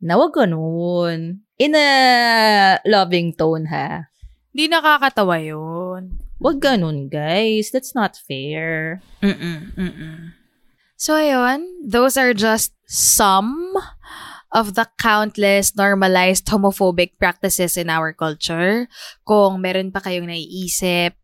Na 0.00 0.16
wag 0.16 0.32
ganun. 0.32 1.44
In 1.60 1.76
a 1.76 2.80
loving 2.88 3.36
tone 3.36 3.68
ha. 3.68 4.08
Di 4.50 4.64
nakakatawa 4.66 5.36
yun. 5.44 6.16
Wag 6.40 6.56
ganun, 6.56 7.12
guys. 7.12 7.68
That's 7.68 7.92
not 7.92 8.16
fair. 8.16 9.04
Mm-mm. 9.20 9.76
Mm-mm. 9.76 10.32
So, 10.96 11.20
ayun. 11.20 11.84
Those 11.84 12.16
are 12.16 12.32
just 12.32 12.72
some 12.88 13.76
of 14.50 14.72
the 14.72 14.88
countless 14.96 15.76
normalized 15.76 16.48
homophobic 16.48 17.20
practices 17.20 17.76
in 17.76 17.92
our 17.92 18.16
culture. 18.16 18.88
Kung 19.28 19.60
meron 19.60 19.92
pa 19.92 20.00
kayong 20.00 20.32
naiisip 20.32 21.19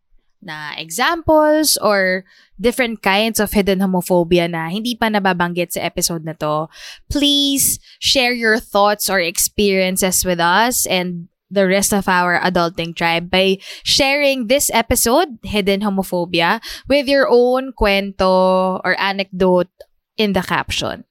na 0.46 0.78
examples 0.78 1.76
or 1.82 2.24
different 2.56 3.02
kinds 3.02 3.42
of 3.42 3.52
hidden 3.52 3.82
homophobia 3.82 4.48
na 4.48 4.70
hindi 4.70 4.94
pa 4.94 5.10
nababanggit 5.10 5.74
sa 5.74 5.82
episode 5.82 6.24
na 6.24 6.32
to, 6.38 6.70
please 7.10 7.82
share 7.98 8.32
your 8.32 8.56
thoughts 8.62 9.10
or 9.10 9.18
experiences 9.20 10.24
with 10.24 10.38
us 10.38 10.86
and 10.86 11.28
the 11.50 11.66
rest 11.66 11.94
of 11.94 12.08
our 12.08 12.40
adulting 12.40 12.94
tribe 12.94 13.30
by 13.30 13.58
sharing 13.84 14.46
this 14.46 14.70
episode, 14.74 15.38
Hidden 15.42 15.80
Homophobia, 15.80 16.58
with 16.88 17.06
your 17.06 17.28
own 17.30 17.72
kwento 17.72 18.80
or 18.82 18.98
anecdote 18.98 19.70
in 20.16 20.32
the 20.32 20.42
caption. 20.42 21.04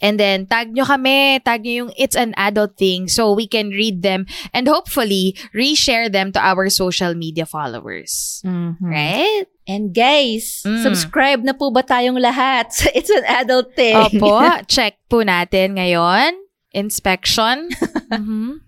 And 0.00 0.16
then, 0.16 0.46
tag 0.46 0.72
nyo 0.72 0.84
kami, 0.84 1.40
tag 1.40 1.62
nyo 1.62 1.86
yung 1.86 1.92
It's 1.94 2.14
an 2.14 2.32
Adult 2.36 2.76
Thing 2.76 3.06
so 3.06 3.32
we 3.32 3.46
can 3.46 3.70
read 3.70 4.02
them 4.02 4.26
and 4.52 4.66
hopefully 4.66 5.36
reshare 5.52 6.10
them 6.10 6.32
to 6.32 6.40
our 6.40 6.68
social 6.68 7.14
media 7.14 7.44
followers. 7.44 8.40
Right? 8.80 9.46
And 9.66 9.94
guys, 9.94 10.66
Mm. 10.66 10.82
subscribe 10.82 11.40
na 11.42 11.54
po 11.54 11.70
ba 11.70 11.80
tayong 11.80 12.18
lahat 12.18 12.74
sa 12.74 12.90
It's 12.98 13.10
an 13.10 13.22
Adult 13.24 13.76
Thing? 13.78 13.94
Opo, 13.94 14.42
check 14.66 14.98
po 15.06 15.22
natin 15.22 15.78
ngayon. 15.78 16.34
Inspection. 16.72 17.70
Mhm. 18.10 18.66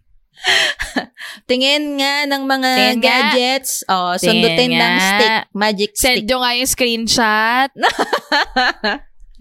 Tingin 1.46 2.03
nga 2.03 2.26
ng 2.26 2.42
mga 2.44 2.70
Tingin 2.74 2.98
nga. 2.98 3.07
gadgets. 3.30 3.86
Oh, 3.86 4.14
Tingin 4.14 4.42
sundutin 4.42 4.70
ng 4.74 4.94
nga. 4.98 5.07
stick. 5.07 5.38
Magic 5.55 5.90
Send 5.94 6.16
stick. 6.18 6.26
nyo 6.26 6.38
nga 6.40 6.50
yung 6.55 6.70
screenshot. 6.70 7.70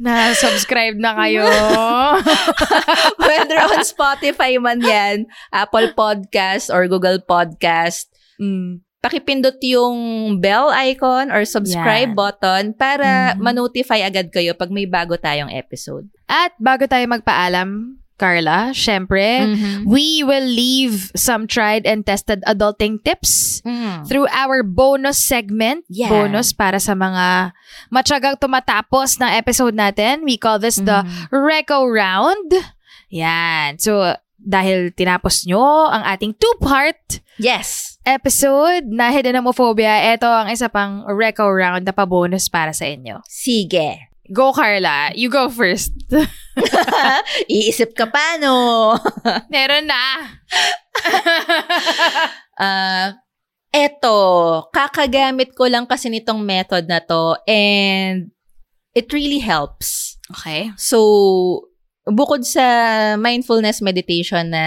Na 0.02 0.34
subscribe 0.34 0.98
na 0.98 1.14
kayo. 1.14 1.46
Whether 3.22 3.62
on 3.70 3.86
Spotify 3.86 4.58
man 4.58 4.82
yan, 4.82 5.30
Apple 5.54 5.94
Podcast 5.94 6.74
or 6.74 6.90
Google 6.90 7.22
Podcast, 7.22 8.10
mm. 8.42 8.82
pakipindot 8.98 9.62
yung 9.62 9.98
bell 10.42 10.74
icon 10.74 11.30
or 11.30 11.46
subscribe 11.46 12.14
Yan. 12.14 12.18
button 12.18 12.64
para 12.74 13.38
Mhm. 13.38 13.46
ma-notify 13.46 14.02
agad 14.02 14.34
kayo 14.34 14.58
pag 14.58 14.74
may 14.74 14.90
bago 14.90 15.14
tayong 15.18 15.54
episode. 15.54 16.10
At 16.26 16.58
bago 16.58 16.90
tayo 16.90 17.06
magpaalam, 17.06 18.01
Carla, 18.22 18.70
syempre, 18.78 19.42
Mm-hmm. 19.42 19.90
we 19.90 20.22
will 20.22 20.46
leave 20.46 21.10
some 21.18 21.50
tried 21.50 21.90
and 21.90 22.06
tested 22.06 22.46
adulting 22.46 23.02
tips 23.02 23.66
Mm. 23.66 24.06
through 24.06 24.30
our 24.30 24.62
bonus 24.62 25.18
segment. 25.18 25.82
Yeah. 25.90 26.14
Bonus 26.14 26.54
para 26.54 26.78
sa 26.78 26.94
mga 26.94 27.58
matyagang 27.90 28.38
tumatapos 28.38 29.18
ng 29.18 29.32
episode 29.34 29.74
natin. 29.74 30.22
We 30.22 30.38
call 30.38 30.62
this 30.62 30.78
the 30.78 31.02
Mhm. 31.02 31.34
Reco 31.34 31.90
Round. 31.90 32.54
Yan. 33.10 33.82
So, 33.82 34.14
dahil 34.38 34.94
tinapos 34.94 35.46
nyo 35.46 35.90
ang 35.90 36.02
ating 36.06 36.38
two-part 36.38 37.22
Yes. 37.38 37.98
episode 38.06 38.86
na 38.90 39.10
Hidden 39.10 39.38
Homophobia, 39.38 40.14
ito 40.14 40.26
ang 40.26 40.50
isa 40.50 40.70
pang 40.70 41.06
Reco 41.06 41.46
Round 41.46 41.86
na 41.86 41.94
pa-bonus 41.94 42.50
para 42.50 42.74
sa 42.74 42.86
inyo. 42.86 43.22
Sige. 43.26 44.11
Go, 44.32 44.56
Carla. 44.56 45.12
You 45.14 45.30
go 45.30 45.52
first. 45.52 45.92
Iisip 47.52 47.92
ka 48.00 48.08
pa, 48.08 48.40
no? 48.40 48.96
Meron 49.54 49.88
na. 49.88 50.04
Ah, 52.62 53.18
eto, 53.74 54.70
kakagamit 54.70 55.58
ko 55.58 55.66
lang 55.66 55.90
kasi 55.90 56.14
nitong 56.14 56.46
method 56.46 56.86
na 56.86 57.02
to 57.02 57.34
and 57.50 58.30
it 58.94 59.10
really 59.10 59.42
helps. 59.42 60.12
okay. 60.32 60.72
So, 60.78 61.68
bukod 62.08 62.48
sa 62.48 63.18
mindfulness 63.18 63.82
meditation 63.82 64.54
na 64.54 64.66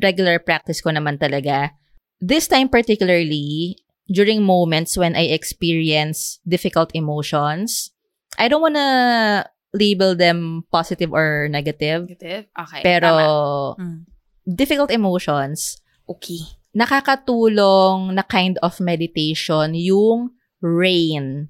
regular 0.00 0.40
practice 0.40 0.80
ko 0.80 0.90
naman 0.90 1.20
talaga, 1.20 1.74
this 2.20 2.46
time 2.46 2.70
particularly, 2.70 3.76
during 4.08 4.44
moments 4.44 4.96
when 4.96 5.16
I 5.16 5.32
experience 5.32 6.40
difficult 6.44 6.92
emotions, 6.92 7.92
I 8.38 8.48
don't 8.48 8.62
wanna 8.62 9.46
label 9.74 10.14
them 10.14 10.64
positive 10.70 11.10
or 11.12 11.48
negative, 11.50 12.06
Negative? 12.08 12.46
Okay. 12.54 12.80
pero. 12.82 13.74
Mm. 13.78 14.06
difficult 14.44 14.90
emotions, 14.92 15.80
Okay. 16.04 16.44
nakakatulong 16.76 18.12
na 18.12 18.22
kind 18.22 18.58
of 18.60 18.76
meditation 18.78 19.72
yung 19.74 20.30
RAIN. 20.60 21.48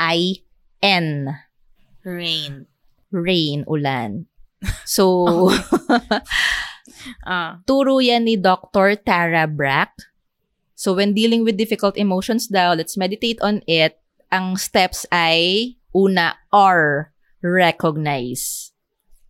R-A-I-N. 0.00 1.06
Rain. 2.04 2.52
Rain, 3.10 3.64
ulan. 3.66 4.26
So, 4.84 5.48
Ah. 7.24 7.64
turo 7.64 7.96
yan 8.02 8.28
ni 8.28 8.36
Dr. 8.36 8.92
Tara 9.00 9.46
Brack. 9.48 9.94
So, 10.76 10.92
when 10.92 11.12
dealing 11.16 11.44
with 11.44 11.56
difficult 11.56 11.96
emotions 11.96 12.48
daw, 12.48 12.72
let's 12.76 12.96
meditate 12.96 13.40
on 13.40 13.62
it. 13.64 13.96
Ang 14.30 14.54
steps 14.54 15.10
ay, 15.10 15.74
una, 15.90 16.38
R, 16.54 17.10
recognize. 17.42 18.70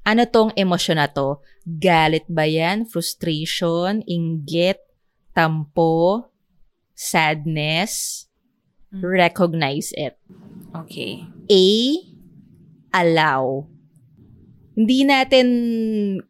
Ano 0.04 0.28
tong 0.28 0.52
emosyon 0.56 1.00
na 1.00 1.08
to? 1.08 1.40
Galit 1.64 2.28
ba 2.28 2.44
yan? 2.44 2.84
Frustration? 2.84 4.04
Inggit? 4.04 4.80
Tampo? 5.32 6.28
Sadness? 6.92 8.26
Mm. 8.92 9.00
Recognize 9.00 9.96
it. 9.96 10.20
Okay. 10.74 11.24
A, 11.48 11.64
allow. 12.92 13.64
Hindi 14.76 15.04
natin 15.04 15.48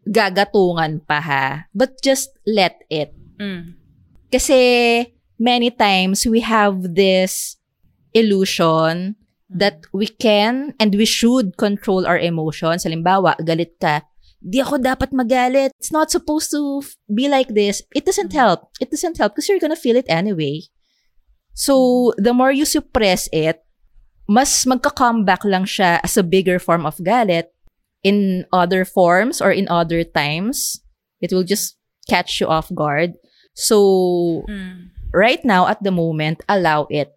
gagatungan 0.07 1.03
pa 1.07 1.19
ha, 1.19 1.47
but 1.75 1.99
just 2.03 2.35
let 2.47 2.83
it. 2.87 3.15
Mm. 3.39 3.75
Kasi 4.31 4.59
many 5.39 5.71
times 5.75 6.27
we 6.27 6.43
have 6.45 6.95
this 6.95 7.60
illusion 8.13 9.17
that 9.51 9.83
we 9.93 10.07
can 10.07 10.75
and 10.79 10.95
we 10.95 11.05
should 11.05 11.59
control 11.59 12.07
our 12.07 12.19
emotions. 12.19 12.87
Halimbawa, 12.87 13.35
galit 13.43 13.79
ka. 13.83 14.07
Di 14.41 14.63
ako 14.65 14.81
dapat 14.81 15.13
magalit. 15.13 15.75
It's 15.77 15.93
not 15.93 16.09
supposed 16.09 16.49
to 16.55 16.81
be 17.13 17.29
like 17.29 17.53
this. 17.53 17.85
It 17.93 18.09
doesn't 18.09 18.33
help. 18.33 18.73
It 18.81 18.89
doesn't 18.89 19.19
help 19.21 19.35
because 19.37 19.51
you're 19.51 19.61
gonna 19.61 19.77
feel 19.77 19.99
it 19.99 20.09
anyway. 20.09 20.65
So, 21.53 22.15
the 22.17 22.33
more 22.33 22.55
you 22.55 22.65
suppress 22.65 23.29
it, 23.35 23.61
mas 24.31 24.65
magka-comeback 24.65 25.45
lang 25.45 25.69
siya 25.69 26.01
as 26.01 26.17
a 26.17 26.25
bigger 26.25 26.57
form 26.57 26.87
of 26.87 26.97
galit 27.03 27.53
in 28.01 28.47
other 28.49 28.87
forms 28.87 29.43
or 29.43 29.53
in 29.53 29.69
other 29.69 30.07
times. 30.07 30.81
It 31.21 31.37
will 31.37 31.45
just 31.45 31.77
catch 32.09 32.41
you 32.41 32.49
off 32.49 32.73
guard. 32.73 33.21
So, 33.53 33.77
Mm. 34.49 34.95
right 35.13 35.43
now, 35.45 35.69
at 35.69 35.85
the 35.85 35.93
moment, 35.93 36.41
allow 36.49 36.89
it. 36.89 37.13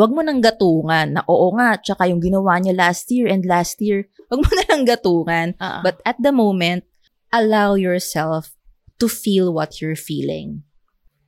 Huwag 0.00 0.16
mo 0.16 0.24
nang 0.24 0.40
gatungan 0.40 1.12
na 1.12 1.20
oo 1.28 1.52
nga, 1.60 1.76
tsaka 1.76 2.08
yung 2.08 2.24
ginawa 2.24 2.56
niya 2.56 2.72
last 2.72 3.12
year 3.12 3.28
and 3.28 3.44
last 3.44 3.76
year. 3.84 4.08
Huwag 4.32 4.40
mo 4.40 4.48
na 4.56 4.64
lang 4.64 4.88
gatungan. 4.88 5.52
Ah. 5.60 5.84
But 5.84 6.00
at 6.08 6.16
the 6.16 6.32
moment, 6.32 6.88
allow 7.28 7.76
yourself 7.76 8.56
to 8.96 9.12
feel 9.12 9.52
what 9.52 9.84
you're 9.84 10.00
feeling. 10.00 10.64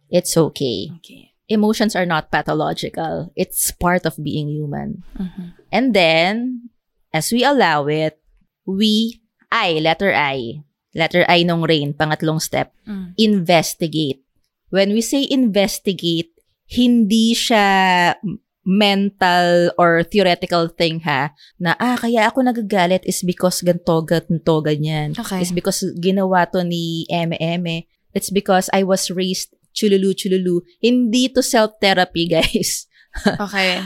It's 0.09 0.41
okay. 0.41 0.89
okay. 1.05 1.37
Emotions 1.53 1.93
are 1.93 2.09
not 2.09 2.33
pathological. 2.33 3.29
It's 3.37 3.69
part 3.77 4.09
of 4.09 4.17
being 4.17 4.49
human. 4.49 5.05
Mhm. 5.21 5.53
And 5.69 5.93
then, 5.93 6.69
as 7.13 7.29
we 7.29 7.45
allow 7.45 7.93
it, 7.93 8.17
we, 8.65 9.21
I, 9.53 9.85
letter 9.85 10.17
I, 10.17 10.65
letter 10.97 11.29
I 11.29 11.45
nung 11.45 11.61
rain, 11.61 11.93
pangatlong 11.93 12.41
step, 12.41 12.73
Mm. 12.89 13.13
investigate. 13.21 14.25
When 14.73 14.97
we 14.97 15.05
say 15.05 15.29
investigate, 15.29 16.33
hindi 16.73 17.37
siya 17.37 18.17
mental 18.65 19.71
or 19.79 20.07
theoretical 20.07 20.71
thing 20.71 21.03
ha, 21.03 21.35
na 21.59 21.75
ah, 21.83 21.99
kaya 21.99 22.31
ako 22.31 22.47
nagagalit 22.47 23.03
is 23.03 23.23
because 23.27 23.63
ganto, 23.63 24.03
ganto, 24.07 24.63
ganyan. 24.63 25.19
Okay. 25.19 25.43
It's 25.43 25.55
because 25.55 25.83
ginawa 25.99 26.47
to 26.55 26.63
ni 26.63 27.07
Eme. 27.11 27.91
It's 28.15 28.31
because 28.31 28.71
I 28.71 28.85
was 28.87 29.11
raised 29.11 29.55
chululu 29.75 30.15
chululu. 30.15 30.63
Hindi 30.79 31.33
to 31.35 31.43
self-therapy, 31.43 32.29
guys. 32.39 32.87
Okay. 33.27 33.83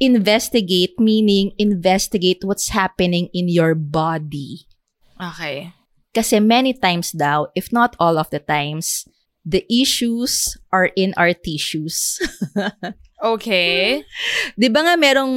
investigate 0.00 0.94
meaning 0.98 1.52
investigate 1.58 2.42
what's 2.42 2.70
happening 2.70 3.28
in 3.34 3.48
your 3.48 3.74
body. 3.74 4.66
Okay. 5.18 5.74
Kasi 6.14 6.40
many 6.40 6.72
times 6.72 7.12
daw, 7.12 7.50
if 7.54 7.70
not 7.74 7.94
all 7.98 8.18
of 8.18 8.30
the 8.30 8.38
times, 8.38 9.06
the 9.44 9.66
issues 9.66 10.56
are 10.72 10.90
in 10.94 11.12
our 11.18 11.34
tissues. 11.34 12.18
Okay. 13.18 14.06
'Di 14.54 14.68
ba 14.70 14.86
nga 14.86 14.94
merong 14.94 15.34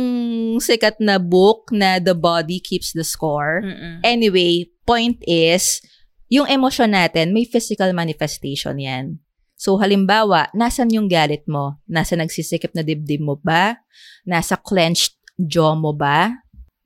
sikat 0.62 1.02
na 1.02 1.18
book 1.18 1.74
na 1.74 1.98
The 1.98 2.14
Body 2.14 2.62
Keeps 2.62 2.94
the 2.94 3.02
Score? 3.02 3.66
Mm-mm. 3.66 4.06
Anyway, 4.06 4.70
point 4.86 5.18
is, 5.26 5.82
yung 6.30 6.46
emosyon 6.46 6.94
natin, 6.94 7.34
may 7.34 7.44
physical 7.44 7.90
manifestation 7.92 8.78
yan. 8.78 9.18
So, 9.58 9.78
halimbawa, 9.78 10.50
nasan 10.58 10.90
yung 10.90 11.06
galit 11.06 11.46
mo? 11.46 11.78
Nasa 11.86 12.18
nagsisikip 12.18 12.74
na 12.74 12.82
dibdib 12.82 13.22
mo 13.22 13.38
ba? 13.38 13.78
Nasa 14.26 14.58
clenched 14.58 15.18
jaw 15.38 15.78
mo 15.78 15.94
ba? 15.94 16.34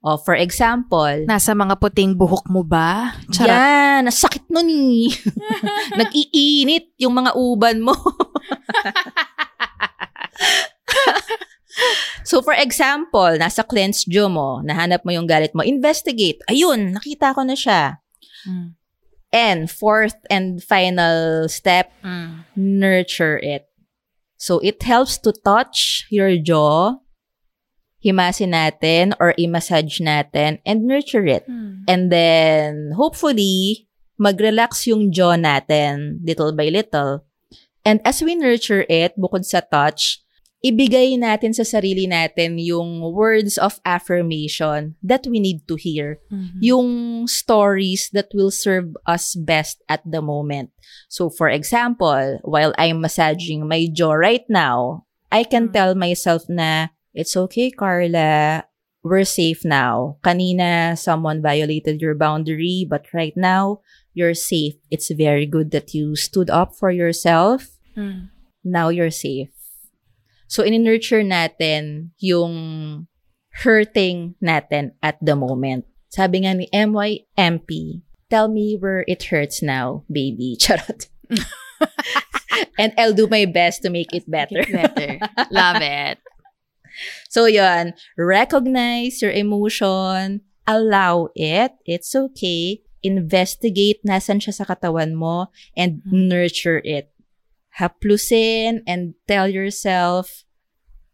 O, 0.05 0.21
for 0.21 0.37
example, 0.37 1.25
Nasa 1.25 1.57
mga 1.57 1.81
puting 1.81 2.13
buhok 2.13 2.45
mo 2.51 2.61
ba? 2.61 3.15
Charot. 3.33 3.49
yan, 3.49 4.05
nasakit 4.05 4.45
nun 4.53 4.69
eh. 4.69 5.09
Nag-iinit 5.99 6.93
yung 7.01 7.15
mga 7.15 7.33
uban 7.33 7.81
mo. 7.81 7.95
so, 12.29 12.41
for 12.41 12.53
example, 12.53 13.35
nasa 13.37 13.65
clenched 13.65 14.07
jaw 14.07 14.29
mo, 14.29 14.61
nahanap 14.63 15.03
mo 15.03 15.11
yung 15.11 15.27
galit 15.27 15.51
mo, 15.53 15.61
investigate. 15.61 16.39
Ayun, 16.49 16.95
nakita 16.95 17.35
ko 17.35 17.41
na 17.43 17.55
siya. 17.57 17.99
Mm. 18.47 18.69
And 19.35 19.61
fourth 19.67 20.15
and 20.31 20.63
final 20.63 21.49
step, 21.51 21.91
Mm. 22.05 22.47
nurture 22.55 23.37
it. 23.41 23.67
So, 24.37 24.59
it 24.63 24.83
helps 24.83 25.17
to 25.25 25.33
touch 25.33 26.07
your 26.07 26.37
jaw, 26.39 27.01
himasin 28.05 28.53
natin 28.53 29.17
or 29.19 29.33
i-massage 29.35 29.97
natin 29.97 30.61
and 30.61 30.85
nurture 30.85 31.25
it. 31.25 31.43
And 31.89 32.13
then, 32.13 32.93
hopefully, 32.93 33.89
mag-relax 34.21 34.85
yung 34.87 35.11
jaw 35.11 35.35
natin 35.35 36.21
little 36.21 36.53
by 36.53 36.69
little. 36.69 37.25
And 37.83 37.99
as 38.05 38.21
we 38.21 38.37
nurture 38.37 38.85
it, 38.87 39.17
bukod 39.17 39.45
sa 39.45 39.61
touch, 39.65 40.21
ibigay 40.65 41.13
natin 41.13 41.53
sa 41.53 41.61
sarili 41.61 42.09
natin 42.09 42.57
yung 42.57 43.13
words 43.13 43.61
of 43.61 43.77
affirmation 43.85 44.97
that 45.05 45.29
we 45.29 45.37
need 45.37 45.61
to 45.69 45.77
hear. 45.77 46.17
Yung 46.57 46.89
stories 47.29 48.09
that 48.17 48.33
will 48.33 48.49
serve 48.49 48.97
us 49.05 49.37
best 49.37 49.85
at 49.85 50.01
the 50.01 50.25
moment. 50.25 50.73
So, 51.05 51.29
for 51.29 51.53
example, 51.53 52.41
while 52.41 52.73
I'm 52.81 53.05
massaging 53.05 53.69
my 53.69 53.85
jaw 53.93 54.17
right 54.17 54.45
now, 54.49 55.05
I 55.29 55.45
can 55.45 55.69
tell 55.69 55.93
myself 55.93 56.49
na, 56.49 56.89
it's 57.13 57.37
okay, 57.37 57.69
Carla. 57.69 58.65
We're 59.05 59.29
safe 59.29 59.61
now. 59.61 60.17
Kanina, 60.25 60.97
someone 60.97 61.45
violated 61.45 62.01
your 62.01 62.17
boundary, 62.17 62.89
but 62.89 63.05
right 63.13 63.37
now, 63.37 63.85
you're 64.17 64.33
safe. 64.33 64.81
It's 64.89 65.13
very 65.13 65.45
good 65.45 65.69
that 65.77 65.93
you 65.93 66.17
stood 66.17 66.49
up 66.49 66.73
for 66.73 66.89
yourself. 66.89 67.77
Mm. 67.93 68.33
Now 68.65 68.89
you're 68.89 69.13
safe. 69.13 69.54
So, 70.47 70.63
in-nurture 70.63 71.23
natin 71.23 72.11
yung 72.19 73.07
hurting 73.63 74.35
natin 74.43 74.91
at 75.01 75.17
the 75.23 75.35
moment. 75.35 75.85
Sabi 76.11 76.43
nga 76.43 76.53
ni 76.53 76.67
MYMP, 76.71 78.01
tell 78.29 78.47
me 78.47 78.77
where 78.79 79.03
it 79.07 79.31
hurts 79.31 79.61
now, 79.61 80.03
baby. 80.11 80.57
Charot. 80.61 81.07
And 82.79 82.93
I'll 82.97 83.15
do 83.15 83.27
my 83.27 83.45
best 83.45 83.83
to 83.83 83.89
make 83.89 84.13
it 84.15 84.29
better. 84.29 84.63
Better. 84.63 85.19
Love 85.51 85.81
it. 85.81 86.19
So, 87.27 87.43
yun. 87.43 87.91
Recognize 88.15 89.19
your 89.19 89.35
emotion. 89.35 90.47
Allow 90.63 91.27
it. 91.35 91.75
It's 91.83 92.15
okay. 92.15 92.87
Investigate 93.03 93.99
nasan 94.07 94.39
siya 94.39 94.55
sa 94.55 94.63
katawan 94.63 95.19
mo 95.19 95.51
and 95.75 95.99
nurture 96.07 96.79
it. 96.87 97.11
Haplusin 97.79 98.81
and 98.87 99.15
tell 99.27 99.47
yourself, 99.47 100.43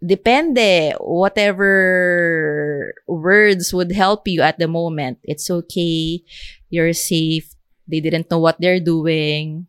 depende, 0.05 0.93
whatever 0.99 2.93
words 3.07 3.73
would 3.73 3.91
help 3.91 4.27
you 4.27 4.41
at 4.41 4.59
the 4.59 4.67
moment. 4.67 5.19
It's 5.23 5.49
okay. 5.49 6.21
You're 6.69 6.93
safe. 6.93 7.55
They 7.87 7.99
didn't 7.99 8.29
know 8.29 8.39
what 8.39 8.61
they're 8.61 8.79
doing. 8.79 9.67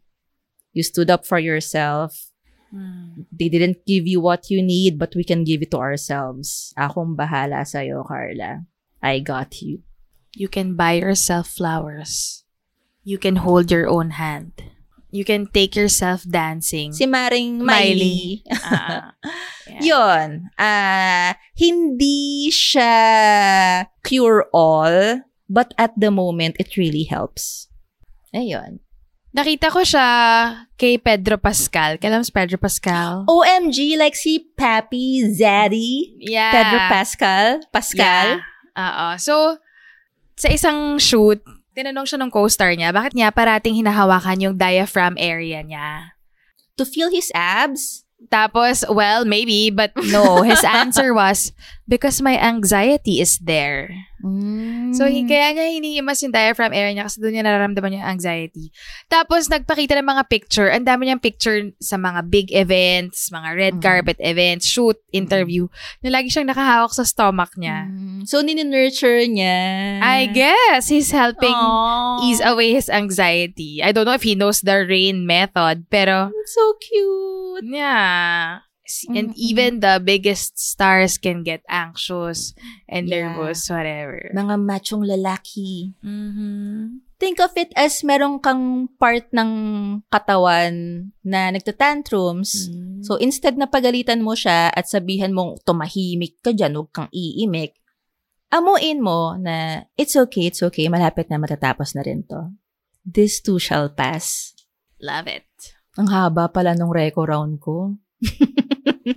You 0.72 0.82
stood 0.82 1.11
up 1.11 1.26
for 1.26 1.38
yourself. 1.38 2.28
They 3.32 3.49
didn't 3.49 3.84
give 3.84 4.07
you 4.07 4.20
what 4.20 4.49
you 4.49 4.62
need, 4.62 4.99
but 4.99 5.12
we 5.14 5.24
can 5.24 5.45
give 5.45 5.61
it 5.61 5.70
to 5.72 5.78
ourselves. 5.78 6.72
Akong 6.78 7.16
bahala 7.16 7.68
sa'yo, 7.68 8.05
Carla. 8.05 8.64
I 9.03 9.20
got 9.20 9.61
you. 9.61 9.84
You 10.32 10.49
can 10.49 10.76
buy 10.76 10.93
yourself 10.93 11.49
flowers. 11.49 12.45
You 13.05 13.18
can 13.18 13.36
hold 13.36 13.70
your 13.70 13.88
own 13.88 14.16
hand. 14.16 14.57
You 15.12 15.28
can 15.28 15.44
take 15.52 15.76
yourself 15.76 16.24
dancing. 16.24 16.96
Si 16.96 17.04
Maring 17.04 17.60
Miley. 17.60 18.40
Ah, 18.64 19.12
yeah. 19.68 19.80
Yun. 19.84 20.30
Ah, 20.56 21.36
hindi 21.52 22.48
siya 22.48 23.84
cure 24.00 24.48
all, 24.56 25.20
but 25.52 25.76
at 25.76 25.92
the 26.00 26.08
moment, 26.08 26.56
it 26.56 26.80
really 26.80 27.04
helps. 27.04 27.68
Ayun. 28.32 28.80
Nakita 29.36 29.68
ko 29.72 29.84
siya 29.84 30.08
kay 30.80 30.96
Pedro 30.96 31.36
Pascal. 31.36 31.96
Kailan 32.00 32.24
si 32.24 32.32
Pedro 32.32 32.56
Pascal? 32.56 33.24
OMG, 33.28 33.96
like 34.00 34.16
si 34.16 34.48
Papi 34.56 35.24
Zaddy. 35.28 36.16
yeah. 36.20 36.52
Pedro 36.52 36.78
Pascal. 36.88 37.46
Pascal. 37.68 38.40
Yeah. 38.40 38.80
Oo. 38.80 39.06
So, 39.20 39.56
sa 40.36 40.48
isang 40.48 40.96
shoot, 40.96 41.40
tinanong 41.72 42.06
siya 42.08 42.20
ng 42.20 42.30
co-star 42.32 42.72
niya, 42.76 42.92
bakit 42.92 43.16
niya 43.16 43.32
parating 43.32 43.76
hinahawakan 43.76 44.40
yung 44.40 44.54
diaphragm 44.56 45.16
area 45.16 45.64
niya? 45.64 46.16
To 46.76 46.84
feel 46.84 47.08
his 47.12 47.32
abs. 47.34 48.04
Tapos, 48.30 48.86
well, 48.86 49.26
maybe, 49.26 49.68
but 49.74 49.90
no. 50.08 50.46
His 50.46 50.62
answer 50.84 51.10
was, 51.10 51.50
because 51.93 52.24
my 52.24 52.40
anxiety 52.40 53.20
is 53.20 53.36
there. 53.45 53.93
So, 54.97 55.03
hi- 55.05 55.26
kaya 55.26 55.51
niya 55.53 55.66
hinihimas 55.76 56.22
yung 56.22 56.30
diaphragm 56.32 56.70
area 56.72 56.95
niya 56.95 57.11
kasi 57.11 57.18
doon 57.20 57.34
niya 57.36 57.45
nararamdaman 57.45 57.99
yung 57.99 58.07
anxiety. 58.07 58.70
Tapos, 59.11 59.51
nagpakita 59.51 59.99
ng 59.99 60.07
mga 60.09 60.24
picture. 60.30 60.70
Ang 60.72 60.86
dami 60.86 61.11
niyang 61.11 61.20
picture 61.20 61.74
sa 61.82 61.99
mga 61.99 62.30
big 62.30 62.49
events, 62.55 63.28
mga 63.28 63.51
red 63.53 63.74
carpet 63.82 64.16
events, 64.22 64.64
shoot, 64.64 64.95
interview, 65.11 65.66
na 66.01 66.14
lagi 66.14 66.30
siyang 66.30 66.49
nakahawak 66.49 66.95
sa 66.95 67.03
stomach 67.05 67.53
niya. 67.59 67.90
Mm. 67.90 68.22
So, 68.24 68.40
nini-nurture 68.40 69.26
niya. 69.26 69.59
I 70.01 70.30
guess 70.30 70.86
he's 70.86 71.11
helping 71.11 71.53
Aww. 71.53 72.22
ease 72.22 72.40
away 72.40 72.72
his 72.72 72.86
anxiety. 72.88 73.82
I 73.82 73.90
don't 73.90 74.07
know 74.07 74.16
if 74.16 74.22
he 74.24 74.38
knows 74.38 74.62
the 74.62 74.86
rain 74.86 75.26
method, 75.26 75.90
pero 75.90 76.30
So 76.47 76.78
cute. 76.78 77.66
yeah. 77.66 78.62
S- 78.93 79.09
And 79.09 79.32
even 79.40 79.80
the 79.80 79.97
biggest 79.97 80.61
stars 80.61 81.16
can 81.16 81.40
get 81.40 81.64
anxious 81.64 82.53
and 82.84 83.09
Yeah. 83.09 83.32
nervous, 83.32 83.64
whatever. 83.72 84.28
Mga 84.36 84.57
machong 84.61 85.09
lalaki. 85.09 85.97
Mm-hmm. 86.05 87.01
Think 87.16 87.40
of 87.40 87.57
it 87.57 87.72
as 87.72 88.05
meron 88.05 88.36
kang 88.36 88.93
part 89.01 89.32
ng 89.32 89.51
katawan 90.12 90.74
na 91.24 91.49
nagtatantrums. 91.55 92.68
Mm. 92.68 93.01
So, 93.01 93.16
instead 93.16 93.57
na 93.57 93.70
pagalitan 93.70 94.20
mo 94.20 94.34
siya 94.34 94.68
at 94.68 94.90
sabihan 94.90 95.32
mong 95.32 95.62
tumahimik 95.64 96.43
ka 96.43 96.53
dyan, 96.53 96.74
huwag 96.76 96.90
kang 96.93 97.09
iimik, 97.14 97.78
amuin 98.51 98.99
mo 99.01 99.38
na 99.38 99.86
it's 99.95 100.18
okay, 100.18 100.51
it's 100.51 100.61
okay, 100.61 100.90
malapit 100.90 101.30
na 101.30 101.38
matatapos 101.38 101.95
na 101.95 102.03
rin 102.03 102.26
to. 102.26 102.53
This 103.07 103.38
too 103.40 103.62
shall 103.62 103.88
pass. 103.88 104.53
Love 104.99 105.30
it. 105.30 105.47
Ang 105.95 106.11
haba 106.11 106.51
pala 106.51 106.74
nung 106.74 106.90
reco 106.90 107.22
round 107.22 107.62
ko. 107.62 107.95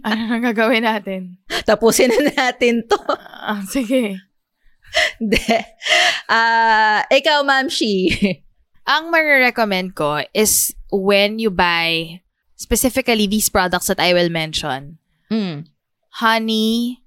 Ano 0.05 0.21
nang 0.27 0.43
gagawin 0.43 0.83
natin? 0.85 1.37
Tapusin 1.65 2.09
na 2.11 2.31
natin 2.51 2.85
to. 2.89 2.97
Ah, 3.45 3.61
sige. 3.65 4.17
Hindi. 5.19 5.43
Ah, 6.25 7.03
ikaw, 7.11 7.43
Ma'am 7.45 7.69
Shi. 7.69 8.09
Ang 8.85 9.09
marirecommend 9.09 9.93
ko 9.97 10.21
is 10.33 10.73
when 10.93 11.37
you 11.37 11.49
buy 11.49 12.21
specifically 12.55 13.25
these 13.27 13.49
products 13.49 13.89
that 13.89 13.99
I 13.99 14.13
will 14.13 14.29
mention. 14.29 14.97
mm. 15.29 15.65
Honey, 16.15 17.03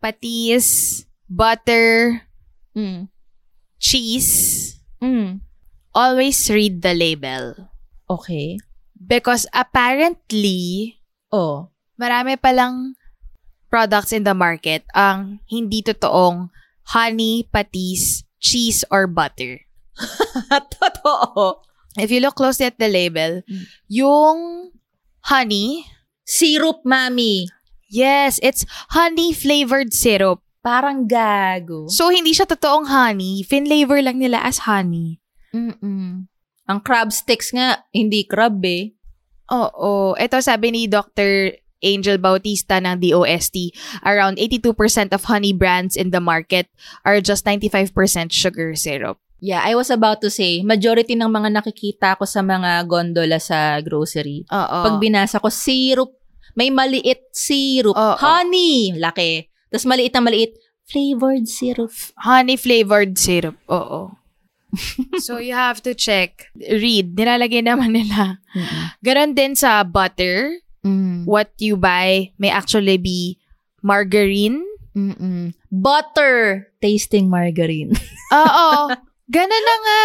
patis, 0.00 1.04
butter, 1.28 2.22
Mm. 2.72 3.10
cheese. 3.82 4.78
Mm. 5.02 5.42
Always 5.94 6.38
read 6.48 6.80
the 6.82 6.94
label. 6.94 7.70
Okay. 8.08 8.56
Because 8.94 9.44
apparently, 9.52 10.97
Oh. 11.28 11.68
marami 11.98 12.38
palang 12.38 12.94
products 13.68 14.14
in 14.16 14.24
the 14.24 14.32
market 14.32 14.86
ang 14.96 15.44
hindi 15.50 15.84
totoong 15.84 16.48
honey, 16.96 17.44
patis, 17.52 18.24
cheese, 18.40 18.80
or 18.88 19.04
butter. 19.04 19.60
Totoo. 20.78 21.60
If 21.98 22.08
you 22.08 22.22
look 22.24 22.38
closely 22.38 22.64
at 22.64 22.78
the 22.80 22.88
label, 22.88 23.42
yung 23.90 24.70
honey, 25.28 25.84
Syrup, 26.28 26.84
mami. 26.84 27.48
yes, 27.88 28.36
it's 28.44 28.68
honey 28.92 29.32
flavored 29.32 29.96
syrup. 29.96 30.44
Parang 30.60 31.08
gago. 31.08 31.88
So, 31.88 32.12
hindi 32.12 32.36
siya 32.36 32.44
totoong 32.44 32.84
honey. 32.84 33.40
Fin-flavor 33.40 34.04
lang 34.04 34.20
nila 34.20 34.44
as 34.44 34.68
honey. 34.68 35.24
Mm-mm. 35.56 36.28
Ang 36.68 36.78
crab 36.84 37.08
sticks 37.16 37.56
nga, 37.56 37.80
hindi 37.96 38.28
crab 38.28 38.60
eh. 38.68 38.92
Oo. 39.50 40.14
Ito 40.16 40.40
sabi 40.40 40.72
ni 40.72 40.82
Dr. 40.86 41.56
Angel 41.78 42.18
Bautista 42.18 42.82
ng 42.82 42.98
DOST, 42.98 43.70
around 44.02 44.36
82% 44.38 45.14
of 45.14 45.22
honey 45.30 45.54
brands 45.54 45.94
in 45.94 46.10
the 46.10 46.18
market 46.18 46.66
are 47.06 47.22
just 47.22 47.46
95% 47.46 47.94
sugar 48.34 48.74
syrup. 48.74 49.18
Yeah, 49.38 49.62
I 49.62 49.78
was 49.78 49.86
about 49.86 50.18
to 50.26 50.30
say, 50.34 50.66
majority 50.66 51.14
ng 51.14 51.30
mga 51.30 51.62
nakikita 51.62 52.18
ko 52.18 52.26
sa 52.26 52.42
mga 52.42 52.90
gondola 52.90 53.38
sa 53.38 53.78
grocery, 53.78 54.42
Oo. 54.50 54.78
pag 54.82 54.98
binasa 54.98 55.38
ko, 55.38 55.46
syrup, 55.46 56.10
may 56.58 56.74
maliit 56.74 57.30
syrup, 57.30 57.94
Oo. 57.94 58.18
honey, 58.18 58.98
laki. 58.98 59.46
Tapos 59.70 59.86
maliit 59.86 60.10
na 60.18 60.26
maliit, 60.26 60.58
flavored 60.90 61.46
syrup. 61.46 61.94
honey 62.18 62.58
flavored 62.58 63.14
syrup. 63.14 63.54
Oo. 63.70 64.18
so, 65.24 65.38
you 65.38 65.54
have 65.56 65.80
to 65.84 65.94
check. 65.96 66.52
Read. 66.56 67.16
Nilalagay 67.16 67.64
naman 67.64 67.96
nila. 67.96 68.38
Ganon 69.00 69.32
din 69.32 69.56
sa 69.56 69.82
butter. 69.82 70.60
Mm. 70.84 71.26
What 71.26 71.52
you 71.58 71.74
buy 71.76 72.30
may 72.38 72.52
actually 72.52 72.96
be 72.96 73.40
margarine. 73.82 74.62
Mm-mm. 74.94 75.54
Butter 75.70 76.66
tasting 76.82 77.30
margarine. 77.30 77.94
Oo. 78.34 78.92
Ganun 79.28 79.64
na 79.64 79.76
nga. 79.84 80.04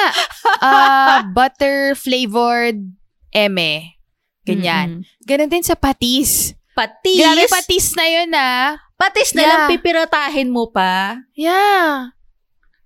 Ah, 0.60 1.20
butter 1.24 1.96
flavored 1.96 2.78
eme. 3.32 3.96
Ganyan. 4.44 5.02
Mm-mm. 5.02 5.24
Ganun 5.24 5.50
din 5.50 5.64
sa 5.64 5.80
patis. 5.80 6.52
Patis. 6.76 7.22
Grabe 7.22 7.48
patis 7.48 7.96
na 7.96 8.06
yun 8.10 8.32
ah. 8.36 8.76
Patis 9.00 9.32
na 9.34 9.42
Yeah. 9.42 9.50
lang 9.50 9.64
pipiratahin 9.72 10.50
mo 10.52 10.68
pa. 10.68 11.22
Yeah. 11.34 12.12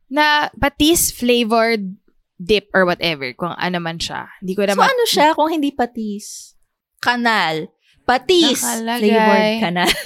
Na 0.08 0.48
patis 0.56 1.12
flavored 1.12 1.96
dip 2.38 2.70
or 2.72 2.86
whatever, 2.86 3.34
kung 3.34 3.54
ano 3.58 3.82
man 3.82 3.98
siya. 3.98 4.30
Hindi 4.40 4.54
ko 4.54 4.62
na 4.64 4.74
So 4.78 4.82
ma- 4.82 4.92
ano 4.94 5.04
siya 5.10 5.28
kung 5.34 5.50
hindi 5.50 5.74
patis? 5.74 6.54
Kanal. 7.02 7.70
Patis. 8.08 8.64
Nakalagay. 8.64 9.02
Flavored 9.04 9.54
kanal. 9.62 9.92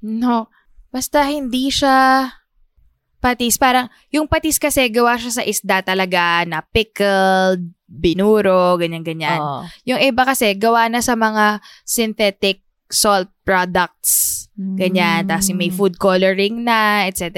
No. 0.00 0.48
Basta 0.88 1.28
hindi 1.28 1.68
siya 1.68 2.24
patis. 3.20 3.60
Parang, 3.60 3.92
yung 4.08 4.24
patis 4.26 4.56
kasi 4.56 4.88
gawa 4.88 5.20
siya 5.20 5.32
sa 5.36 5.44
isda 5.44 5.84
talaga 5.84 6.42
na 6.48 6.64
pickled, 6.64 7.68
binuro, 7.84 8.80
ganyan-ganyan. 8.80 9.38
Oo. 9.38 9.68
Yung 9.84 10.00
iba 10.00 10.24
kasi 10.24 10.56
gawa 10.56 10.88
na 10.88 11.04
sa 11.04 11.14
mga 11.14 11.60
synthetic 11.84 12.64
salt 12.90 13.30
products. 13.46 14.46
Ganyan. 14.58 15.24
Tapos 15.24 15.48
yung 15.48 15.56
may 15.56 15.72
food 15.72 15.96
coloring 15.96 16.62
na, 16.62 17.08
etc. 17.08 17.30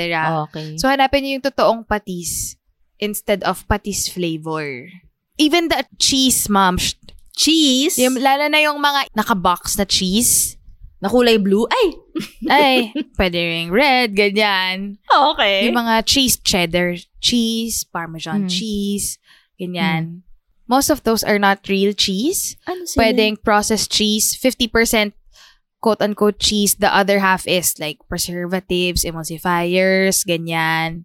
Okay. 0.51 0.75
So, 0.77 0.91
hanapin 0.91 1.23
niyo 1.23 1.39
yung 1.39 1.47
totoong 1.47 1.83
patis 1.87 2.57
instead 2.99 3.45
of 3.45 3.63
patis 3.69 4.11
flavor. 4.11 4.91
Even 5.39 5.69
the 5.69 5.87
cheese, 5.97 6.49
ma'am. 6.49 6.77
cheese. 7.33 7.97
Yung, 7.97 8.21
lalo 8.21 8.45
na 8.49 8.61
yung 8.61 8.77
mga 8.77 9.09
naka-box 9.15 9.79
na 9.79 9.87
cheese. 9.87 10.57
na 11.03 11.11
kulay 11.11 11.35
blue. 11.35 11.67
Ay! 11.67 11.87
Ay, 12.47 12.77
pwede 13.19 13.35
ring 13.35 13.75
red, 13.75 14.15
ganyan. 14.15 15.03
Okay. 15.11 15.67
Yung 15.67 15.75
mga 15.75 16.07
cheese, 16.07 16.39
cheddar 16.39 16.95
cheese, 17.19 17.83
parmesan 17.83 18.47
Mm. 18.47 18.51
cheese, 18.51 19.19
ganyan. 19.59 20.23
Most 20.71 20.95
of 20.95 21.03
those 21.03 21.27
are 21.27 21.43
not 21.43 21.67
real 21.67 21.91
cheese. 21.91 22.55
ano 22.71 22.87
sila? 22.87 23.03
Pwedeng 23.11 23.35
processed 23.43 23.91
cheese, 23.91 24.39
50% 24.39 25.11
quote-unquote 25.83 26.39
cheese. 26.39 26.79
The 26.79 26.89
other 26.89 27.19
half 27.19 27.45
is 27.51 27.77
like 27.83 27.99
preservatives, 28.09 29.03
emulsifiers, 29.05 30.23
ganyan. 30.23 31.05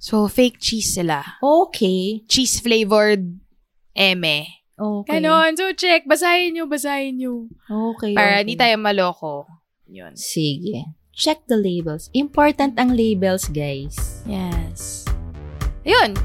So, 0.00 0.28
fake 0.28 0.60
cheese 0.60 0.94
sila. 0.96 1.24
Okay. 1.42 2.24
Cheese-flavored 2.28 3.40
eme. 3.96 4.48
Okay. 4.80 5.20
Ganon. 5.20 5.56
So, 5.60 5.72
check. 5.76 6.08
Basahin 6.08 6.56
nyo, 6.56 6.64
basahin 6.64 7.20
nyo. 7.20 7.52
Okay. 7.68 8.16
Para 8.16 8.40
okay. 8.40 8.48
di 8.48 8.54
tayo 8.56 8.80
maloko. 8.80 9.44
Yun. 9.84 10.16
Sige. 10.16 10.88
Check 11.12 11.44
the 11.52 11.60
labels. 11.60 12.08
Important 12.16 12.80
ang 12.80 12.96
labels, 12.96 13.52
guys. 13.52 14.24
Yes. 14.24 15.04
Ayun. 15.84 16.16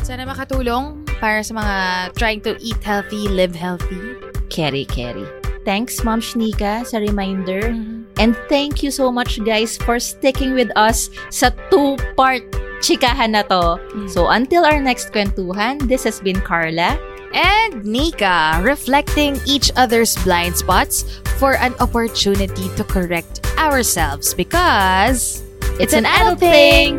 Sana 0.00 0.24
makatulong 0.24 1.04
para 1.20 1.44
sa 1.44 1.52
mga 1.52 1.76
trying 2.16 2.40
to 2.40 2.56
eat 2.64 2.80
healthy, 2.80 3.28
live 3.28 3.52
healthy. 3.52 4.16
Carry, 4.48 4.88
carry. 4.88 5.37
Thanks, 5.68 6.00
Mom 6.00 6.24
Shnika, 6.24 6.80
sa 6.88 6.96
reminder. 6.96 7.76
And 8.16 8.32
thank 8.48 8.80
you 8.80 8.88
so 8.88 9.12
much, 9.12 9.36
guys, 9.44 9.76
for 9.76 10.00
sticking 10.00 10.56
with 10.56 10.72
us 10.80 11.12
sa 11.28 11.52
two-part 11.68 12.48
chikahan 12.80 13.36
na 13.36 13.44
to. 13.52 13.76
Mm. 13.92 14.08
So, 14.08 14.32
until 14.32 14.64
our 14.64 14.80
next 14.80 15.12
kwentuhan, 15.12 15.84
this 15.84 16.08
has 16.08 16.24
been 16.24 16.40
Carla. 16.40 16.96
And 17.36 17.84
Nika, 17.84 18.64
reflecting 18.64 19.36
each 19.44 19.68
other's 19.76 20.16
blind 20.24 20.56
spots 20.56 21.04
for 21.36 21.60
an 21.60 21.76
opportunity 21.84 22.72
to 22.80 22.82
correct 22.88 23.44
ourselves 23.60 24.32
because 24.32 25.44
It's 25.78 25.92
an 25.94 26.06
adult 26.06 26.40
thing. 26.40 26.98